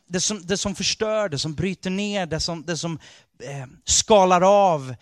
det 0.07 0.21
som, 0.21 0.47
det 0.47 0.57
som 0.57 0.75
förstör, 0.75 1.29
det 1.29 1.39
som 1.39 1.55
bryter 1.55 1.91
ner, 1.91 2.27
det 2.27 2.41
som, 2.41 2.65
det 2.67 2.77
som 2.77 2.99
eh, 3.39 3.67
skalar 3.85 4.73
av 4.73 4.95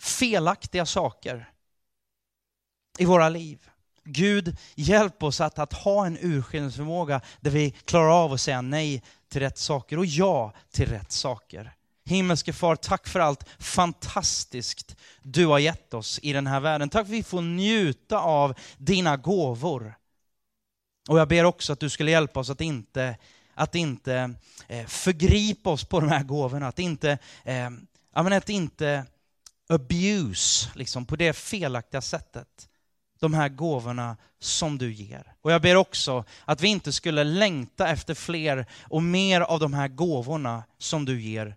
felaktiga 0.00 0.86
saker 0.86 1.50
i 2.98 3.04
våra 3.04 3.28
liv. 3.28 3.58
Gud, 4.04 4.56
hjälp 4.74 5.22
oss 5.22 5.40
att, 5.40 5.58
att 5.58 5.72
ha 5.72 6.06
en 6.06 6.18
urskiljningsförmåga 6.20 7.20
där 7.40 7.50
vi 7.50 7.70
klarar 7.70 8.24
av 8.24 8.32
att 8.32 8.40
säga 8.40 8.60
nej 8.62 9.02
till 9.28 9.40
rätt 9.40 9.58
saker 9.58 9.98
och 9.98 10.06
ja 10.06 10.52
till 10.70 10.86
rätt 10.86 11.12
saker. 11.12 11.72
Himmelske 12.04 12.52
far, 12.52 12.76
tack 12.76 13.08
för 13.08 13.20
allt 13.20 13.48
fantastiskt 13.58 14.96
du 15.22 15.46
har 15.46 15.58
gett 15.58 15.94
oss 15.94 16.20
i 16.22 16.32
den 16.32 16.46
här 16.46 16.60
världen. 16.60 16.88
Tack 16.88 17.06
för 17.06 17.14
att 17.14 17.18
vi 17.18 17.22
får 17.22 17.42
njuta 17.42 18.18
av 18.18 18.54
dina 18.78 19.16
gåvor. 19.16 19.94
Och 21.08 21.18
jag 21.18 21.28
ber 21.28 21.44
också 21.44 21.72
att 21.72 21.80
du 21.80 21.90
skulle 21.90 22.10
hjälpa 22.10 22.40
oss 22.40 22.50
att 22.50 22.60
inte, 22.60 23.16
att 23.54 23.74
inte 23.74 24.34
eh, 24.68 24.86
förgripa 24.86 25.70
oss 25.70 25.84
på 25.84 26.00
de 26.00 26.08
här 26.08 26.22
gåvorna, 26.22 26.68
att 26.68 26.78
inte, 26.78 27.18
eh, 27.44 27.70
att 28.12 28.48
inte 28.48 29.06
abuse 29.68 30.70
liksom, 30.74 31.06
på 31.06 31.16
det 31.16 31.32
felaktiga 31.32 32.00
sättet 32.00 32.68
de 33.20 33.34
här 33.34 33.48
gåvorna 33.48 34.16
som 34.38 34.78
du 34.78 34.92
ger. 34.92 35.34
Och 35.42 35.52
jag 35.52 35.62
ber 35.62 35.76
också 35.76 36.24
att 36.44 36.60
vi 36.60 36.68
inte 36.68 36.92
skulle 36.92 37.24
längta 37.24 37.88
efter 37.88 38.14
fler 38.14 38.66
och 38.82 39.02
mer 39.02 39.40
av 39.40 39.60
de 39.60 39.74
här 39.74 39.88
gåvorna 39.88 40.64
som 40.78 41.04
du 41.04 41.20
ger 41.20 41.56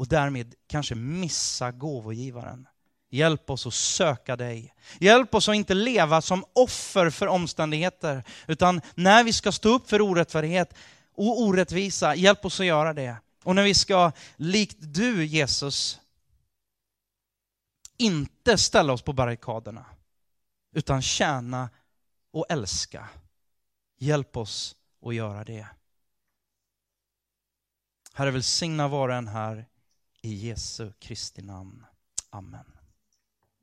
och 0.00 0.08
därmed 0.08 0.54
kanske 0.66 0.94
missa 0.94 1.70
gåvogivaren. 1.70 2.68
Hjälp 3.10 3.50
oss 3.50 3.66
att 3.66 3.74
söka 3.74 4.36
dig. 4.36 4.74
Hjälp 5.00 5.34
oss 5.34 5.48
att 5.48 5.54
inte 5.54 5.74
leva 5.74 6.22
som 6.22 6.44
offer 6.52 7.10
för 7.10 7.26
omständigheter, 7.26 8.24
utan 8.46 8.80
när 8.94 9.24
vi 9.24 9.32
ska 9.32 9.52
stå 9.52 9.68
upp 9.68 9.90
för 9.90 10.00
orättfärdighet 10.00 10.74
och 11.14 11.40
orättvisa, 11.40 12.14
hjälp 12.14 12.44
oss 12.44 12.60
att 12.60 12.66
göra 12.66 12.92
det. 12.92 13.16
Och 13.44 13.54
när 13.54 13.62
vi 13.62 13.74
ska, 13.74 14.12
likt 14.36 14.76
du 14.80 15.24
Jesus, 15.24 15.99
inte 18.00 18.58
ställa 18.58 18.92
oss 18.92 19.02
på 19.02 19.12
barrikaderna, 19.12 19.86
utan 20.72 21.02
tjäna 21.02 21.70
och 22.30 22.46
älska. 22.48 23.08
Hjälp 23.96 24.36
oss 24.36 24.76
att 25.06 25.14
göra 25.14 25.44
det. 25.44 25.66
Herre, 28.14 28.30
välsigna 28.30 28.88
var 28.88 29.08
och 29.08 29.14
en 29.14 29.28
här 29.28 29.66
i 30.22 30.34
Jesu 30.34 30.92
Kristi 30.98 31.42
namn. 31.42 31.86
Amen. 32.30 32.79